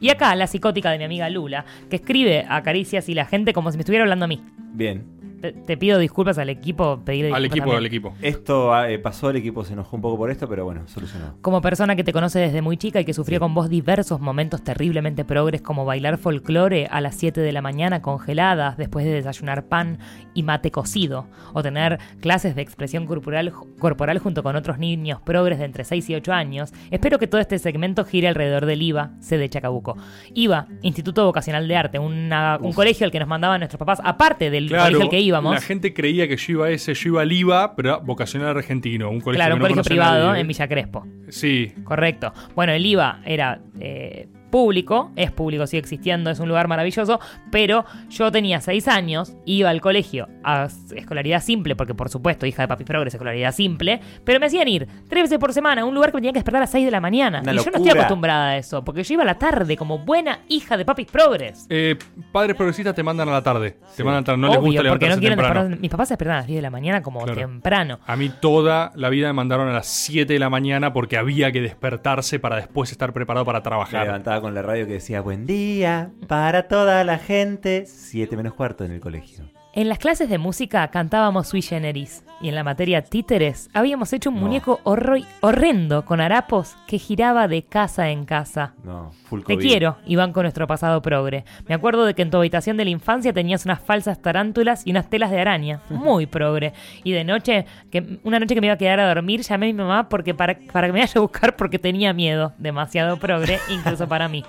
Y 0.00 0.08
acá 0.08 0.34
la 0.36 0.46
psicótica 0.46 0.90
de 0.90 0.96
mi 0.96 1.04
amiga 1.04 1.28
Lula, 1.28 1.66
que 1.90 1.96
escribe 1.96 2.46
a 2.48 2.62
Caricias 2.62 3.10
y 3.10 3.14
la 3.14 3.26
gente 3.26 3.52
como 3.52 3.70
si 3.70 3.76
me 3.76 3.82
estuviera 3.82 4.04
hablando 4.04 4.24
a 4.24 4.28
mí. 4.28 4.40
Bien. 4.72 5.17
Te, 5.40 5.52
te 5.52 5.76
pido 5.76 5.98
disculpas 5.98 6.36
al 6.38 6.48
equipo, 6.48 7.00
pedirle 7.04 7.32
Al 7.32 7.44
equipo, 7.44 7.60
también. 7.60 7.78
al 7.78 7.86
equipo. 7.86 8.14
Esto 8.22 8.84
eh, 8.84 8.98
pasó, 8.98 9.30
el 9.30 9.36
equipo 9.36 9.64
se 9.64 9.74
enojó 9.74 9.96
un 9.96 10.02
poco 10.02 10.16
por 10.16 10.30
esto, 10.30 10.48
pero 10.48 10.64
bueno, 10.64 10.82
solucionado. 10.88 11.34
Como 11.42 11.60
persona 11.60 11.94
que 11.96 12.02
te 12.04 12.12
conoce 12.12 12.38
desde 12.40 12.60
muy 12.62 12.76
chica 12.76 13.00
y 13.00 13.04
que 13.04 13.14
sufrió 13.14 13.38
con 13.38 13.54
vos 13.54 13.68
diversos 13.68 14.20
momentos 14.20 14.62
terriblemente 14.64 15.24
progres 15.24 15.62
como 15.62 15.84
bailar 15.84 16.18
folclore 16.18 16.86
a 16.90 17.00
las 17.00 17.14
7 17.16 17.40
de 17.40 17.52
la 17.52 17.62
mañana 17.62 18.02
congeladas 18.02 18.76
después 18.76 19.04
de 19.04 19.12
desayunar 19.12 19.64
pan 19.66 19.98
y 20.34 20.42
mate 20.42 20.70
cocido, 20.70 21.26
o 21.52 21.62
tener 21.62 21.98
clases 22.20 22.54
de 22.54 22.62
expresión 22.62 23.06
corporal, 23.06 23.52
corporal 23.78 24.18
junto 24.18 24.42
con 24.42 24.56
otros 24.56 24.78
niños 24.78 25.20
progres 25.20 25.58
de 25.58 25.64
entre 25.64 25.84
6 25.84 26.10
y 26.10 26.14
8 26.14 26.32
años, 26.32 26.72
espero 26.90 27.18
que 27.18 27.26
todo 27.26 27.40
este 27.40 27.58
segmento 27.58 28.04
gire 28.04 28.28
alrededor 28.28 28.66
del 28.66 28.82
IVA, 28.82 29.10
sede 29.20 29.48
Chacabuco. 29.48 29.96
IVA, 30.34 30.66
Instituto 30.82 31.24
Vocacional 31.24 31.66
de 31.68 31.76
Arte, 31.76 31.98
una- 31.98 32.58
un 32.60 32.72
colegio 32.72 33.04
al 33.04 33.10
que 33.12 33.18
nos 33.20 33.28
mandaban 33.28 33.60
nuestros 33.60 33.78
papás, 33.78 34.00
aparte 34.04 34.50
del 34.50 34.68
colegio 34.68 35.02
al 35.02 35.08
que 35.10 35.20
íbamos. 35.28 35.54
La 35.54 35.60
gente 35.60 35.94
creía 35.94 36.28
que 36.28 36.36
yo 36.36 36.52
iba 36.52 36.66
a 36.66 36.70
ese, 36.70 36.94
yo 36.94 37.10
iba 37.10 37.22
al 37.22 37.32
IVA, 37.32 37.76
pero 37.76 37.88
era 37.90 37.98
vocacional 37.98 38.56
argentino, 38.56 39.10
un 39.10 39.20
colegio 39.20 39.38
Claro, 39.38 39.54
un 39.54 39.60
no 39.60 39.64
colegio 39.64 39.84
privado 39.84 40.34
en 40.34 40.46
Villa 40.46 40.68
Crespo. 40.68 41.06
Sí, 41.28 41.72
Correcto. 41.84 42.32
Bueno, 42.54 42.72
el 42.72 42.84
IVA 42.84 43.20
era 43.24 43.60
eh, 43.80 44.28
público, 44.50 45.10
es 45.16 45.30
público, 45.30 45.66
sigue 45.66 45.80
existiendo, 45.80 46.30
es 46.30 46.40
un 46.40 46.48
lugar 46.48 46.68
maravilloso, 46.68 47.20
pero 47.50 47.84
yo 48.10 48.30
tenía 48.32 48.60
seis 48.60 48.88
años, 48.88 49.34
iba 49.44 49.70
al 49.70 49.80
colegio 49.80 50.28
a 50.44 50.68
escolaridad 50.94 51.40
simple, 51.42 51.76
porque 51.76 51.94
por 51.94 52.08
supuesto, 52.08 52.46
hija 52.46 52.62
de 52.62 52.68
Papis 52.68 52.86
Progres, 52.86 53.14
escolaridad 53.14 53.52
simple, 53.52 54.00
pero 54.24 54.40
me 54.40 54.46
hacían 54.46 54.68
ir 54.68 54.88
tres 55.08 55.24
veces 55.24 55.38
por 55.38 55.52
semana 55.52 55.82
a 55.82 55.84
un 55.84 55.94
lugar 55.94 56.10
que 56.10 56.16
me 56.16 56.20
tenía 56.22 56.32
que 56.32 56.38
despertar 56.38 56.58
a 56.60 56.64
las 56.64 56.70
6 56.70 56.84
de 56.84 56.90
la 56.90 57.00
mañana. 57.00 57.40
Una 57.42 57.52
y 57.52 57.56
yo 57.56 57.70
no 57.70 57.76
estoy 57.78 57.90
acostumbrada 57.90 58.48
a 58.50 58.56
eso, 58.56 58.84
porque 58.84 59.02
yo 59.02 59.14
iba 59.14 59.22
a 59.22 59.26
la 59.26 59.38
tarde 59.38 59.76
como 59.76 59.98
buena 59.98 60.40
hija 60.48 60.76
de 60.76 60.84
Papis 60.84 61.06
Progres. 61.10 61.66
Eh, 61.68 61.96
padres 62.32 62.56
progresistas 62.56 62.94
te 62.94 63.02
mandan 63.02 63.28
a 63.28 63.32
la 63.32 63.42
tarde. 63.42 63.76
Te 63.96 64.04
mandan 64.04 64.18
a 64.18 64.20
la 64.20 64.24
tarde. 64.24 64.38
No 64.38 64.48
les 64.48 64.56
gusta 64.58 64.64
porque 64.64 64.76
no 64.78 64.82
levantarse 64.82 65.20
quieren 65.20 65.38
temprano. 65.38 65.60
despertar- 65.68 65.80
Mis 65.80 65.90
papás 65.90 66.08
se 66.08 66.12
despertaban 66.14 66.36
a 66.36 66.40
las 66.40 66.46
10 66.46 66.58
de 66.58 66.62
la 66.62 66.70
mañana 66.70 67.02
como 67.02 67.20
Claro. 67.20 67.38
temprano. 67.40 67.98
A 68.06 68.16
mí 68.16 68.30
toda 68.40 68.92
la 68.94 69.08
vida 69.08 69.26
me 69.28 69.32
mandaron 69.34 69.68
a 69.68 69.72
las 69.72 69.86
7 69.86 70.32
de 70.32 70.38
la 70.38 70.48
mañana 70.50 70.92
porque 70.92 71.16
había 71.16 71.52
que 71.52 71.60
despertarse 71.60 72.38
para 72.38 72.56
después 72.56 72.90
estar 72.92 73.12
preparado 73.12 73.44
para 73.44 73.62
trabajar. 73.62 74.06
Con 74.40 74.54
la 74.54 74.62
radio 74.62 74.86
que 74.86 74.94
decía 74.94 75.20
buen 75.20 75.46
día 75.46 76.12
para 76.26 76.68
toda 76.68 77.04
la 77.04 77.18
gente. 77.18 77.84
Siete 77.86 78.36
menos 78.36 78.54
cuarto 78.54 78.84
en 78.84 78.92
el 78.92 79.00
colegio. 79.00 79.57
En 79.78 79.88
las 79.88 79.98
clases 79.98 80.28
de 80.28 80.38
música 80.38 80.88
cantábamos 80.88 81.46
Sui 81.46 81.62
Generis 81.62 82.24
y 82.40 82.48
en 82.48 82.56
la 82.56 82.64
materia 82.64 83.02
títeres 83.02 83.70
habíamos 83.72 84.12
hecho 84.12 84.30
un 84.30 84.34
No. 84.34 84.40
muñeco 84.40 84.80
horro- 84.82 85.24
horrendo 85.40 86.04
con 86.04 86.20
harapos 86.20 86.76
que 86.88 86.98
giraba 86.98 87.46
de 87.46 87.62
casa 87.62 88.10
en 88.10 88.24
casa. 88.24 88.74
No, 88.82 89.12
full 89.28 89.42
Te 89.44 89.54
COVID. 89.54 89.64
quiero, 89.64 89.96
Iván, 90.04 90.32
con 90.32 90.42
nuestro 90.42 90.66
pasado 90.66 91.00
progre. 91.00 91.44
Me 91.68 91.76
acuerdo 91.76 92.06
de 92.06 92.14
que 92.14 92.22
en 92.22 92.30
tu 92.32 92.38
habitación 92.38 92.76
de 92.76 92.86
la 92.86 92.90
infancia 92.90 93.32
tenías 93.32 93.66
unas 93.66 93.78
falsas 93.80 94.20
tarántulas 94.20 94.84
y 94.84 94.90
unas 94.90 95.08
telas 95.10 95.30
de 95.30 95.40
araña. 95.40 95.80
Muy 95.90 96.26
progre. 96.26 96.72
Y 97.04 97.12
de 97.12 97.22
noche, 97.22 97.64
que 97.92 98.18
una 98.24 98.40
noche 98.40 98.56
que 98.56 98.60
me 98.60 98.66
iba 98.66 98.74
a 98.74 98.78
quedar 98.78 98.98
a 98.98 99.06
dormir, 99.14 99.42
llamé 99.42 99.66
a 99.66 99.68
mi 99.68 99.74
mamá 99.74 100.08
porque 100.08 100.34
para, 100.34 100.58
para 100.72 100.88
que 100.88 100.92
me 100.92 100.98
vaya 100.98 101.12
a 101.14 101.20
buscar 101.20 101.54
porque 101.54 101.78
tenía 101.78 102.12
miedo. 102.12 102.52
Demasiado 102.58 103.16
progre, 103.18 103.60
incluso 103.70 104.08
para 104.08 104.26
mí. 104.26 104.42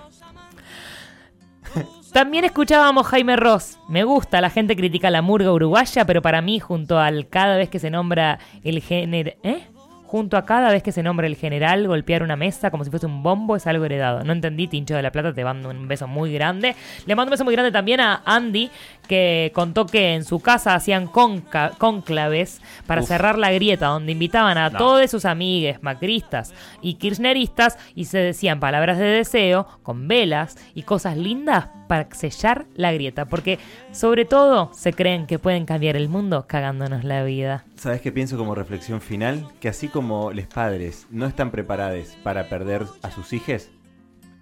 También 2.14 2.44
escuchábamos 2.44 3.06
Jaime 3.08 3.36
Ross. 3.36 3.78
Me 3.88 4.04
gusta, 4.04 4.42
la 4.42 4.50
gente 4.50 4.76
critica 4.76 5.12
la 5.12 5.22
murga 5.22 5.54
uruguaya, 5.54 6.06
pero 6.06 6.22
para 6.22 6.42
mí, 6.42 6.60
junto 6.60 7.00
al 7.00 7.28
cada 7.28 7.56
vez 7.56 7.70
que 7.70 7.80
se 7.80 7.92
nombra 7.92 8.40
el 8.64 8.82
género. 8.82 9.32
¿Eh? 9.44 9.64
Junto 10.08 10.38
a 10.38 10.44
cada 10.44 10.72
vez 10.72 10.82
que 10.82 10.92
se 10.92 11.04
nombra 11.04 11.28
el 11.28 11.36
general, 11.36 11.88
golpear 11.88 12.24
una 12.24 12.36
mesa 12.36 12.72
como 12.72 12.84
si 12.84 12.90
fuese 12.90 13.06
un 13.06 13.22
bombo 13.22 13.56
es 13.56 13.68
algo 13.68 13.86
heredado. 13.86 14.24
No 14.24 14.34
entendí, 14.34 14.68
Tincho 14.68 14.96
de 14.96 15.04
la 15.04 15.12
Plata, 15.12 15.34
te 15.34 15.44
mando 15.44 15.70
un 15.70 15.88
beso 15.88 16.08
muy 16.08 16.34
grande. 16.34 16.76
Le 17.06 17.16
mando 17.16 17.30
un 17.30 17.34
beso 17.34 17.46
muy 17.46 17.54
grande 17.54 17.72
también 17.72 18.00
a 18.00 18.24
Andy, 18.26 18.72
que 19.08 19.52
contó 19.54 19.86
que 19.86 20.16
en 20.16 20.24
su 20.24 20.40
casa 20.40 20.74
hacían 20.74 21.06
cónclaves 21.06 22.60
para 22.88 23.02
Uf. 23.02 23.08
cerrar 23.08 23.38
la 23.38 23.52
grieta, 23.52 23.86
donde 23.86 24.14
invitaban 24.14 24.58
a 24.58 24.72
No. 24.72 24.80
todos 24.80 25.12
sus 25.12 25.26
amigues 25.26 25.84
macristas 25.84 26.56
y 26.82 26.96
kirchneristas 26.96 27.78
y 27.94 28.06
se 28.06 28.18
decían 28.18 28.60
palabras 28.60 28.98
de 28.98 29.06
deseo 29.06 29.68
con 29.84 30.08
velas 30.08 30.58
y 30.74 30.82
cosas 30.82 31.18
lindas 31.18 31.70
para 31.90 32.08
sellar 32.14 32.68
la 32.76 32.94
grieta. 32.94 33.26
Porque 33.26 33.58
sobre 33.92 34.24
todo 34.24 34.72
se 34.74 34.94
creen 34.94 35.26
que 35.26 35.40
pueden 35.40 35.66
cambiar 35.66 35.96
el 35.96 36.08
mundo 36.08 36.46
cagándonos 36.48 37.04
la 37.04 37.24
vida. 37.24 37.66
¿Sabes 37.76 38.00
qué 38.00 38.12
pienso 38.12 38.38
como 38.38 38.54
reflexión 38.54 39.02
final? 39.02 39.48
Que 39.60 39.70
así 39.70 39.88
como 39.88 40.32
los 40.32 40.46
padres 40.46 41.08
no 41.10 41.26
están 41.26 41.50
preparados 41.50 42.16
para 42.24 42.48
perder 42.48 42.86
a 43.02 43.10
sus 43.10 43.34
hijos, 43.34 43.72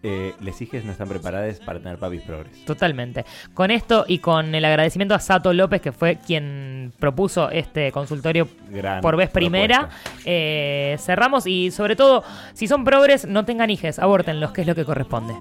eh, 0.04 0.36
les 0.42 0.62
hijas 0.62 0.84
no 0.84 0.92
están 0.92 1.08
preparadas 1.08 1.60
para 1.62 1.80
tener 1.80 1.98
papis 1.98 2.22
progres. 2.22 2.66
Totalmente. 2.66 3.26
Con 3.54 3.72
esto 3.72 4.04
y 4.08 4.20
con 4.20 4.54
el 4.54 4.66
agradecimiento 4.66 5.16
a 5.16 5.20
Sato 5.20 5.54
López, 5.54 5.82
que 5.82 5.94
fue 5.94 6.18
quien 6.18 6.92
propuso 7.00 7.50
este 7.50 7.92
consultorio 7.94 8.48
Gran 8.70 9.02
por 9.02 9.16
vez 9.16 9.30
primera, 9.30 9.90
eh, 10.26 10.98
cerramos 11.00 11.48
y 11.48 11.72
sobre 11.72 11.96
todo, 11.96 12.24
si 12.54 12.68
son 12.68 12.84
progres, 12.84 13.26
no 13.26 13.46
tengan 13.46 13.70
hijes, 13.70 14.00
abórtenlos, 14.00 14.52
que 14.52 14.62
es 14.62 14.68
lo 14.68 14.76
que 14.76 14.84
corresponde. 14.84 15.34